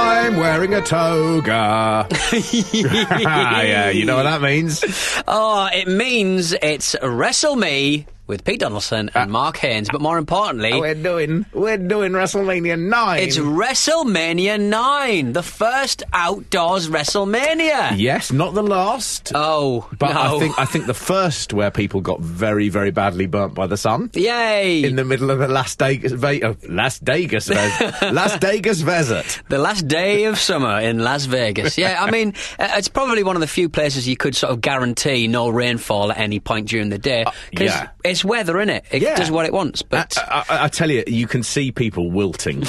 I'm 0.00 0.36
wearing 0.36 0.74
a 0.74 0.80
toga. 0.80 2.08
yeah, 2.72 3.90
you 3.90 4.04
know 4.04 4.16
what 4.16 4.22
that 4.24 4.40
means. 4.40 4.82
Oh, 5.28 5.68
it 5.72 5.88
means 5.88 6.52
it's 6.62 6.96
Wrestle 7.02 7.56
Me 7.56 8.06
with 8.30 8.44
Pete 8.44 8.60
Donaldson 8.60 9.10
and 9.14 9.30
Mark 9.30 9.58
Haynes, 9.58 9.88
but 9.92 10.00
more 10.00 10.16
importantly, 10.16 10.72
We're 10.80 10.94
doing 10.94 11.44
we're 11.52 11.76
doing 11.76 12.12
WrestleMania 12.12 12.78
nine. 12.78 13.22
it's 13.22 13.36
WrestleMania 13.36 14.58
9, 14.60 15.32
the 15.32 15.42
first 15.42 16.02
outdoors 16.12 16.88
WrestleMania. 16.88 17.98
yes, 17.98 18.32
not 18.32 18.54
the 18.54 18.62
last. 18.62 19.32
Oh, 19.34 19.88
but 19.98 20.12
no. 20.14 20.36
I 20.36 20.38
think 20.38 20.58
I 20.58 20.64
think 20.64 20.86
the 20.86 20.94
first 20.94 21.52
where 21.52 21.70
people 21.70 22.00
got 22.00 22.20
very 22.20 22.68
very 22.68 22.90
badly 22.90 23.26
burnt 23.26 23.54
by 23.54 23.66
the 23.66 23.76
sun. 23.76 24.10
Yay! 24.14 24.84
In 24.84 24.96
the 24.96 25.04
middle 25.04 25.30
of 25.30 25.38
the 25.38 25.48
last 25.48 25.78
Vegas, 25.78 26.12
Ve- 26.12 26.42
uh, 26.42 26.54
Las 26.68 26.98
Vegas, 27.00 27.48
Las 28.02 28.36
Vegas 28.38 28.80
desert. 28.82 29.42
The 29.48 29.58
last 29.58 29.88
day 29.88 30.24
of 30.24 30.38
summer 30.38 30.78
in 30.80 30.98
Las 31.00 31.24
Vegas. 31.26 31.76
Yeah, 31.78 32.02
I 32.02 32.10
mean, 32.10 32.34
uh, 32.58 32.68
it's 32.76 32.88
probably 32.88 33.22
one 33.22 33.36
of 33.36 33.40
the 33.40 33.46
few 33.48 33.68
places 33.68 34.06
you 34.08 34.16
could 34.16 34.34
sort 34.36 34.52
of 34.52 34.60
guarantee 34.60 35.26
no 35.26 35.48
rainfall 35.48 36.10
at 36.12 36.18
any 36.18 36.38
point 36.40 36.68
during 36.68 36.90
the 36.90 36.98
day. 36.98 37.24
'cause 37.24 37.32
yeah. 37.66 37.88
it's 38.04 38.19
weather, 38.24 38.54
innit? 38.54 38.82
It 38.90 39.02
Yeah. 39.02 39.16
does 39.16 39.30
what 39.30 39.46
it 39.46 39.52
wants. 39.52 39.82
But 39.82 40.16
I, 40.18 40.44
I, 40.48 40.64
I 40.64 40.68
tell 40.68 40.90
you, 40.90 41.04
you 41.06 41.26
can 41.26 41.42
see 41.42 41.72
people 41.72 42.10
wilting. 42.10 42.64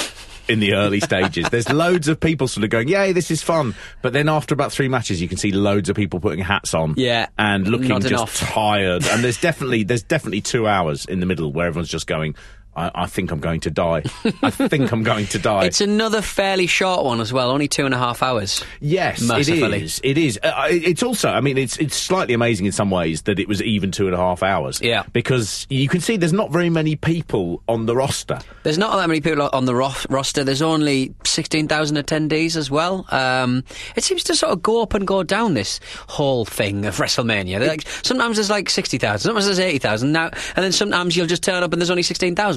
In 0.48 0.60
the 0.60 0.74
early 0.74 1.00
stages, 1.10 1.48
there's 1.50 1.70
loads 1.70 2.08
of 2.10 2.20
people 2.20 2.48
sort 2.48 2.64
of 2.66 2.72
going, 2.72 2.88
"Yay, 2.90 3.14
this 3.14 3.30
is 3.32 3.42
fun!" 3.44 3.74
But 4.02 4.12
then 4.12 4.28
after 4.28 4.54
about 4.54 4.74
three 4.74 4.90
matches, 4.90 5.22
you 5.22 5.30
can 5.30 5.38
see 5.38 5.52
loads 5.52 5.88
of 5.88 5.96
people 5.96 6.20
putting 6.20 6.44
hats 6.44 6.74
on, 6.74 6.96
Yeah. 6.98 7.28
and 7.38 7.68
looking 7.68 7.98
just 8.02 8.38
tired. 8.38 9.06
And 9.06 9.24
there's 9.24 9.40
definitely 9.40 9.84
there's 9.84 10.04
definitely 10.04 10.42
two 10.42 10.68
hours 10.68 11.06
in 11.06 11.20
the 11.22 11.26
middle 11.28 11.54
where 11.54 11.68
everyone's 11.68 11.90
just 11.90 12.08
going, 12.08 12.36
I, 12.76 12.92
I 12.96 13.06
think 13.08 13.32
I'm 13.32 13.40
going 13.40 13.60
to 13.62 13.72
die. 13.72 14.04
I 14.42 14.50
think 14.50 14.92
I'm 14.92 15.04
going 15.04 15.26
to 15.28 15.40
die. 15.40 15.66
it's 15.66 15.82
another 15.82 16.22
fairly 16.22 16.68
short 16.68 17.04
one 17.04 17.20
as 17.20 17.34
well, 17.34 17.50
only 17.52 17.68
two 17.68 17.86
and 17.86 17.94
a 17.94 17.98
half 17.98 18.24
hours. 18.24 18.64
Yes, 18.80 19.22
it 19.22 19.26
Mercifully. 19.28 19.84
is. 19.84 20.00
It 20.04 20.18
is. 20.18 20.40
Uh, 20.42 20.68
it's 20.70 21.04
also. 21.04 21.30
I 21.30 21.42
mean, 21.42 21.58
it's 21.58 21.78
it's 21.78 21.96
slightly 21.98 22.34
amazing 22.34 22.66
in 22.66 22.72
some 22.72 22.90
ways 22.90 23.24
that 23.24 23.40
it 23.40 23.48
was 23.48 23.62
even 23.62 23.92
two 23.92 24.06
and 24.06 24.16
a 24.16 24.18
half 24.18 24.42
hours. 24.44 24.80
Yeah. 24.82 25.04
because 25.12 25.68
you 25.70 25.88
can 25.90 26.00
see 26.02 26.18
there's 26.18 26.34
not 26.34 26.52
very 26.52 26.70
many 26.70 26.96
people 26.96 27.62
on 27.68 27.86
the 27.86 27.96
roster. 27.96 28.40
There's 28.64 28.78
not 28.78 28.96
that 28.96 29.08
many 29.08 29.22
people 29.22 29.50
on 29.52 29.66
the 29.66 29.76
ro- 29.76 29.92
roster. 30.10 30.44
There's 30.44 30.62
only 30.62 31.14
16,000 31.26 31.98
attendees 31.98 32.56
as 32.56 32.72
well. 32.72 33.06
Um, 33.10 33.64
it 33.96 34.04
seems 34.04 34.24
to 34.26 34.36
sort 34.36 34.54
of 34.54 34.62
go 34.62 34.82
up 34.82 34.94
and 34.94 35.06
go 35.06 35.24
down 35.24 35.54
this 35.56 35.80
whole 36.08 36.46
thing 36.46 36.86
of 36.86 36.96
WrestleMania. 36.98 37.66
Like, 37.68 37.86
sometimes 38.04 38.38
there's 38.38 38.50
like 38.50 38.70
60,000, 38.70 39.20
sometimes 39.20 39.46
there's 39.46 39.60
80,000 39.60 40.12
now, 40.12 40.26
and 40.56 40.64
then 40.64 40.72
sometimes 40.72 41.18
you'll 41.18 41.28
just 41.28 41.44
turn 41.44 41.64
up 41.64 41.74
and 41.74 41.82
there's 41.82 41.90
only 41.90 42.04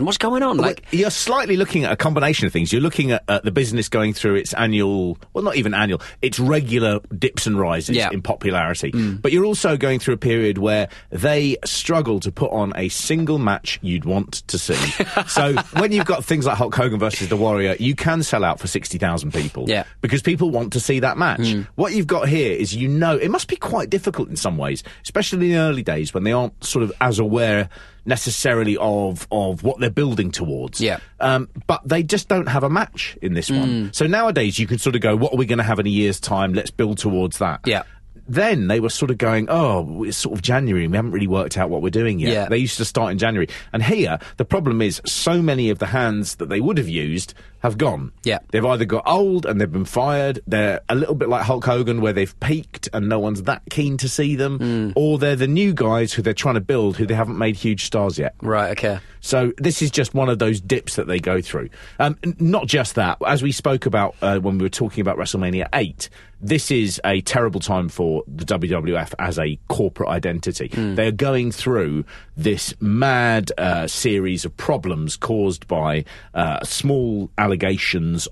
16,000. 0.05 0.07
What's 0.07 0.19
going 0.19 0.43
on? 0.43 0.59
Well, 0.59 0.69
Like, 0.69 0.85
you're 0.93 1.11
slightly 1.11 1.57
looking 1.57 1.85
at 1.85 1.93
a 1.93 1.97
combination 1.97 2.47
of 2.47 2.53
things. 2.53 2.73
You're 2.73 2.83
looking 2.83 3.13
at, 3.13 3.25
at 3.29 3.45
the 3.45 3.51
business 3.51 3.89
going 3.89 4.13
through 4.13 4.37
its 4.37 4.53
annual, 4.55 5.19
well, 5.33 5.45
not 5.45 5.57
even 5.57 5.75
annual, 5.75 6.01
its 6.23 6.39
regular 6.39 7.01
dips 7.19 7.47
and 7.47 7.59
rises 7.59 7.97
Yeah. 7.97 8.11
in 8.13 8.23
popularity. 8.23 8.93
Mm. 8.93 9.23
But 9.23 9.33
you're 9.33 9.45
also 9.45 9.77
going 9.77 9.99
through 9.99 10.15
a 10.15 10.19
period 10.19 10.59
where 10.59 10.89
they 11.11 11.57
struggle 11.65 12.21
to 12.21 12.33
put 12.33 12.51
on 12.51 12.73
a 12.77 12.89
single 12.89 13.39
match 13.39 13.79
you'd 13.83 14.05
want 14.05 14.33
to 14.49 14.59
see. 14.59 14.75
so 15.29 15.55
when 15.79 15.93
you've 15.93 16.07
got 16.07 16.25
things 16.25 16.47
like 16.47 16.57
Hulk 16.57 16.75
Hogan 16.75 16.99
versus 16.99 17.29
The 17.29 17.37
Warrior, 17.37 17.77
you 17.79 17.95
can 17.95 18.23
sell 18.23 18.45
out 18.45 18.61
for 18.61 18.67
60,000 18.67 19.33
people. 19.33 19.69
Yeah. 19.69 19.85
Because 20.01 20.23
people 20.23 20.51
want 20.51 20.73
to 20.75 20.81
see 20.81 21.01
that 21.01 21.17
match. 21.19 21.41
Mm. 21.41 21.67
What 21.75 21.93
you've 21.95 22.07
got 22.07 22.29
here 22.29 22.53
is 22.53 22.75
you 22.75 22.89
know, 22.89 23.17
it 23.17 23.31
must 23.31 23.49
be 23.49 23.57
quite 23.57 23.91
difficult 23.91 24.29
in 24.29 24.37
some 24.37 24.57
ways, 24.57 24.83
especially 25.03 25.47
in 25.47 25.53
the 25.53 25.59
early 25.59 25.83
days 25.83 26.13
when 26.15 26.25
they 26.25 26.33
aren't 26.33 26.63
sort 26.65 26.83
of 26.83 26.93
as 27.01 27.19
aware 27.19 27.69
necessarily 28.07 28.77
of 28.77 29.27
of 29.31 29.63
what 29.63 29.81
they're 29.81 29.91
building 29.91 30.31
towards. 30.31 30.81
Yeah. 30.81 30.99
Um, 31.21 31.49
but 31.67 31.81
they 31.87 32.03
just 32.03 32.29
don't 32.29 32.49
have 32.49 32.63
a 32.63 32.71
match 32.71 33.17
in 33.23 33.35
this 33.35 33.51
one. 33.51 33.69
Mm. 33.69 33.95
So 33.95 34.07
nowadays 34.07 34.59
you 34.59 34.67
can 34.67 34.79
sort 34.79 34.95
of 34.95 35.01
go, 35.01 35.17
what 35.17 35.33
are 35.33 35.37
we 35.37 35.47
going 35.47 35.59
to 35.59 35.65
have 35.65 35.79
in 35.79 35.87
a 35.87 35.91
year's 35.91 36.21
time? 36.21 36.53
Let's 36.53 36.71
build 36.71 36.99
towards 36.99 37.39
that. 37.39 37.61
Yeah. 37.65 37.83
Then 38.27 38.69
they 38.69 38.81
were 38.81 38.89
sort 38.89 39.11
of 39.11 39.19
going, 39.19 39.49
oh, 39.51 40.05
it's 40.05 40.17
sort 40.17 40.35
of 40.35 40.43
January 40.43 40.85
and 40.85 40.93
we 40.93 40.97
haven't 40.97 41.13
really 41.13 41.27
worked 41.27 41.59
out 41.59 41.69
what 41.69 41.83
we're 41.83 41.91
doing 41.91 42.19
yet. 42.19 42.33
Yeah. 42.33 42.49
They 42.49 42.57
used 42.57 42.79
to 42.79 42.85
start 42.85 43.13
in 43.13 43.19
January. 43.19 43.49
And 43.73 43.83
here, 43.83 44.19
the 44.39 44.47
problem 44.47 44.81
is 44.81 45.03
so 45.05 45.43
many 45.43 45.69
of 45.69 45.79
the 45.79 45.87
hands 45.87 46.37
that 46.37 46.49
they 46.49 46.61
would 46.61 46.79
have 46.79 46.89
used 46.89 47.35
have 47.65 47.79
gone. 47.79 48.13
Yeah. 48.25 48.39
They've 48.51 48.65
either 48.65 48.85
got 48.85 49.03
old 49.07 49.47
and 49.47 49.59
they've 49.61 49.73
been 49.73 49.87
fired, 49.87 50.41
they're 50.47 50.83
a 50.91 50.95
little 50.95 51.15
bit 51.15 51.31
like 51.31 51.43
Hulk 51.43 51.65
Hogan 51.65 52.03
where 52.03 52.13
they've 52.13 52.39
peaked 52.39 52.91
and 52.93 53.09
no 53.09 53.19
one's 53.19 53.43
that 53.45 53.63
keen 53.71 53.97
to 53.97 54.09
see 54.09 54.37
them, 54.37 54.59
Mm. 54.59 54.93
or 54.95 55.19
they're 55.19 55.35
the 55.35 55.47
new 55.49 55.73
guys 55.73 56.13
who 56.13 56.21
they're 56.21 56.35
trying 56.35 56.55
to 56.57 56.61
build 56.61 56.99
who 56.99 57.07
they 57.07 57.15
haven't 57.15 57.39
made 57.39 57.57
huge 57.57 57.85
stars 57.87 58.19
yet. 58.19 58.35
right, 58.43 58.71
okay. 58.73 58.99
So 59.21 59.53
this 59.57 59.81
is 59.81 59.91
just 59.91 60.13
one 60.13 60.29
of 60.29 60.39
those 60.39 60.61
dips 60.61 60.97
that 60.97 61.07
they 61.07 61.19
go 61.19 61.41
through. 61.41 61.71
Um, 61.99 62.19
not 62.39 62.67
just 62.67 62.97
that, 62.97 63.17
as 63.27 63.43
we 63.43 63.53
spoke 63.53 63.87
about 63.87 64.15
uh, 64.21 64.39
when 64.39 64.59
we 64.59 64.65
were 64.65 64.69
talking 64.69 65.01
about 65.01 65.17
WrestleMania 65.17 65.67
8, 65.73 66.11
this 66.43 66.71
is 66.71 67.01
a 67.07 67.23
terrible 67.23 67.59
time 67.61 67.89
for 67.89 68.23
the 68.29 68.45
WWF 68.45 69.15
as 69.19 69.39
a 69.39 69.59
corporate 69.69 70.11
identity. 70.11 70.69
They're 70.69 71.11
going 71.11 71.53
through 71.53 72.05
this 72.37 72.75
mad 72.83 73.51
uh, 73.57 73.87
series 73.87 74.45
of 74.45 74.55
problems 74.59 75.17
caused 75.17 75.67
by 75.69 76.05
uh, 76.35 76.63
small 76.63 77.31
allegations 77.39 77.54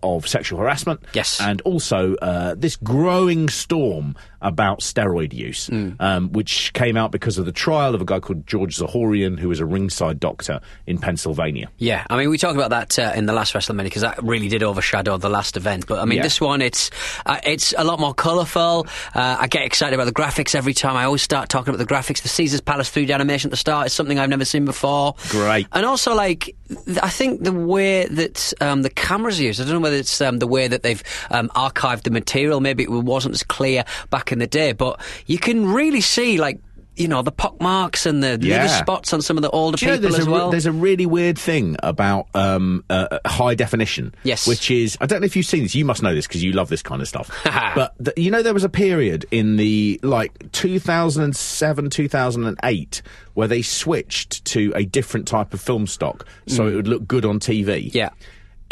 of 0.03 0.27
sexual 0.28 0.59
harassment. 0.59 1.00
Yes. 1.12 1.41
And 1.41 1.60
also 1.62 2.15
uh, 2.16 2.55
this 2.56 2.77
growing 2.77 3.49
storm 3.49 4.15
about 4.41 4.81
steroid 4.81 5.33
use, 5.33 5.71
um, 6.00 6.33
which 6.33 6.72
came 6.72 6.97
out 6.97 7.12
because 7.12 7.38
of 7.38 7.47
the 7.47 7.53
trial 7.53 7.94
of 7.94 8.00
a 8.00 8.05
guy 8.05 8.19
called 8.19 8.44
George 8.47 8.77
Zahorian, 8.77 9.38
who 9.38 9.49
was 9.49 9.60
a 9.60 9.65
ringside 9.66 10.19
doctor 10.19 10.60
in 10.87 10.99
Pennsylvania. 10.99 11.69
Yeah, 11.78 12.05
I 12.10 12.16
mean, 12.16 12.28
we 12.28 12.38
talked 12.38 12.56
about 12.56 12.71
that 12.71 12.99
uh, 12.99 13.12
in 13.15 13.27
the 13.27 13.33
last 13.33 13.55
WrestleMania 13.55 13.84
because 13.84 14.03
that 14.03 14.21
really 14.22 14.49
did 14.49 14.62
overshadow 14.65 15.16
the 15.16 15.28
last 15.28 15.56
event. 15.56 15.87
But 15.87 16.00
I 16.00 16.04
mean, 16.06 16.16
Yeah. 16.16 16.22
this 16.25 16.41
one, 16.41 16.60
it's 16.60 16.91
uh, 17.25 17.39
it's 17.44 17.72
a 17.78 17.84
lot 17.84 18.00
more 18.00 18.15
colourful. 18.15 18.87
Uh, 19.15 19.37
I 19.39 19.47
get 19.47 19.62
excited 19.62 19.94
about 19.94 20.06
the 20.06 20.12
graphics 20.12 20.54
every 20.56 20.74
time. 20.74 20.97
I 20.97 21.04
always 21.04 21.22
start 21.22 21.48
talking 21.48 21.72
about 21.72 21.86
the 21.86 21.95
graphics. 21.95 22.22
The 22.22 22.28
Caesar's 22.28 22.60
Palace 22.60 22.91
3D 22.91 23.15
animation 23.15 23.48
at 23.48 23.53
the 23.53 23.57
start 23.57 23.86
is 23.86 23.92
something 23.92 24.19
I've 24.19 24.28
never 24.30 24.45
seen 24.45 24.65
before. 24.65 25.15
Great. 25.28 25.69
And 25.72 25.86
also, 25.86 26.15
like, 26.16 26.57
th- 26.69 26.98
I 27.01 27.09
think 27.10 27.45
the 27.45 27.53
way 27.53 28.07
that 28.07 28.53
um, 28.60 28.83
the 28.83 28.91
cameras 29.12 29.38
used, 29.41 29.60
I 29.60 29.64
don't 29.64 29.74
know 29.74 29.80
whether 29.80 29.97
it's 29.97 30.20
um, 30.20 30.38
the 30.38 30.47
way 30.47 30.68
that 30.68 30.82
they've 30.82 31.03
um, 31.30 31.48
archived 31.50 32.03
the 32.04 32.10
material. 32.10 32.60
Maybe 32.60 32.82
it 32.84 32.91
wasn't 32.91 33.34
as 33.34 33.42
clear 33.42 33.84
back 34.10 34.32
in 34.32 34.38
the 34.38 34.47
day, 34.47 34.72
but 34.72 35.00
you 35.26 35.38
can 35.38 35.66
really 35.72 36.00
see, 36.00 36.38
like, 36.38 36.60
you 36.94 37.09
know, 37.09 37.22
the 37.22 37.32
pock 37.32 37.59
marks 37.60 38.04
and 38.04 38.22
the 38.22 38.38
Yeah. 38.42 38.66
spots 38.66 39.14
on 39.14 39.22
some 39.22 39.38
of 39.38 39.42
the 39.42 39.48
older 39.50 39.78
Do 39.78 39.86
you 39.86 39.92
know 39.92 39.97
people 39.97 40.10
there's 40.10 40.20
as 40.20 40.26
a, 40.26 40.30
well. 40.30 40.50
there's 40.50 40.66
a 40.66 40.72
really 40.72 41.06
weird 41.06 41.38
thing 41.38 41.76
about 41.82 42.26
um, 42.34 42.84
uh, 42.91 43.18
high 43.26 43.54
definition. 43.54 44.14
Yes. 44.24 44.47
Which 44.47 44.70
is, 44.70 44.98
I 45.00 45.06
don't 45.06 45.20
know 45.22 45.24
if 45.26 45.34
you've 45.34 45.47
seen 45.47 45.62
this, 45.62 45.74
you 45.74 45.86
must 45.86 46.03
know 46.03 46.14
this 46.14 46.26
because 46.26 46.42
you 46.44 46.53
love 46.53 46.68
this 46.68 46.82
kind 46.82 47.00
of 47.00 47.09
stuff. 47.09 47.30
but 47.74 47.94
th- 48.04 48.16
you 48.18 48.30
know, 48.30 48.42
there 48.42 48.53
was 48.54 48.64
a 48.64 48.68
period 48.68 49.24
in 49.30 49.56
the 49.56 50.00
like 50.03 50.53
2007, 50.53 51.88
2008 51.91 53.03
where 53.34 53.48
they 53.48 53.62
switched 53.62 54.44
to 54.47 54.72
a 54.76 54.84
different 54.84 55.26
type 55.26 55.54
of 55.54 55.60
film 55.62 55.86
stock 55.86 56.26
so 56.47 56.66
it 56.66 56.74
would 56.74 56.88
look 56.88 57.06
good 57.09 57.24
on 57.24 57.41
TV. 57.41 57.86
Mm. 57.86 57.94
Yeah. 57.94 58.10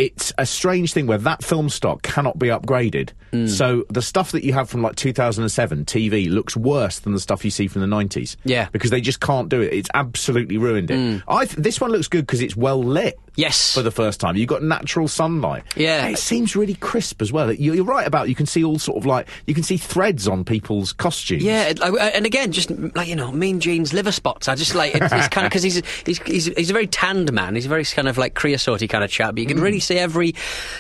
It's 0.01 0.33
a 0.39 0.47
strange 0.47 0.95
thing 0.95 1.07
where 1.07 1.19
that 1.19 1.45
film 1.45 1.69
stock 1.69 2.01
cannot 2.01 2.39
be 2.39 2.47
upgraded. 2.47 3.11
Hmm. 3.33 3.47
So 3.47 3.85
the 3.91 4.01
stuff 4.01 4.33
that 4.33 4.43
you 4.45 4.55
have 4.55 4.71
from 4.71 4.81
like 4.81 4.97
2007 4.97 5.85
TV 5.85 6.31
looks 6.31 6.57
worse 6.57 7.01
than 7.01 7.13
the 7.13 7.21
stuff 7.21 7.45
you 7.45 7.51
see 7.51 7.69
from 7.69 7.83
the 7.83 7.87
90s. 7.87 8.37
Yeah. 8.45 8.71
Because 8.73 8.91
they 8.91 9.03
just 9.03 9.21
can't 9.21 9.51
do 9.51 9.61
it. 9.61 9.75
It's 9.75 9.91
absolutely 9.93 10.57
ruined 10.57 10.91
it. 10.91 11.23
I 11.29 11.45
th- 11.45 11.59
this 11.59 11.83
one 11.83 11.91
looks 11.91 12.09
good 12.09 12.23
because 12.23 12.41
it's 12.41 12.57
well 12.57 12.83
lit. 12.83 13.19
Yes. 13.41 13.75
for 13.75 13.83
the 13.83 13.91
first 13.91 14.21
time, 14.21 14.37
you've 14.37 14.49
got 14.49 14.63
natural 14.63 15.09
sunlight. 15.09 15.65
Yeah. 15.77 16.05
And 16.05 16.15
it 16.15 16.19
seems 16.19 16.55
really 16.55 16.75
crisp 16.75 17.23
as 17.23 17.33
well. 17.33 17.53
You- 17.53 17.73
You're 17.75 17.85
right 17.85 18.07
about 18.07 18.29
you 18.29 18.35
can 18.35 18.47
see 18.47 18.63
all 18.65 18.79
sort 18.79 18.99
of 18.99 19.07
like 19.07 19.27
you 19.47 19.55
can 19.55 19.63
see 19.63 19.77
threads 19.77 20.29
on 20.29 20.45
people's 20.45 20.93
costumes. 20.93 21.43
Yeah, 21.43 21.73
and 22.15 22.27
again, 22.27 22.53
just 22.53 22.71
like 22.95 23.09
you 23.09 23.17
know, 23.17 23.33
Mean 23.33 23.61
Gene's 23.61 23.93
liver 23.93 24.13
spots. 24.13 24.49
I 24.49 24.55
just 24.55 24.75
like 24.75 24.95
it's, 24.95 25.13
it's 25.13 25.29
kind 25.29 25.47
of 25.47 25.51
because 25.53 25.63
he's, 25.63 25.83
he's 26.05 26.19
he's 26.23 26.47
he's 26.47 26.71
a 26.71 26.73
very 26.73 26.87
tanned 26.87 27.33
man. 27.33 27.55
He's 27.55 27.67
a 27.67 27.69
very 27.69 27.85
kind 27.85 28.09
of 28.09 28.19
like 28.19 28.35
creosote 28.35 28.87
kind 28.89 29.03
of 29.05 29.11
chap. 29.11 29.35
But 29.35 29.41
you 29.41 29.47
can 29.47 29.61
really 29.61 29.81
see 29.81 29.99
every 29.99 30.35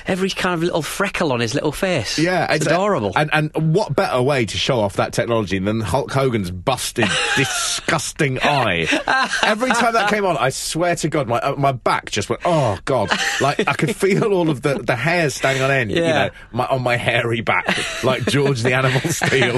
every 0.07 0.31
kind 0.31 0.55
of 0.55 0.63
little 0.63 0.83
freckle 0.83 1.33
on 1.33 1.41
his 1.41 1.55
little 1.55 1.73
face. 1.73 2.19
Yeah, 2.19 2.53
it's 2.53 2.67
and- 2.67 2.75
adorable. 2.75 3.13
And 3.17 3.31
and 3.33 3.75
what 3.75 3.95
better 3.97 4.21
way 4.23 4.45
to 4.47 4.57
show 4.59 4.81
off 4.81 4.97
that 4.97 5.13
technology 5.13 5.59
than 5.59 5.81
Hulk 5.81 6.11
Hogan's 6.13 6.51
busted, 6.51 7.07
disgusting 7.37 8.39
eye? 8.43 8.87
Every 9.45 9.71
time 9.71 9.93
that 9.95 10.11
came 10.11 10.25
on, 10.25 10.37
I 10.37 10.51
swear 10.51 10.97
to 10.97 11.09
God, 11.09 11.29
my 11.29 11.39
uh, 11.39 11.55
my 11.57 11.73
back 11.73 12.11
just 12.11 12.29
went. 12.29 12.43
Oh 12.45 12.50
Oh 12.53 12.79
god! 12.85 13.11
Like 13.41 13.67
I 13.69 13.75
could 13.75 13.95
feel 13.95 14.33
all 14.33 14.51
of 14.51 14.63
the 14.63 14.75
the 14.79 14.97
hairs 14.97 15.35
standing 15.35 15.63
on 15.63 15.71
end. 15.71 15.91
You 15.91 16.01
know, 16.01 16.31
my, 16.53 16.67
on 16.67 16.83
my 16.83 16.97
hairy 16.97 17.41
back, 17.41 17.67
like 18.05 18.25
George 18.27 18.63
the 18.63 18.73
Animal 18.75 19.01
Steel. 19.11 19.57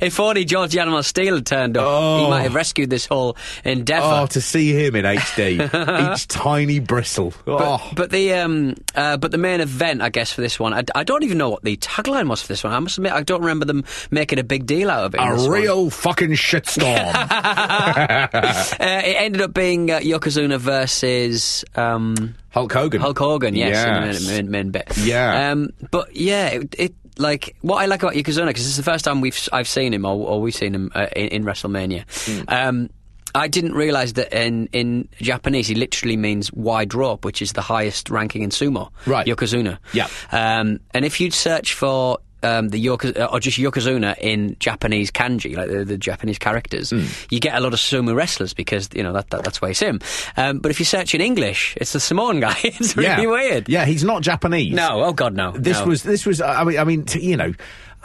if 0.00 0.20
only 0.20 0.44
George 0.44 0.72
the 0.72 0.80
Animal 0.80 1.02
Steele 1.02 1.36
had 1.36 1.46
turned 1.46 1.76
up, 1.76 1.84
he 1.84 2.26
Oh. 2.26 2.30
might 2.30 2.42
have 2.42 2.54
rescued 2.54 2.90
this 2.90 3.06
whole 3.06 3.36
endeavour. 3.64 4.06
oh, 4.22 4.26
to 4.26 4.40
see 4.40 4.72
him 4.72 4.94
in 4.96 5.04
HD, 5.04 6.12
each 6.14 6.28
tiny 6.28 6.78
bristle. 6.80 7.32
Oh. 7.46 7.90
But 7.94 8.10
the 8.10 8.34
um, 8.34 8.74
uh, 8.94 9.16
but 9.16 9.30
the 9.30 9.38
main 9.38 9.60
event, 9.60 10.02
I 10.02 10.08
guess, 10.10 10.32
for 10.32 10.40
this 10.42 10.58
one, 10.60 10.74
I, 10.74 10.82
I 10.94 11.04
don't 11.04 11.22
even 11.22 11.38
know 11.38 11.48
what 11.50 11.62
the 11.62 11.76
tagline 11.78 12.28
was 12.28 12.42
for 12.42 12.48
this 12.48 12.62
one. 12.64 12.72
I 12.72 12.78
must 12.80 12.98
admit, 12.98 13.12
I 13.12 13.22
don't 13.22 13.40
remember 13.40 13.64
them 13.64 13.84
making 14.10 14.38
a 14.38 14.44
big 14.44 14.66
deal 14.66 14.90
out 14.90 15.04
of 15.04 15.14
it. 15.14 15.18
a 15.20 15.24
one. 15.34 15.48
real 15.50 15.90
fucking 15.90 16.30
shitstorm. 16.32 17.12
Uh, 18.16 19.02
it 19.04 19.16
ended 19.20 19.40
up 19.40 19.52
being 19.54 19.90
uh, 19.90 19.98
Yokozuna 20.00 20.58
versus 20.58 21.64
um, 21.94 22.34
Hulk 22.50 22.72
Hogan. 22.72 23.00
Hulk 23.00 23.18
Hogan, 23.18 23.54
yes, 23.54 23.86
in 23.86 24.04
Yes. 24.04 24.26
the 24.26 24.42
main, 24.50 24.70
bit. 24.70 24.96
Yeah. 24.98 25.50
Um, 25.50 25.70
but 25.90 26.14
yeah, 26.16 26.48
it, 26.48 26.74
it 26.78 26.94
like 27.18 27.56
what 27.62 27.76
I 27.82 27.86
like 27.86 28.02
about 28.02 28.14
Yokozuna 28.14 28.46
because 28.48 28.66
it's 28.66 28.76
the 28.76 28.82
first 28.82 29.04
time 29.04 29.20
we've 29.20 29.48
I've 29.52 29.68
seen 29.68 29.94
him 29.94 30.04
or, 30.04 30.26
or 30.28 30.40
we've 30.40 30.54
seen 30.54 30.74
him 30.74 30.90
uh, 30.94 31.06
in, 31.16 31.28
in 31.28 31.44
WrestleMania. 31.44 32.04
Hmm. 32.26 32.44
Um, 32.48 32.90
I 33.34 33.48
didn't 33.48 33.74
realise 33.74 34.12
that 34.14 34.32
in, 34.32 34.66
in 34.72 35.08
Japanese 35.20 35.68
he 35.68 35.74
literally 35.74 36.16
means 36.16 36.50
wide 36.54 36.94
rope, 36.94 37.24
which 37.24 37.42
is 37.42 37.52
the 37.52 37.60
highest 37.60 38.08
ranking 38.08 38.40
in 38.42 38.48
sumo. 38.48 38.90
Right. 39.04 39.26
Yokozuna. 39.26 39.78
Yeah. 39.92 40.08
Um, 40.32 40.80
and 40.94 41.04
if 41.04 41.20
you'd 41.20 41.34
search 41.34 41.74
for 41.74 42.18
um, 42.42 42.68
the 42.68 42.84
Yoko, 42.84 43.18
uh, 43.18 43.26
or 43.32 43.40
just 43.40 43.58
Yokozuna 43.58 44.16
in 44.18 44.56
Japanese 44.60 45.10
kanji, 45.10 45.56
like 45.56 45.68
the, 45.68 45.84
the 45.84 45.98
Japanese 45.98 46.38
characters, 46.38 46.90
Hmm. 46.90 47.04
you 47.30 47.40
get 47.40 47.54
a 47.54 47.60
lot 47.60 47.72
of 47.72 47.78
sumo 47.80 48.14
wrestlers 48.14 48.54
because 48.54 48.88
you 48.94 49.02
know 49.02 49.12
that, 49.12 49.30
that 49.30 49.44
that's 49.44 49.60
why 49.62 49.70
it's 49.70 49.80
him. 49.80 50.00
Um, 50.36 50.58
but 50.58 50.70
if 50.70 50.78
you 50.78 50.84
search 50.84 51.14
in 51.14 51.20
English, 51.20 51.76
it's 51.80 51.92
the 51.92 52.00
Samoan 52.00 52.40
guy. 52.40 52.56
it's 52.64 52.96
really 52.96 53.08
yeah. 53.08 53.26
weird. 53.26 53.68
Yeah, 53.68 53.84
he's 53.84 54.04
not 54.04 54.22
Japanese. 54.22 54.72
No, 54.74 55.02
oh 55.04 55.12
god, 55.12 55.34
no. 55.34 55.52
This 55.52 55.78
no. 55.80 55.86
was 55.86 56.02
this 56.02 56.26
was. 56.26 56.40
I 56.40 56.64
mean, 56.64 56.78
I 56.78 56.84
mean, 56.84 57.04
t- 57.04 57.20
you 57.20 57.36
know, 57.36 57.52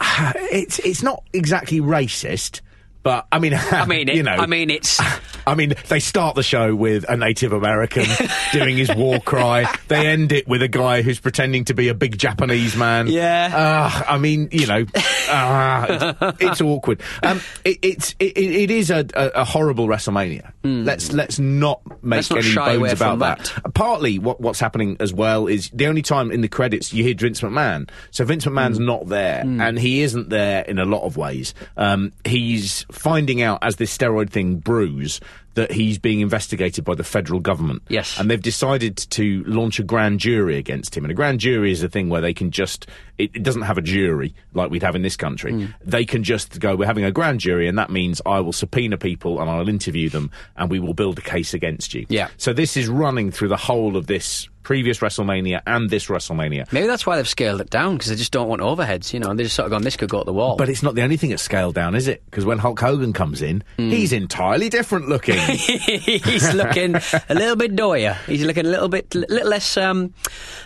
it's 0.00 0.78
it's 0.80 1.02
not 1.02 1.22
exactly 1.32 1.80
racist, 1.80 2.60
but 3.02 3.26
I 3.32 3.38
mean, 3.38 3.54
I 3.54 3.84
mean, 3.86 4.08
it, 4.08 4.16
you 4.16 4.22
know, 4.22 4.32
I 4.32 4.46
mean, 4.46 4.70
it's 4.70 5.00
I 5.46 5.54
mean, 5.54 5.74
they 5.88 5.98
start 6.00 6.34
the 6.36 6.42
show 6.42 6.74
with 6.74 7.04
a 7.08 7.16
Native 7.16 7.52
American 7.52 8.04
doing 8.52 8.76
his 8.76 8.94
war 8.94 9.20
cry. 9.20 9.66
They 9.88 10.06
end 10.06 10.32
it 10.32 10.46
with 10.46 10.62
a 10.62 10.68
guy 10.68 11.02
who's 11.02 11.18
pretending 11.20 11.64
to 11.66 11.74
be 11.74 11.88
a 11.88 11.94
big 11.94 12.16
Japanese 12.16 12.76
man. 12.76 13.08
Yeah. 13.08 13.50
Uh, 13.52 14.04
I 14.12 14.18
mean, 14.18 14.48
you 14.52 14.66
know, 14.66 14.84
uh, 15.28 16.14
it's, 16.20 16.42
it's 16.42 16.60
awkward. 16.60 17.00
Um, 17.22 17.40
it, 17.64 17.78
it's 17.82 18.14
it, 18.18 18.36
it 18.38 18.70
is 18.70 18.90
a, 18.90 19.06
a, 19.14 19.26
a 19.36 19.44
horrible 19.44 19.86
WrestleMania. 19.86 20.52
Let's 20.64 21.12
let's 21.12 21.38
not 21.38 21.80
make. 22.04 22.30
Let's 22.30 22.54
not 22.54 22.68
any 22.68 22.78
bones 22.78 22.92
about 22.92 23.18
that. 23.18 23.52
Partly, 23.74 24.18
what 24.18 24.40
what's 24.40 24.60
happening 24.60 24.96
as 25.00 25.12
well 25.12 25.48
is 25.48 25.70
the 25.74 25.86
only 25.86 26.02
time 26.02 26.30
in 26.30 26.40
the 26.40 26.48
credits 26.48 26.92
you 26.92 27.02
hear 27.02 27.14
Vince 27.14 27.40
McMahon. 27.40 27.88
So 28.10 28.24
Vince 28.24 28.44
McMahon's 28.44 28.78
Hmm. 28.78 28.86
not 28.86 29.08
there, 29.08 29.40
and 29.44 29.78
he 29.78 30.02
isn't 30.02 30.28
there 30.28 30.62
in 30.62 30.78
a 30.78 30.84
lot 30.84 31.02
of 31.02 31.16
ways. 31.16 31.52
Um, 31.76 32.12
he's 32.24 32.84
finding 32.92 33.42
out 33.42 33.58
as 33.62 33.76
this 33.76 33.96
steroid 33.96 34.30
thing 34.30 34.56
brews 34.56 35.20
that 35.54 35.70
he's 35.72 35.98
being 35.98 36.20
investigated 36.20 36.84
by 36.84 36.94
the 36.94 37.04
federal 37.04 37.40
government. 37.40 37.82
Yes. 37.88 38.18
and 38.18 38.30
they've 38.30 38.40
decided 38.42 38.96
to 38.96 39.44
launch 39.46 39.78
a 39.78 39.82
grand 39.82 40.20
jury 40.20 40.56
against 40.56 40.96
him. 40.96 41.04
And 41.04 41.10
a 41.10 41.14
grand 41.14 41.40
jury 41.40 41.70
is 41.72 41.82
a 41.82 41.88
thing 41.88 42.08
where 42.08 42.20
they 42.20 42.32
can 42.34 42.50
just 42.50 42.86
it, 43.18 43.30
it 43.34 43.42
doesn't 43.42 43.62
have 43.62 43.76
a 43.78 43.82
jury 43.82 44.34
like 44.54 44.70
we'd 44.70 44.82
have 44.82 44.96
in 44.96 45.02
this 45.02 45.16
country. 45.16 45.52
Hmm. 45.52 45.66
They 45.84 46.04
can 46.04 46.22
just 46.24 46.58
go, 46.60 46.74
we're 46.74 46.86
having 46.86 47.04
a 47.04 47.12
grand 47.12 47.40
jury, 47.40 47.68
and 47.68 47.76
that 47.78 47.90
means 47.90 48.20
I 48.24 48.40
will 48.40 48.52
subpoena 48.54 48.96
people 48.96 49.40
and 49.40 49.50
I'll 49.50 49.68
interview 49.68 50.08
them, 50.08 50.30
and 50.56 50.70
we 50.70 50.80
will 50.80 50.94
build 50.94 51.18
a 51.18 51.22
case 51.22 51.52
against 51.54 51.92
you. 51.94 52.06
Yeah. 52.08 52.28
So 52.38 52.52
this 52.54 52.76
is 52.76 52.88
running 52.88 53.30
through 53.30 53.48
the 53.48 53.56
whole 53.56 53.96
of 53.98 54.06
this 54.06 54.48
previous 54.62 54.98
WrestleMania 55.00 55.60
and 55.66 55.90
this 55.90 56.06
WrestleMania. 56.06 56.72
maybe 56.72 56.86
that's 56.86 57.04
why 57.04 57.16
they've 57.16 57.28
scaled 57.28 57.60
it 57.60 57.68
down 57.68 57.96
because 57.96 58.10
they 58.10 58.16
just 58.16 58.30
don't 58.32 58.48
want 58.48 58.62
overheads. 58.62 59.12
You 59.12 59.18
know, 59.20 59.28
And 59.30 59.38
they 59.38 59.42
just 59.42 59.56
sort 59.56 59.66
of 59.66 59.72
gone, 59.72 59.82
this 59.82 59.96
could 59.96 60.08
go 60.08 60.20
at 60.20 60.26
the 60.26 60.32
wall. 60.32 60.56
But 60.56 60.68
it's 60.68 60.82
not 60.84 60.94
the 60.94 61.02
only 61.02 61.16
thing 61.16 61.30
that's 61.30 61.42
scaled 61.42 61.74
down, 61.74 61.94
is 61.96 62.06
it? 62.08 62.24
Because 62.26 62.44
when 62.44 62.58
Hulk 62.58 62.78
Hogan 62.80 63.12
comes 63.12 63.42
in, 63.42 63.64
Hmm. 63.76 63.90
he's 63.90 64.12
entirely 64.12 64.68
different 64.68 65.08
looking. 65.08 65.36
he's 65.52 66.54
looking 66.54 66.96
a 67.28 67.34
little 67.34 67.56
bit 67.56 67.74
doyer. 67.76 68.16
He's 68.26 68.44
looking 68.44 68.66
a 68.66 68.68
little 68.68 68.88
bit, 68.88 69.14
a 69.14 69.18
little 69.18 69.48
less, 69.48 69.76
um, 69.76 70.14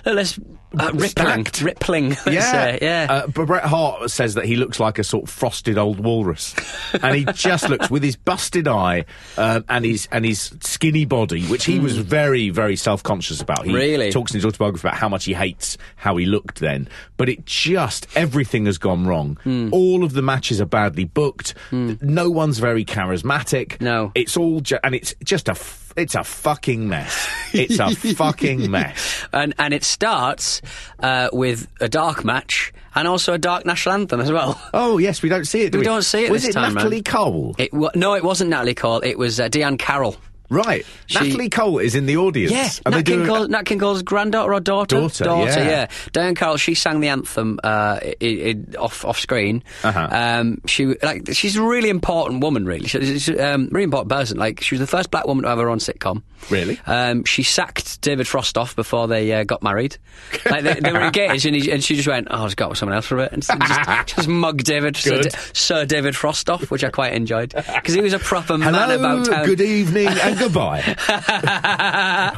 a 0.05 0.11
little 0.11 0.17
less 0.17 0.39
uh, 0.79 0.91
rippling, 0.95 1.47
rippling. 1.63 2.11
yeah, 2.31 2.51
say. 2.53 2.79
yeah. 2.83 3.07
Uh, 3.09 3.27
but 3.29 3.47
Bret 3.47 3.65
Hart 3.65 4.11
says 4.11 4.35
that 4.35 4.45
he 4.45 4.57
looks 4.57 4.79
like 4.81 4.99
a 4.99 5.05
sort 5.05 5.25
of 5.25 5.31
frosted 5.31 5.79
old 5.79 6.01
walrus, 6.01 6.55
and 7.03 7.15
he 7.15 7.25
just 7.35 7.69
looks 7.69 7.91
with 7.91 8.03
his 8.03 8.17
busted 8.17 8.69
eye 8.69 9.05
um, 9.39 9.65
and 9.69 9.85
his 9.85 10.09
and 10.13 10.25
his 10.25 10.53
skinny 10.61 11.05
body, 11.05 11.43
which 11.47 11.65
he 11.65 11.79
was 11.79 11.97
very 11.99 12.51
very 12.51 12.77
self 12.77 13.03
conscious 13.03 13.41
about. 13.41 13.65
He 13.65 13.71
Hmm. 13.71 13.77
Really? 13.77 14.11
talks 14.13 14.33
in 14.33 14.39
his 14.39 14.45
autobiography 14.47 14.89
about 14.89 14.99
how 14.99 15.09
much 15.09 15.25
he 15.25 15.35
hates 15.35 15.77
how 15.97 16.17
he 16.17 16.27
looked 16.27 16.61
then. 16.61 16.89
But 17.17 17.29
it 17.29 17.45
just 17.47 18.07
everything 18.17 18.67
has 18.67 18.79
gone 18.79 19.07
wrong. 19.07 19.39
Hmm. 19.43 19.69
All 19.73 20.05
of 20.05 20.13
the 20.13 20.23
matches 20.23 20.61
are 20.61 20.67
badly 20.67 21.05
booked. 21.05 21.55
No 21.73 22.31
one's 22.31 22.59
very 22.59 22.85
charismatic. 22.85 23.81
No. 23.81 24.13
it's 24.15 24.37
all 24.37 24.61
ju- 24.61 24.79
and 24.85 24.95
it's 24.95 25.15
just 25.25 25.49
a. 25.49 25.57
It's 25.97 26.15
a 26.15 26.25
fucking 26.25 26.89
mess. 26.89 27.29
It's 27.53 27.79
a 27.79 27.89
fucking 27.95 28.71
mess. 28.71 29.25
and 29.33 29.55
and 29.59 29.73
it 29.73 29.83
starts 29.83 30.61
uh, 31.01 31.31
with 31.33 31.69
a 31.81 31.89
dark 31.89 32.23
match 32.25 32.73
and 32.95 33.09
also 33.09 33.33
a 33.33 33.39
dark 33.39 33.65
national 33.65 33.95
anthem 33.95 34.21
as 34.21 34.31
well. 34.31 34.61
Oh 34.75 34.99
yes, 34.99 35.23
we 35.23 35.29
don't 35.31 35.47
see 35.47 35.63
it. 35.63 35.73
Do 35.73 35.79
We 35.79 35.83
we, 35.83 35.85
don't 35.87 36.03
see 36.03 36.25
it 36.27 36.31
Was 36.31 36.43
this 36.43 36.51
it 36.51 36.55
time 36.55 36.75
Natalie 36.75 36.97
round. 36.97 37.05
Cole? 37.07 37.55
It 37.57 37.73
wa- 37.73 37.93
no, 37.95 38.15
it 38.15 38.25
wasn't 38.25 38.51
Natalie 38.51 38.75
Cole. 38.75 39.01
It 39.01 39.17
was 39.17 39.41
uh, 39.41 39.49
Diahann 39.49 39.79
Carroll. 39.79 40.17
Right, 40.49 40.87
She- 41.07 41.19
Natalie 41.19 41.51
Cole 41.51 41.79
is 41.79 41.95
in 41.95 42.07
the 42.07 42.17
audience. 42.17 42.53
Yeah, 42.53 42.69
and 42.85 42.95
Nat 42.95 43.03
King, 43.03 43.27
Cole, 43.27 43.49
Nat 43.49 43.65
King 43.65 43.79
Cole's 43.79 44.03
granddaughter 44.03 44.53
or 44.55 44.61
daughter? 44.61 44.97
Daughter, 44.97 45.25
daughter. 45.25 45.65
yeah. 45.65 45.87
Diahann 46.13 46.37
Carroll, 46.37 46.57
she 46.57 46.75
sang 46.75 47.01
the 47.01 47.09
anthem 47.09 47.59
uh, 47.65 47.99
i 48.03 48.15
i 48.23 48.77
off 48.79 49.05
off 49.05 49.19
screen. 49.19 49.63
Uh-huh. 49.83 50.09
Um, 50.11 50.61
she 50.67 50.87
like 51.03 51.29
she's 51.33 51.57
a 51.57 51.63
really 51.63 51.89
important 51.89 52.43
woman, 52.43 52.65
really. 52.65 52.87
She's 52.87 53.25
she's 53.25 53.29
a 53.29 53.55
um, 53.55 53.69
really 53.73 53.85
important 53.85 54.11
person. 54.11 54.39
Like 54.39 54.61
she 54.61 54.75
was 54.75 54.81
the 54.81 54.87
first 54.87 55.11
black 55.11 55.27
woman 55.27 55.43
to 55.45 55.49
have 55.49 55.59
her 55.59 55.69
own 55.69 55.79
sitcom. 55.79 56.23
Really? 56.51 56.79
Um, 56.87 57.25
she 57.25 57.43
sacked 57.43 58.01
David 58.01 58.29
Frost 58.29 58.57
off 58.57 58.77
before 58.77 59.09
they 59.09 59.33
uh, 59.33 59.45
got 59.45 59.63
married. 59.63 59.97
Like 60.45 60.63
they, 60.63 60.75
they 60.75 60.93
were 60.93 61.01
engaged, 61.07 61.47
and, 61.47 61.57
he, 61.57 61.71
and 61.73 61.83
she 61.83 61.97
just 61.97 62.07
went, 62.07 62.29
"Oh, 62.31 62.37
I'll 62.37 62.45
just 62.45 62.57
got 62.57 62.69
with 62.69 62.79
someone 62.79 62.95
else 62.95 63.07
for 63.07 63.19
a 63.19 63.23
bit," 63.25 63.33
and 63.33 63.43
just, 63.43 64.07
just 64.17 64.29
mugged 64.29 64.65
David, 64.65 64.97
Sir, 64.97 65.23
Sir 65.53 65.85
David 65.87 66.15
Frost 66.17 66.49
off, 66.49 66.71
which 66.71 66.85
I 66.85 66.91
quite 66.91 67.15
enjoyed 67.15 67.51
because 67.55 67.95
he 67.95 68.01
was 68.01 68.13
a 68.13 68.19
proper 68.19 68.57
man 68.57 68.75
Hello, 68.75 68.97
about 68.97 69.27
town. 69.27 69.45
good 69.47 69.61
evening, 69.61 70.09
and 70.09 70.39
goodbye. 70.39 70.83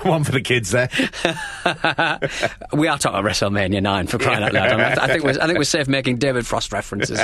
One 0.03 0.25
for 0.25 0.33
the 0.33 0.41
kids 0.43 0.71
there. 0.71 0.89
We 2.73 2.89
are 2.89 2.99
talking 2.99 3.21
WrestleMania 3.23 3.83
nine 3.83 4.07
for 4.07 4.19
crying 4.19 4.43
out 4.43 4.53
loud. 4.53 4.73
I, 4.81 4.91
I, 4.95 5.05
I 5.05 5.07
think 5.09 5.25
we're, 5.25 5.41
I 5.41 5.47
think 5.47 5.59
we're 5.59 5.65
safe 5.65 5.89
making 5.89 6.17
David 6.19 6.47
Frost 6.47 6.73
references. 6.73 7.21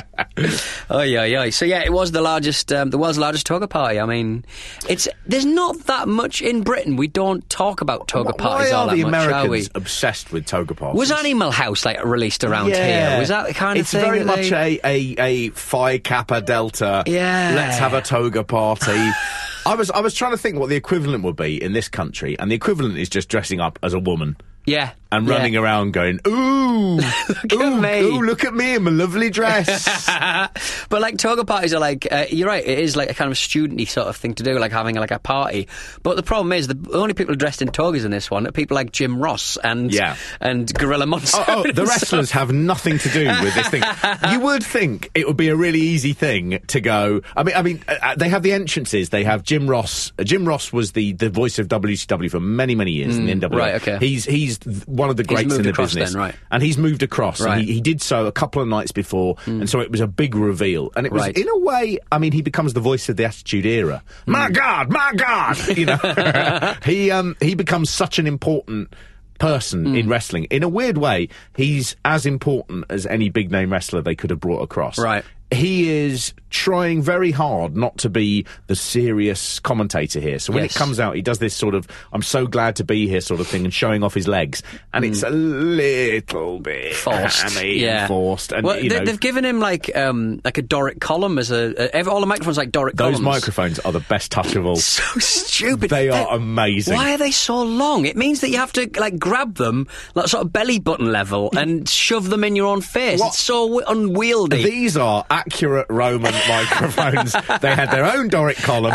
oh 0.90 1.02
yeah, 1.02 1.24
yeah. 1.24 1.50
So 1.50 1.64
yeah, 1.64 1.82
it 1.84 1.92
was 1.92 2.12
the 2.12 2.20
largest, 2.22 2.72
um, 2.72 2.90
the 2.90 2.98
world's 2.98 3.18
largest 3.18 3.46
toga 3.46 3.68
party. 3.68 4.00
I 4.00 4.06
mean, 4.06 4.44
it's 4.88 5.08
there's 5.26 5.46
not 5.46 5.78
that 5.86 6.08
much 6.08 6.42
in 6.42 6.62
Britain. 6.64 6.96
We 6.96 7.06
don't 7.06 7.48
talk 7.48 7.80
about 7.80 8.08
toga 8.08 8.30
Why 8.30 8.36
parties 8.36 8.72
all 8.72 8.86
that 8.88 8.96
much, 8.98 9.28
are 9.28 9.48
we? 9.48 9.58
Americans 9.58 9.70
obsessed 9.74 10.32
with 10.32 10.46
toga 10.46 10.74
parties? 10.74 10.98
Was 10.98 11.12
Animal 11.12 11.50
House 11.50 11.84
like 11.84 12.04
released 12.04 12.44
around 12.44 12.70
yeah. 12.70 13.10
here? 13.10 13.20
Was 13.20 13.28
that 13.28 13.46
the 13.46 13.54
kind 13.54 13.78
it's 13.78 13.92
of 13.94 14.00
thing? 14.00 14.14
It's 14.14 14.24
very 14.24 14.24
much 14.24 14.50
they- 14.50 14.80
a, 14.82 15.16
a, 15.18 15.46
a 15.46 15.50
Phi 15.50 15.98
Kappa 15.98 16.40
Delta. 16.40 17.04
Yeah. 17.06 17.52
Let's 17.54 17.78
have 17.78 17.94
a 17.94 18.02
toga 18.02 18.44
party. 18.44 18.92
I 19.66 19.76
was 19.76 19.90
I 19.90 20.00
was 20.00 20.14
trying 20.14 20.32
to 20.32 20.36
think 20.36 20.58
what 20.58 20.68
the 20.68 20.76
equivalent 20.76 21.24
would 21.24 21.36
be 21.36 21.62
in 21.62 21.72
this 21.72 21.88
country, 21.88 22.38
and 22.38 22.50
the 22.50 22.54
equivalent 22.54 22.98
is 22.98 23.08
just 23.08 23.30
dressing 23.30 23.60
up 23.60 23.78
as 23.82 23.94
a 23.94 23.98
woman 23.98 24.36
Yeah. 24.66 24.92
and 25.12 25.26
yeah. 25.28 25.34
running 25.34 25.56
around 25.56 25.92
going, 25.92 26.18
"Ooh, 26.26 26.98
at 27.00 27.52
ooh, 27.52 27.80
me." 27.80 28.00
ooh, 28.00 28.20
look 28.22 28.44
at 28.44 28.54
me 28.54 28.74
in 28.76 28.82
my 28.84 28.90
lovely 28.90 29.30
dress." 29.30 29.84
but 30.88 31.00
like 31.02 31.18
toga 31.18 31.44
parties 31.44 31.72
are 31.74 31.80
like 31.80 32.08
uh, 32.10 32.24
you're 32.30 32.48
right. 32.48 32.64
It 32.66 32.78
is 32.78 32.96
like 32.96 33.10
a 33.10 33.14
kind 33.14 33.30
of 33.30 33.36
studenty 33.36 33.86
sort 33.88 34.08
of 34.08 34.16
thing 34.16 34.34
to 34.34 34.42
do, 34.42 34.58
like 34.58 34.72
having 34.72 34.96
like 34.96 35.10
a 35.10 35.18
party. 35.18 35.68
But 36.02 36.16
the 36.16 36.22
problem 36.22 36.52
is 36.52 36.66
the 36.66 36.78
only 36.94 37.14
people 37.14 37.34
dressed 37.34 37.62
in 37.62 37.68
togas 37.68 38.04
in 38.04 38.10
this 38.10 38.30
one 38.30 38.46
are 38.46 38.52
people 38.52 38.74
like 38.74 38.90
Jim 38.92 39.18
Ross 39.20 39.56
and 39.58 39.92
Yeah. 39.92 40.16
and 40.40 40.72
Gorilla 40.74 41.06
Monsoon. 41.06 41.44
Oh, 41.46 41.64
oh, 41.66 41.72
the 41.72 41.84
wrestlers 41.84 42.30
have 42.32 42.52
nothing 42.52 42.98
to 42.98 43.08
do 43.10 43.26
with 43.26 43.54
this 43.54 43.68
thing. 43.68 43.82
You 44.30 44.40
would 44.40 44.64
think 44.64 45.10
it 45.14 45.26
would 45.28 45.36
be 45.36 45.48
a 45.48 45.56
really 45.56 45.80
easy 45.80 46.12
thing 46.14 46.58
to 46.68 46.80
go. 46.80 47.20
I 47.36 47.42
mean, 47.42 47.54
I 47.54 47.62
mean, 47.62 47.84
uh, 47.86 47.96
uh, 48.02 48.14
they 48.16 48.30
have 48.30 48.42
the 48.42 48.52
entrances. 48.52 49.10
They 49.10 49.24
have 49.24 49.42
Jim 49.42 49.68
Ross. 49.68 50.12
Uh, 50.18 50.24
Jim 50.24 50.46
Ross 50.48 50.72
was 50.72 50.92
the, 50.92 51.12
the 51.12 51.28
voice 51.30 51.58
of 51.58 51.68
WCW 51.68 52.30
for 52.30 52.40
many 52.40 52.74
many 52.74 52.92
years 52.92 53.16
in 53.16 53.26
the 53.26 53.32
NWA. 53.34 53.50
Mm, 53.50 53.56
right, 53.58 53.74
okay. 53.82 53.98
He's 54.00 54.24
he's 54.24 54.53
one 54.86 55.10
of 55.10 55.16
the 55.16 55.24
greats 55.24 55.54
in 55.54 55.62
the 55.62 55.70
across 55.70 55.94
business, 55.94 56.12
then, 56.12 56.20
right. 56.20 56.34
And 56.50 56.62
he's 56.62 56.78
moved 56.78 57.02
across. 57.02 57.40
Right. 57.40 57.62
Mm. 57.62 57.66
he, 57.66 57.72
he 57.74 57.80
did 57.80 58.00
so 58.02 58.26
a 58.26 58.32
couple 58.32 58.62
of 58.62 58.68
nights 58.68 58.92
before, 58.92 59.36
and 59.46 59.68
so 59.68 59.80
it 59.80 59.90
was 59.90 60.00
a 60.00 60.06
big 60.06 60.34
reveal. 60.34 60.90
And 60.96 61.06
it 61.06 61.12
was 61.12 61.22
Right. 61.22 61.36
in 61.36 61.48
a 61.48 61.58
way. 61.58 61.98
I 62.12 62.18
mean, 62.18 62.32
he 62.32 62.42
becomes 62.42 62.72
the 62.74 62.80
voice 62.80 63.08
of 63.08 63.16
the 63.16 63.24
Attitude 63.24 63.66
Era. 63.66 64.02
My 64.26 64.48
Mm. 64.48 64.54
God, 64.54 64.90
my 64.90 65.12
God! 65.16 65.58
You 65.76 65.86
know, 65.86 66.74
he 66.84 67.10
um 67.10 67.36
he 67.40 67.54
becomes 67.54 67.90
such 67.90 68.18
an 68.18 68.26
important 68.26 68.94
person 69.40 69.84
Hmm. 69.86 69.94
in 69.96 70.08
wrestling. 70.08 70.44
In 70.44 70.62
a 70.62 70.68
weird 70.68 70.96
way, 70.96 71.28
he's 71.56 71.96
as 72.04 72.24
important 72.24 72.84
as 72.88 73.04
any 73.06 73.28
big 73.30 73.50
name 73.50 73.72
wrestler 73.72 74.00
they 74.00 74.14
could 74.14 74.30
have 74.30 74.38
brought 74.40 74.60
across. 74.62 74.98
Right. 74.98 75.24
He 75.50 75.90
is 75.90 76.32
trying 76.54 77.02
very 77.02 77.32
hard 77.32 77.76
not 77.76 77.98
to 77.98 78.08
be 78.08 78.46
the 78.68 78.76
serious 78.76 79.58
commentator 79.58 80.20
here. 80.20 80.38
So 80.38 80.52
when 80.52 80.62
Yes. 80.62 80.76
it 80.76 80.78
comes 80.78 81.00
out, 81.00 81.16
he 81.16 81.22
does 81.22 81.38
this 81.40 81.52
sort 81.54 81.74
of 81.74 81.88
"I'm 82.12 82.22
so 82.22 82.46
glad 82.46 82.76
to 82.76 82.84
be 82.84 83.08
here" 83.08 83.20
sort 83.20 83.40
of 83.40 83.48
thing 83.48 83.64
and 83.64 83.74
showing 83.74 84.04
off 84.04 84.14
his 84.14 84.28
legs, 84.28 84.62
and 84.92 85.04
it's 85.04 85.24
a 85.24 85.30
little 85.30 86.60
bit 86.60 86.94
forced, 86.94 87.60
yeah, 87.62 88.00
and 88.02 88.08
forced. 88.08 88.52
And 88.52 88.64
well, 88.64 88.78
you 88.80 88.88
they, 88.88 88.98
know, 89.00 89.04
they've 89.04 89.18
given 89.20 89.44
him 89.44 89.58
like 89.58 89.94
um 89.96 90.40
like 90.44 90.56
a 90.58 90.62
Doric 90.62 91.00
column 91.00 91.38
as 91.38 91.50
a, 91.50 91.96
a 91.98 92.08
all 92.08 92.20
the 92.20 92.26
microphones 92.26 92.56
like 92.56 92.70
Doric 92.70 92.94
those 92.96 93.16
columns. 93.16 93.20
microphones 93.22 93.78
are 93.80 93.92
the 93.92 94.00
best 94.00 94.30
touch 94.30 94.54
of 94.54 94.64
all. 94.64 94.76
So 94.94 95.02
stupid. 95.18 95.90
They 95.90 96.08
are 96.08 96.26
They're- 96.26 96.36
amazing. 96.36 96.94
Why 96.94 97.14
are 97.14 97.18
they 97.18 97.30
so 97.32 97.62
long? 97.62 98.06
It 98.06 98.16
means 98.16 98.40
that 98.42 98.50
you 98.50 98.58
have 98.58 98.72
to 98.74 98.88
like 98.98 99.18
grab 99.18 99.56
them 99.56 99.88
like 100.14 100.28
sort 100.28 100.44
of 100.44 100.52
belly 100.52 100.78
button 100.78 101.10
level 101.10 101.50
and 101.56 101.88
shove 101.88 102.30
them 102.30 102.44
in 102.44 102.54
your 102.54 102.66
own 102.68 102.80
face. 102.80 103.18
What? 103.18 103.28
It's 103.28 103.38
so 103.40 103.80
unwieldy. 103.84 104.62
These 104.62 104.96
are 104.96 105.24
accurate 105.30 105.86
Roman 105.90 106.32
microphones. 106.48 107.32
They 107.60 107.74
had 107.74 107.90
their 107.90 108.04
own 108.04 108.28
Doric 108.28 108.56
column. 108.58 108.94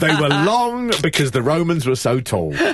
They 0.00 0.14
were 0.14 0.28
long 0.28 0.92
because 1.02 1.30
the 1.30 1.42
Romans 1.42 1.86
were 1.86 1.96
so 1.96 2.20
tall. 2.20 2.54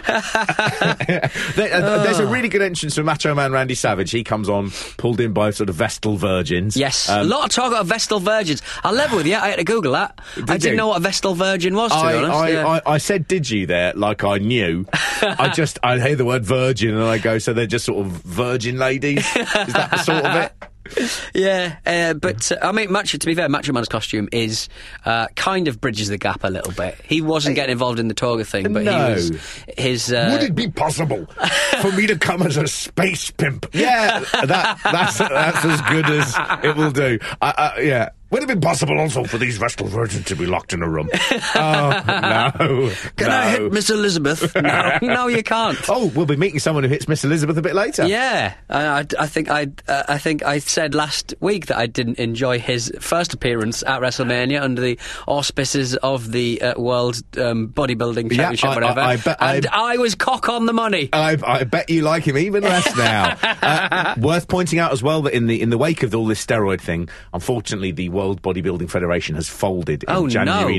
Uh, 1.11 2.03
there's 2.05 2.19
a 2.19 2.27
really 2.27 2.49
good 2.49 2.63
entrance 2.63 2.95
from 2.95 3.07
Macho 3.07 3.35
Man 3.35 3.53
Randy 3.53 3.75
Savage. 3.75 4.11
He 4.11 4.25
comes 4.25 4.49
on, 4.49 4.71
pulled 4.97 5.21
in 5.21 5.33
by 5.33 5.51
sort 5.51 5.69
of 5.69 5.77
Vestal 5.77 6.17
virgins. 6.17 6.77
Yes, 6.77 7.09
Um, 7.09 7.21
a 7.21 7.25
lot 7.25 7.45
of 7.45 7.51
talk 7.51 7.69
about 7.69 7.87
Vestal 7.87 8.21
virgins. 8.21 8.63
I'll 8.83 8.93
level 8.93 9.19
with 9.19 9.27
you. 9.27 9.37
I 9.37 9.49
had 9.51 9.59
to 9.59 9.65
Google 9.65 9.93
that. 9.93 10.21
I 10.37 10.41
didn't 10.57 10.65
you? 10.73 10.77
know 10.77 10.89
what 10.89 10.99
a 10.99 11.01
Vestal 11.01 11.35
virgin 11.35 11.75
was. 11.75 11.91
To 11.93 11.97
I, 11.99 12.13
be 12.13 12.19
honest, 12.19 12.35
I, 12.35 12.49
yeah. 12.51 12.67
I, 12.67 12.95
I 12.95 12.99
said, 12.99 13.29
did 13.29 13.49
you 13.51 13.67
there? 13.67 13.93
Like 13.95 14.25
I 14.25 14.39
knew. 14.39 14.87
I 14.93 15.49
just, 15.55 15.79
I 15.83 15.99
hear 15.99 16.17
the 16.17 16.25
word 16.25 16.45
virgin 16.45 16.95
and 16.95 17.05
I 17.05 17.19
go, 17.19 17.39
so 17.39 17.53
they're 17.53 17.67
just 17.67 17.85
sort 17.87 18.05
of 18.07 18.13
virgin 18.13 18.79
ladies? 18.79 19.19
Is 19.19 19.73
that 19.73 19.89
the 19.93 19.99
sort 19.99 20.25
of 20.25 20.35
it? 20.37 20.53
Yeah, 21.35 21.77
uh, 21.87 22.15
but 22.15 22.51
uh, 22.53 22.57
I 22.63 22.73
mean, 22.73 22.91
Macho. 22.93 23.19
To 23.19 23.27
be 23.27 23.35
fair, 23.35 23.49
Macho 23.49 23.73
Man's 23.73 23.89
costume 23.89 24.29
is 24.33 24.69
uh, 25.05 25.27
kind 25.37 25.69
of 25.69 25.81
bridges 25.81 26.09
the 26.09 26.19
gap 26.19 26.43
a 26.45 26.49
little 26.49 26.73
bit. 26.73 26.97
He 27.05 27.21
wasn't 27.21 27.55
getting 27.55 27.73
involved 27.73 27.99
in 28.01 28.09
the 28.09 28.15
toga 28.15 28.45
thing, 28.45 28.73
but 28.73 28.83
No. 28.85 29.09
he 29.09 29.13
was 29.15 29.31
his. 29.79 30.13
Uh, 30.13 30.31
Would 30.33 30.43
it 30.43 30.55
be 30.55 30.69
possible 30.69 31.27
for 31.81 31.93
me 31.93 32.07
to 32.07 32.19
come 32.19 32.43
as 32.43 32.57
a 32.57 32.67
space 32.67 33.31
pimp? 33.31 33.67
Yeah, 33.75 34.21
that, 34.45 34.79
that's 34.85 35.19
that's 35.19 35.65
as 35.65 35.81
good 35.83 36.07
as 36.07 36.35
it 36.65 36.77
will 36.77 36.91
do. 36.91 37.19
I, 37.41 37.73
I, 37.77 37.81
yeah. 37.81 38.09
Would 38.31 38.45
it 38.45 38.49
be 38.49 38.57
possible 38.57 38.99
also 38.99 39.25
for 39.25 39.39
these 39.39 39.59
Vestal 39.59 39.89
virgins 39.89 40.25
to 40.27 40.37
be 40.37 40.47
locked 40.47 40.73
in 40.73 40.83
a 40.83 40.89
room? 40.89 41.09
oh 41.55 42.03
no! 42.07 42.93
Can 43.17 43.29
no. 43.29 43.37
I 43.37 43.51
hit 43.51 43.73
Miss 43.73 43.91
Elizabeth? 43.91 44.55
no, 44.61 44.99
no, 45.03 45.27
you 45.27 45.43
can't. 45.43 45.77
Oh, 45.89 46.07
we'll 46.15 46.27
be 46.27 46.37
meeting 46.37 46.61
someone 46.61 46.85
who 46.85 46.91
hits 46.91 47.09
Miss 47.09 47.25
Elizabeth 47.25 47.57
a 47.57 47.63
bit 47.63 47.75
later. 47.75 48.07
Yeah, 48.07 48.55
I, 48.69 49.01
I, 49.01 49.07
I 49.19 49.27
think 49.27 49.51
I, 49.51 49.69
uh, 49.89 50.05
I 50.09 50.19
think 50.19 50.43
I 50.45 50.59
said 50.61 50.95
last 50.95 51.35
week 51.41 51.67
that 51.67 51.77
I 51.79 51.87
didn't 51.87 52.19
enjoy 52.19 52.59
his 52.61 52.93
first 53.01 53.35
appearance 53.35 53.83
at 53.83 54.01
WrestleMania 54.01 54.61
under 54.63 54.81
the 54.81 54.99
auspices 55.27 55.97
of 55.97 56.31
the 56.33 56.61
uh, 56.63 56.81
World 56.81 57.23
um, 57.39 57.69
Bodybuilding 57.69 58.31
Yeah, 58.31 58.37
Championship, 58.53 58.71
I- 58.71 58.75
whatever. 58.75 59.01
I- 59.01 59.17
bet- 59.17 59.37
and 59.41 59.67
I- 59.67 59.97
was 59.97 60.15
cock 60.15 60.49
on 60.49 60.67
the 60.67 60.73
money. 60.73 61.09
I, 61.13 61.37
I 61.45 61.65
bet 61.65 61.91
you 61.91 62.03
like 62.03 62.25
him 62.25 62.39
even 62.39 62.63
less 62.63 62.97
now. 62.97 63.37
uh, 63.43 64.15
worth 64.19 64.49
pointing 64.49 64.79
out 64.79 64.93
as 64.93 65.03
well 65.03 65.23
that 65.23 65.35
in 65.35 65.47
the 65.47 65.61
in 65.61 65.69
the 65.71 65.77
wake 65.79 66.03
of 66.03 66.15
all 66.15 66.27
this 66.27 66.45
steroid 66.45 66.81
thing, 66.81 67.09
unfortunately, 67.35 67.91
the 67.93 68.09
World 68.21 68.43
Bodybuilding 68.43 68.91
Federation 68.91 69.35
has 69.37 69.49
folded 69.49 70.03
in 70.05 70.11
Oh, 70.11 70.25
no. 70.25 70.29
January 70.29 70.77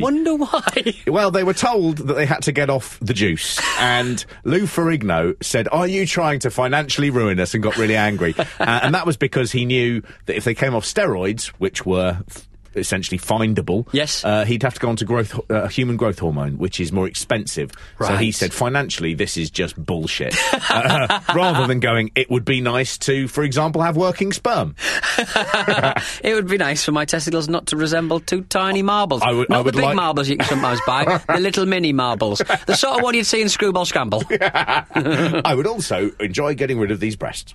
I 0.00 0.02
wonder 0.02 0.34
why. 0.34 0.94
Well, 1.06 1.30
they 1.30 1.44
were 1.44 1.52
told 1.52 1.98
that 1.98 2.14
they 2.14 2.24
had 2.24 2.42
to 2.44 2.52
get 2.52 2.70
off 2.70 2.98
the 3.00 3.12
juice, 3.12 3.60
and 3.78 4.24
Lou 4.44 4.62
Ferrigno 4.62 5.34
said, 5.42 5.68
"Are 5.70 5.86
you 5.86 6.06
trying 6.06 6.38
to 6.40 6.50
financially 6.50 7.10
ruin 7.10 7.38
us?" 7.38 7.52
and 7.52 7.62
got 7.62 7.76
really 7.76 7.96
angry, 7.96 8.34
uh, 8.38 8.44
and 8.58 8.94
that 8.94 9.04
was 9.04 9.18
because 9.18 9.52
he 9.52 9.66
knew 9.66 10.00
that 10.26 10.36
if 10.36 10.44
they 10.44 10.54
came 10.54 10.74
off 10.74 10.84
steroids, 10.84 11.48
which 11.58 11.84
were 11.84 12.18
essentially 12.78 13.18
findable, 13.18 13.86
Yes. 13.92 14.24
uh, 14.24 14.44
he'd 14.44 14.62
have 14.62 14.74
to 14.74 14.80
go 14.80 14.88
on 14.88 14.96
to 14.96 15.04
growth, 15.04 15.38
uh, 15.50 15.68
human 15.68 15.96
growth 15.96 16.18
hormone, 16.18 16.58
which 16.58 16.80
is 16.80 16.92
more 16.92 17.06
expensive. 17.06 17.72
So 18.00 18.16
he 18.16 18.32
said, 18.32 18.52
financially, 18.52 19.14
this 19.14 19.36
is 19.36 19.50
just 19.50 19.76
bullshit. 19.82 20.34
uh, 20.70 21.20
rather 21.34 21.66
than 21.66 21.80
going, 21.80 22.10
it 22.14 22.30
would 22.30 22.44
be 22.44 22.60
nice 22.60 22.96
to, 22.98 23.28
for 23.28 23.42
example, 23.44 23.82
have 23.82 23.96
working 23.96 24.32
sperm. 24.32 24.74
it 26.22 26.34
would 26.34 26.46
be 26.48 26.56
nice 26.58 26.84
for 26.84 26.92
my 26.92 27.04
testicles 27.04 27.48
not 27.48 27.66
to 27.66 27.76
resemble 27.76 28.20
two 28.20 28.42
tiny 28.42 28.82
marbles. 28.82 29.22
I 29.22 29.32
would- 29.32 29.48
not 29.48 29.58
I 29.58 29.60
would 29.62 29.74
the 29.74 29.78
big 29.78 29.84
like- 29.86 29.96
marbles 29.96 30.28
you 30.28 30.36
can 30.36 30.46
sometimes 30.46 30.80
buy, 30.86 31.20
the 31.28 31.40
little 31.40 31.66
mini 31.66 31.92
marbles. 31.92 32.38
The 32.66 32.74
sort 32.74 32.98
of 32.98 33.02
one 33.02 33.14
you'd 33.14 33.26
see 33.26 33.40
in 33.42 33.48
Screwball 33.48 33.84
Scramble. 33.84 34.22
I 34.40 35.54
would 35.56 35.66
also 35.66 36.10
enjoy 36.20 36.54
getting 36.54 36.78
rid 36.78 36.90
of 36.90 37.00
these 37.00 37.16
breasts. 37.16 37.54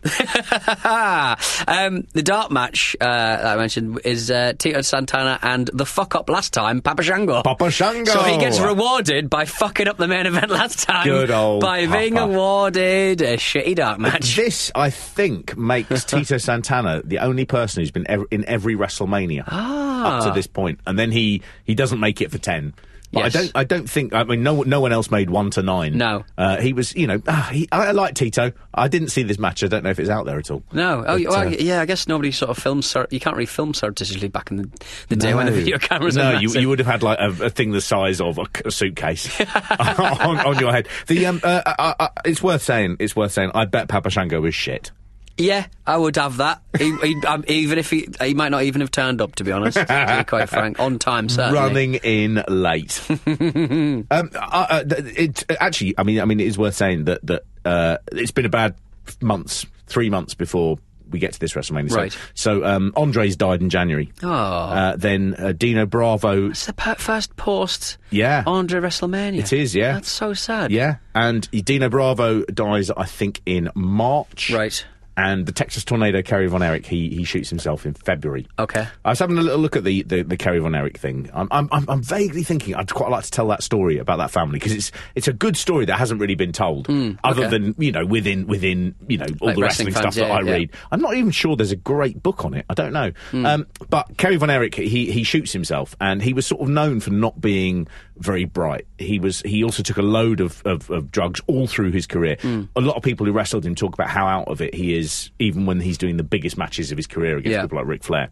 um, 0.85 2.07
the 2.13 2.21
dark 2.23 2.51
match 2.51 2.95
uh, 2.99 3.05
that 3.05 3.45
I 3.45 3.55
mentioned 3.55 3.99
is 4.03 4.29
uh, 4.31 4.53
Tito 4.57 4.81
Santana 4.81 5.12
and 5.13 5.69
the 5.73 5.85
fuck 5.85 6.15
up 6.15 6.29
last 6.29 6.53
time, 6.53 6.81
Papa 6.81 7.03
Shango. 7.03 7.43
Papa 7.43 7.69
Shango. 7.71 8.11
So 8.11 8.23
he 8.23 8.37
gets 8.37 8.59
rewarded 8.59 9.29
by 9.29 9.45
fucking 9.45 9.87
up 9.87 9.97
the 9.97 10.07
main 10.07 10.25
event 10.25 10.49
last 10.49 10.79
time. 10.87 11.05
Good 11.05 11.31
old 11.31 11.61
By 11.61 11.85
being 11.87 12.17
awarded 12.17 13.21
a 13.21 13.37
shitty 13.37 13.75
dark 13.75 13.99
match. 13.99 14.35
This, 14.35 14.71
I 14.75 14.89
think, 14.89 15.55
makes 15.57 16.03
Tito 16.05 16.37
Santana 16.37 17.01
the 17.03 17.19
only 17.19 17.45
person 17.45 17.81
who's 17.81 17.91
been 17.91 18.09
ev- 18.09 18.25
in 18.31 18.43
every 18.45 18.75
WrestleMania 18.75 19.43
Ah. 19.47 20.17
up 20.17 20.23
to 20.25 20.31
this 20.31 20.47
point, 20.47 20.79
and 20.85 20.97
then 20.97 21.11
he 21.11 21.41
he 21.63 21.75
doesn't 21.75 21.99
make 21.99 22.21
it 22.21 22.31
for 22.31 22.37
ten. 22.37 22.73
But 23.13 23.25
Yes. 23.25 23.35
I 23.35 23.39
don't. 23.39 23.51
I 23.55 23.63
don't 23.63 23.89
think. 23.89 24.13
I 24.13 24.23
mean, 24.23 24.41
no. 24.43 24.63
No 24.63 24.81
one 24.81 24.91
else 24.91 25.11
made 25.11 25.29
one 25.29 25.51
to 25.51 25.61
nine. 25.61 25.97
No. 25.97 26.25
Uh, 26.37 26.57
he 26.59 26.73
was. 26.73 26.95
You 26.95 27.07
know. 27.07 27.21
ah, 27.27 27.49
he, 27.53 27.69
I, 27.71 27.87
I 27.87 27.91
like 27.91 28.15
Tito. 28.15 28.51
I 28.73 28.87
didn't 28.87 29.09
see 29.09 29.21
this 29.23 29.37
match. 29.37 29.63
I 29.63 29.67
don't 29.67 29.83
know 29.83 29.91
if 29.91 29.99
it's 29.99 30.09
out 30.09 30.25
there 30.25 30.39
at 30.39 30.49
all. 30.49 30.63
No, 30.73 31.03
oh 31.07 31.17
But, 31.17 31.27
well, 31.27 31.47
uh, 31.47 31.49
yeah. 31.51 31.79
I 31.81 31.85
guess 31.85 32.07
nobody 32.07 32.31
sort 32.31 32.49
of 32.49 32.57
films. 32.57 32.87
Sur- 32.87 33.07
you 33.11 33.19
can't 33.19 33.35
really 33.35 33.45
film 33.45 33.73
surreptitiously 33.73 34.29
back 34.29 34.49
in 34.49 34.57
the, 34.57 34.69
the 35.09 35.15
day 35.15 35.33
when 35.35 35.45
the 35.45 35.51
video 35.51 35.77
cameras. 35.77 36.17
No, 36.17 36.39
you, 36.39 36.49
you 36.49 36.67
would 36.67 36.79
have 36.79 36.87
had 36.87 37.03
like 37.03 37.19
a, 37.19 37.45
a 37.45 37.49
thing 37.49 37.71
the 37.71 37.81
size 37.81 38.19
of 38.19 38.39
a 38.39 38.71
suitcase 38.71 39.39
on, 39.79 40.39
on 40.39 40.59
your 40.59 40.71
head. 40.71 40.87
The 41.07 41.27
um, 41.27 41.39
uh, 41.43 41.61
uh, 41.65 41.93
uh, 41.99 42.07
it's 42.25 42.41
worth 42.41 42.63
saying. 42.63 42.97
It's 42.99 43.15
worth 43.15 43.31
saying. 43.31 43.51
I 43.53 43.65
bet 43.65 43.87
Papa 43.89 44.09
Shango 44.09 44.41
was 44.41 44.55
shit. 44.55 44.91
Yeah, 45.37 45.65
I 45.87 45.97
would 45.97 46.15
have 46.17 46.37
that. 46.37 46.61
He, 46.77 46.95
he, 46.97 47.15
um, 47.25 47.43
even 47.47 47.79
if 47.79 47.89
he, 47.89 48.07
he 48.21 48.33
might 48.35 48.49
not 48.49 48.63
even 48.63 48.81
have 48.81 48.91
turned 48.91 49.19
up. 49.19 49.35
To 49.35 49.43
be 49.43 49.51
honest, 49.51 49.77
to 49.77 49.83
be 50.17 50.23
quite 50.29 50.47
frank, 50.47 50.79
on 50.79 50.99
time 50.99 51.27
certainly. 51.27 51.59
running 51.59 51.93
in 51.95 52.43
late. 52.47 53.01
um, 53.09 54.05
uh, 54.11 54.29
uh, 54.35 54.83
it 54.87 55.43
actually, 55.59 55.95
I 55.97 56.03
mean, 56.03 56.19
I 56.19 56.25
mean, 56.25 56.39
it 56.39 56.47
is 56.47 56.57
worth 56.57 56.75
saying 56.75 57.05
that 57.05 57.25
that 57.25 57.43
uh, 57.65 57.97
it's 58.11 58.31
been 58.31 58.45
a 58.45 58.49
bad 58.49 58.75
months, 59.21 59.65
three 59.87 60.09
months 60.09 60.33
before 60.35 60.77
we 61.09 61.19
get 61.19 61.33
to 61.33 61.39
this 61.39 61.53
WrestleMania. 61.53 61.89
So- 61.91 61.95
Right. 61.97 62.17
So, 62.33 62.65
um, 62.65 62.91
Andre's 62.95 63.35
died 63.35 63.61
in 63.61 63.69
January. 63.69 64.11
Oh. 64.23 64.31
Uh, 64.31 64.95
then 64.95 65.35
uh, 65.37 65.51
Dino 65.51 65.85
Bravo. 65.85 66.49
It's 66.49 66.65
the 66.65 66.73
per- 66.73 66.95
first 66.95 67.35
post. 67.35 67.97
Yeah. 68.09 68.43
Andre 68.47 68.79
WrestleMania. 68.81 69.39
It 69.39 69.53
is, 69.53 69.75
yeah. 69.75 69.93
That's 69.93 70.09
so 70.09 70.33
sad. 70.33 70.71
Yeah, 70.71 70.95
and 71.13 71.49
Dino 71.51 71.89
Bravo 71.89 72.43
dies, 72.45 72.89
I 72.89 73.05
think, 73.05 73.41
in 73.45 73.69
March. 73.75 74.49
Right. 74.51 74.85
And 75.15 75.45
the 75.45 75.51
Texas 75.51 75.83
Tornado, 75.83 76.21
Kerry 76.21 76.47
Von 76.47 76.63
Erich, 76.63 76.85
he, 76.85 77.09
he 77.09 77.23
shoots 77.23 77.49
himself 77.49 77.85
in 77.85 77.93
February. 77.93 78.47
Okay. 78.57 78.87
I 79.05 79.09
was 79.09 79.19
having 79.19 79.37
a 79.37 79.41
little 79.41 79.59
look 79.59 79.75
at 79.75 79.83
the, 79.83 80.01
the, 80.03 80.23
the 80.23 80.37
Kerry 80.37 80.59
Von 80.59 80.73
Erich 80.73 80.97
thing. 80.97 81.29
I'm, 81.33 81.47
I'm, 81.51 81.69
I'm 81.71 82.01
vaguely 82.01 82.43
thinking 82.43 82.73
I'd 82.75 82.91
quite 82.91 83.11
like 83.11 83.23
to 83.25 83.31
tell 83.31 83.47
that 83.49 83.61
story 83.63 83.97
about 83.99 84.17
that 84.17 84.31
family 84.31 84.57
because 84.59 84.71
it's 84.73 84.91
it's 85.15 85.27
a 85.27 85.33
good 85.33 85.55
story 85.55 85.85
that 85.85 85.97
hasn't 85.99 86.19
really 86.19 86.35
been 86.35 86.51
told, 86.51 86.87
other 86.89 86.93
Hmm, 86.93 87.15
okay. 87.27 87.47
than 87.49 87.75
you 87.77 87.91
know 87.91 88.05
within 88.05 88.47
within 88.47 88.95
you 89.07 89.17
know 89.19 89.25
all 89.39 89.47
Like 89.49 89.55
the 89.55 89.61
wrestling 89.61 89.87
wrestling, 89.87 90.03
fans, 90.03 90.15
stuff 90.15 90.27
that 90.27 90.31
I 90.31 90.41
yeah. 90.45 90.51
read. 90.51 90.71
I'm 90.91 91.01
not 91.01 91.13
even 91.15 91.31
sure 91.31 91.55
there's 91.55 91.71
a 91.71 91.75
great 91.75 92.23
book 92.23 92.43
on 92.45 92.53
it. 92.55 92.65
I 92.69 92.73
don't 92.73 92.93
know. 92.93 93.11
Hmm. 93.31 93.45
Um, 93.45 93.67
but 93.89 94.17
Kerry 94.17 94.37
Von 94.37 94.49
Erich, 94.49 94.75
he 94.75 95.11
he 95.11 95.23
shoots 95.23 95.51
himself, 95.53 95.95
and 96.01 96.21
he 96.23 96.33
was 96.33 96.47
sort 96.47 96.61
of 96.61 96.69
known 96.69 96.99
for 96.99 97.11
not 97.11 97.39
being 97.39 97.87
very 98.17 98.45
bright. 98.45 98.85
He 98.97 99.19
was. 99.19 99.41
He 99.41 99.63
also 99.63 99.83
took 99.83 99.97
a 99.97 100.01
load 100.01 100.39
of, 100.39 100.61
of, 100.65 100.89
of 100.89 101.11
drugs 101.11 101.41
all 101.47 101.67
through 101.67 101.91
his 101.91 102.05
career. 102.07 102.37
A 102.43 102.81
lot 102.81 102.95
of 102.95 103.03
people 103.03 103.25
who 103.25 103.31
wrestled 103.31 103.65
him 103.65 103.75
talk 103.75 103.93
about 103.93 104.09
how 104.09 104.27
out 104.27 104.47
of 104.47 104.61
it 104.61 104.73
he 104.73 104.95
is, 104.97 105.31
even 105.39 105.65
when 105.65 105.79
he's 105.81 105.97
doing 105.97 106.17
the 106.17 106.23
biggest 106.23 106.57
matches 106.57 106.91
of 106.91 106.97
his 106.97 107.07
career 107.07 107.37
against 107.37 107.53
Yeah. 107.53 107.61
people 107.63 107.77
like 107.79 107.87
Ric 107.87 108.03
Flair. 108.03 108.29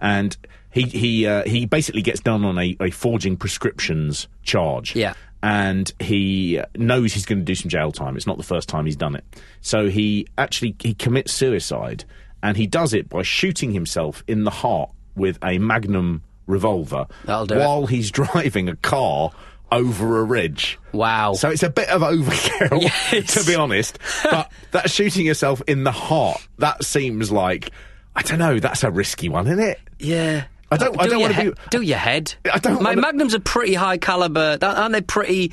And 0.00 0.36
he 0.70 0.82
he 0.82 1.26
uh, 1.26 1.44
he 1.44 1.66
basically 1.66 2.02
gets 2.02 2.20
done 2.20 2.44
on 2.44 2.58
a, 2.58 2.76
a 2.80 2.90
forging 2.90 3.36
prescriptions 3.36 4.28
charge. 4.42 4.94
Yeah. 4.94 5.14
And 5.42 5.92
he 6.00 6.60
knows 6.74 7.12
he's 7.12 7.26
going 7.26 7.40
to 7.40 7.44
do 7.44 7.54
some 7.54 7.68
jail 7.68 7.92
time. 7.92 8.16
It's 8.16 8.26
not 8.26 8.38
the 8.38 8.42
first 8.44 8.66
time 8.68 8.86
he's 8.86 8.96
done 8.96 9.14
it. 9.14 9.24
So 9.60 9.88
he 9.88 10.26
actually 10.38 10.74
he 10.80 10.94
commits 10.94 11.32
suicide, 11.34 12.04
and 12.42 12.56
he 12.56 12.66
does 12.66 12.94
it 12.94 13.08
by 13.10 13.22
shooting 13.22 13.72
himself 13.72 14.24
in 14.26 14.44
the 14.44 14.50
heart 14.50 14.90
with 15.16 15.38
a 15.44 15.58
Magnum 15.58 16.22
revolver 16.46 17.06
do 17.26 17.32
it. 17.32 17.50
while 17.58 17.86
he's 17.86 18.10
driving 18.12 18.68
a 18.68 18.76
car 18.76 19.30
over 19.72 20.20
a 20.20 20.24
ridge. 20.24 20.78
Wow. 20.92 21.32
So 21.34 21.50
it's 21.50 21.62
a 21.62 21.70
bit 21.70 21.88
of 21.88 22.02
overkill, 22.02 22.82
Yes. 23.12 23.34
to 23.34 23.44
be 23.50 23.56
honest. 23.56 23.98
But 24.22 24.50
that 24.72 24.90
shooting 24.90 25.26
yourself 25.26 25.62
in 25.66 25.84
the 25.84 25.90
heart, 25.92 26.46
that 26.58 26.84
seems 26.84 27.32
like 27.32 27.70
I 28.16 28.22
don't 28.22 28.38
know. 28.38 28.60
That's 28.60 28.84
a 28.84 28.90
risky 28.90 29.28
one, 29.28 29.46
isn't 29.48 29.58
it? 29.58 29.80
Yeah. 29.98 30.44
I 30.70 30.76
don't- 30.76 30.98
I 31.00 31.04
Do 31.04 31.10
don't 31.10 31.20
wanna 31.20 31.34
he- 31.34 31.48
be- 31.50 31.56
Do 31.70 31.80
your 31.82 31.98
head. 31.98 32.34
I 32.52 32.58
don't 32.58 32.80
My 32.82 32.90
wanna- 32.90 33.00
Magnums 33.02 33.34
are 33.34 33.40
pretty 33.40 33.74
high 33.74 33.96
caliber, 33.98 34.58
aren't 34.62 34.92
they? 34.92 35.00
Pretty, 35.00 35.52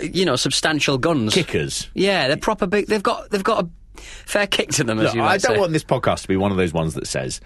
you 0.00 0.24
know, 0.24 0.36
substantial 0.36 0.96
guns. 0.98 1.34
Kickers. 1.34 1.88
Yeah, 1.94 2.28
they're 2.28 2.36
proper 2.36 2.66
big. 2.66 2.86
They've 2.86 3.02
got 3.02 3.30
they've 3.30 3.44
got 3.44 3.64
a 3.64 3.68
fair 4.00 4.46
kick 4.46 4.70
to 4.72 4.84
them, 4.84 4.98
as 5.00 5.14
Look, 5.14 5.22
I 5.24 5.36
don't 5.38 5.54
say. 5.54 5.60
want 5.60 5.72
this 5.72 5.84
podcast 5.84 6.22
to 6.22 6.28
be 6.28 6.36
one 6.36 6.50
of 6.50 6.56
those 6.56 6.72
ones 6.72 6.94
that 6.94 7.06
says 7.06 7.40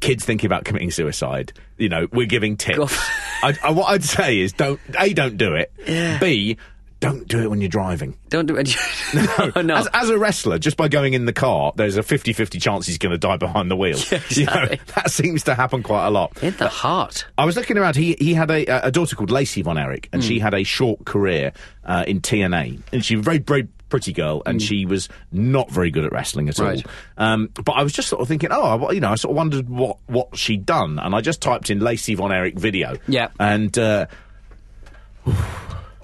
kids 0.00 0.24
thinking 0.24 0.46
about 0.46 0.64
committing 0.64 0.90
suicide. 0.90 1.52
You 1.78 1.88
know, 1.88 2.06
we're 2.12 2.26
giving 2.26 2.56
tips. 2.56 2.96
I, 3.42 3.56
I, 3.62 3.70
what 3.72 3.86
I'd 3.86 4.04
say 4.04 4.38
is 4.38 4.52
don't 4.52 4.80
a 4.98 5.12
don't 5.14 5.36
do 5.36 5.54
it. 5.54 5.72
B 6.20 6.56
don't 7.00 7.26
do 7.26 7.38
it 7.42 7.48
when 7.48 7.62
you're 7.62 7.70
driving. 7.70 8.14
Don't 8.28 8.44
do 8.44 8.56
it. 8.58 8.76
no, 9.56 9.62
no. 9.62 9.74
As, 9.76 9.88
as 9.94 10.10
a 10.10 10.18
wrestler, 10.18 10.58
just 10.58 10.76
by 10.76 10.88
going 10.88 11.14
in 11.14 11.24
the 11.24 11.32
car, 11.32 11.72
there's 11.74 11.96
a 11.96 12.02
50-50 12.02 12.60
chance 12.60 12.86
he's 12.86 12.98
going 12.98 13.12
to 13.12 13.16
die 13.18 13.38
behind 13.38 13.70
the 13.70 13.74
wheel. 13.76 13.96
You 14.28 14.44
know, 14.44 14.66
that 14.94 15.10
seems 15.10 15.44
to 15.44 15.54
happen 15.54 15.82
quite 15.82 16.06
a 16.06 16.10
lot. 16.10 16.40
in 16.42 16.54
the 16.58 16.68
heart. 16.68 17.24
I 17.38 17.46
was 17.46 17.56
looking 17.56 17.78
around. 17.78 17.96
He 17.96 18.16
he 18.20 18.34
had 18.34 18.50
a, 18.50 18.86
a 18.86 18.90
daughter 18.90 19.16
called 19.16 19.30
Lacey 19.30 19.62
Von 19.62 19.78
Erich, 19.78 20.08
Hmm. 20.10 20.16
and 20.16 20.24
she 20.24 20.40
had 20.40 20.52
a 20.52 20.62
short 20.62 21.06
career 21.06 21.54
uh, 21.86 22.04
in 22.06 22.20
TNA, 22.20 22.80
and 22.92 23.02
she 23.02 23.14
very 23.14 23.38
very 23.38 23.66
pretty 23.90 24.12
girl, 24.12 24.42
and 24.46 24.62
she 24.62 24.86
was 24.86 25.08
not 25.32 25.70
very 25.70 25.90
good 25.90 26.04
at 26.04 26.12
wrestling 26.12 26.48
at. 26.48 26.58
Right. 26.58 26.84
all. 27.18 27.24
Um, 27.24 27.50
but 27.54 27.72
I 27.72 27.82
was 27.82 27.92
just 27.92 28.08
sort 28.08 28.22
of 28.22 28.28
thinking, 28.28 28.48
oh, 28.52 28.90
you 28.92 29.00
know, 29.00 29.10
I 29.10 29.16
sort 29.16 29.32
of 29.32 29.36
wondered 29.36 29.68
what 29.68 29.98
what 30.06 30.36
she'd 30.36 30.64
done, 30.64 30.98
and 30.98 31.14
I 31.14 31.20
just 31.20 31.42
typed 31.42 31.68
in 31.70 31.80
Lacey 31.80 32.14
Von 32.14 32.32
Erich 32.32 32.58
video, 32.58 32.96
Yeah. 33.08 33.28
and 33.38 33.76
uh, 33.78 34.06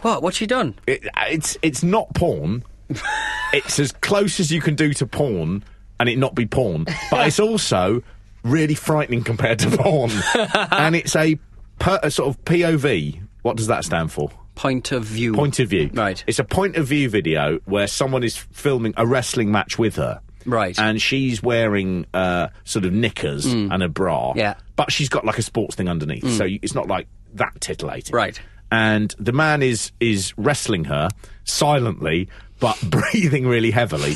What? 0.03 0.23
What's 0.23 0.37
she 0.37 0.47
done? 0.47 0.75
it, 0.87 1.07
it's 1.29 1.57
it's 1.63 1.83
not 1.83 2.13
porn. 2.15 2.63
it's 3.53 3.79
as 3.81 3.91
close 3.93 4.39
as 4.39 4.53
you 4.53 4.61
can 4.61 4.75
do 4.75 4.93
to 4.95 5.07
porn, 5.07 5.65
and 5.99 6.09
it 6.09 6.19
not 6.19 6.35
be 6.35 6.47
porn. 6.47 6.85
But 7.11 7.27
it's 7.27 7.41
also 7.49 8.03
really 8.45 8.75
frightening 8.75 9.25
compared 9.25 9.59
to 9.61 9.77
porn, 9.77 10.11
and 10.71 10.95
it's 10.95 11.17
a, 11.17 11.37
per, 11.81 11.99
a 12.03 12.11
sort 12.11 12.29
of 12.29 12.45
POV. 12.45 13.21
What 13.43 13.57
does 13.57 13.67
that 13.69 13.85
stand 13.85 14.13
for? 14.13 14.31
Point 14.57 14.91
of 14.91 15.05
view. 15.05 15.35
Point 15.35 15.61
of 15.61 15.69
view. 15.69 15.91
Right. 15.93 16.25
It's 16.27 16.39
a 16.39 16.45
point 16.45 16.77
of 16.77 16.87
view 16.87 17.09
video 17.09 17.61
where 17.67 17.87
someone 17.87 18.25
is 18.25 18.37
filming 18.37 18.95
a 18.97 19.07
wrestling 19.07 19.53
match 19.53 19.79
with 19.79 19.97
her. 19.97 20.21
Right. 20.47 20.79
And 20.79 21.01
she's 21.01 21.43
wearing 21.43 22.07
uh, 22.15 22.49
sort 22.65 22.85
of 22.85 22.93
knickers 22.93 23.47
and 23.47 23.83
a 23.83 23.89
bra. 23.89 24.33
Yeah. 24.35 24.55
But 24.75 24.91
she's 24.91 25.09
got 25.09 25.25
like 25.25 25.39
a 25.39 25.43
sports 25.43 25.77
thing 25.77 25.89
underneath, 25.89 26.29
so 26.31 26.47
it's 26.47 26.75
not 26.75 26.89
like 26.89 27.07
that 27.35 27.61
titillating. 27.61 28.15
Right. 28.15 28.41
And 28.73 29.15
the 29.19 29.33
man 29.33 29.63
is 29.63 29.93
is 30.01 30.37
wrestling 30.37 30.85
her 30.85 31.09
silently, 31.45 32.29
but 32.59 32.81
breathing 32.91 33.47
really 33.47 33.71
heavily, 33.71 34.15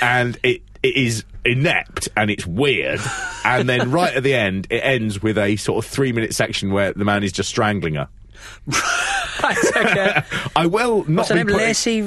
and 0.00 0.38
it 0.42 0.62
it 0.82 0.96
is 0.96 1.24
inept 1.44 2.08
and 2.16 2.30
it's 2.30 2.46
weird. 2.46 3.00
And 3.44 3.68
then 3.68 3.90
right 3.90 4.14
at 4.14 4.22
the 4.22 4.34
end, 4.34 4.66
it 4.70 4.78
ends 4.78 5.22
with 5.22 5.38
a 5.38 5.56
sort 5.56 5.84
of 5.84 5.90
three 5.90 6.12
minute 6.12 6.34
section 6.34 6.72
where 6.72 6.92
the 6.92 7.04
man 7.04 7.22
is 7.24 7.32
just 7.32 7.48
strangling 7.48 7.94
her. 7.94 8.08
Right, 9.42 9.58
okay. 9.76 10.22
I 10.56 10.66
will 10.66 10.98
not 11.08 11.08
What's 11.08 11.28
her 11.30 11.34
be 11.36 11.38
name? 11.44 11.46
putting- 11.46 12.06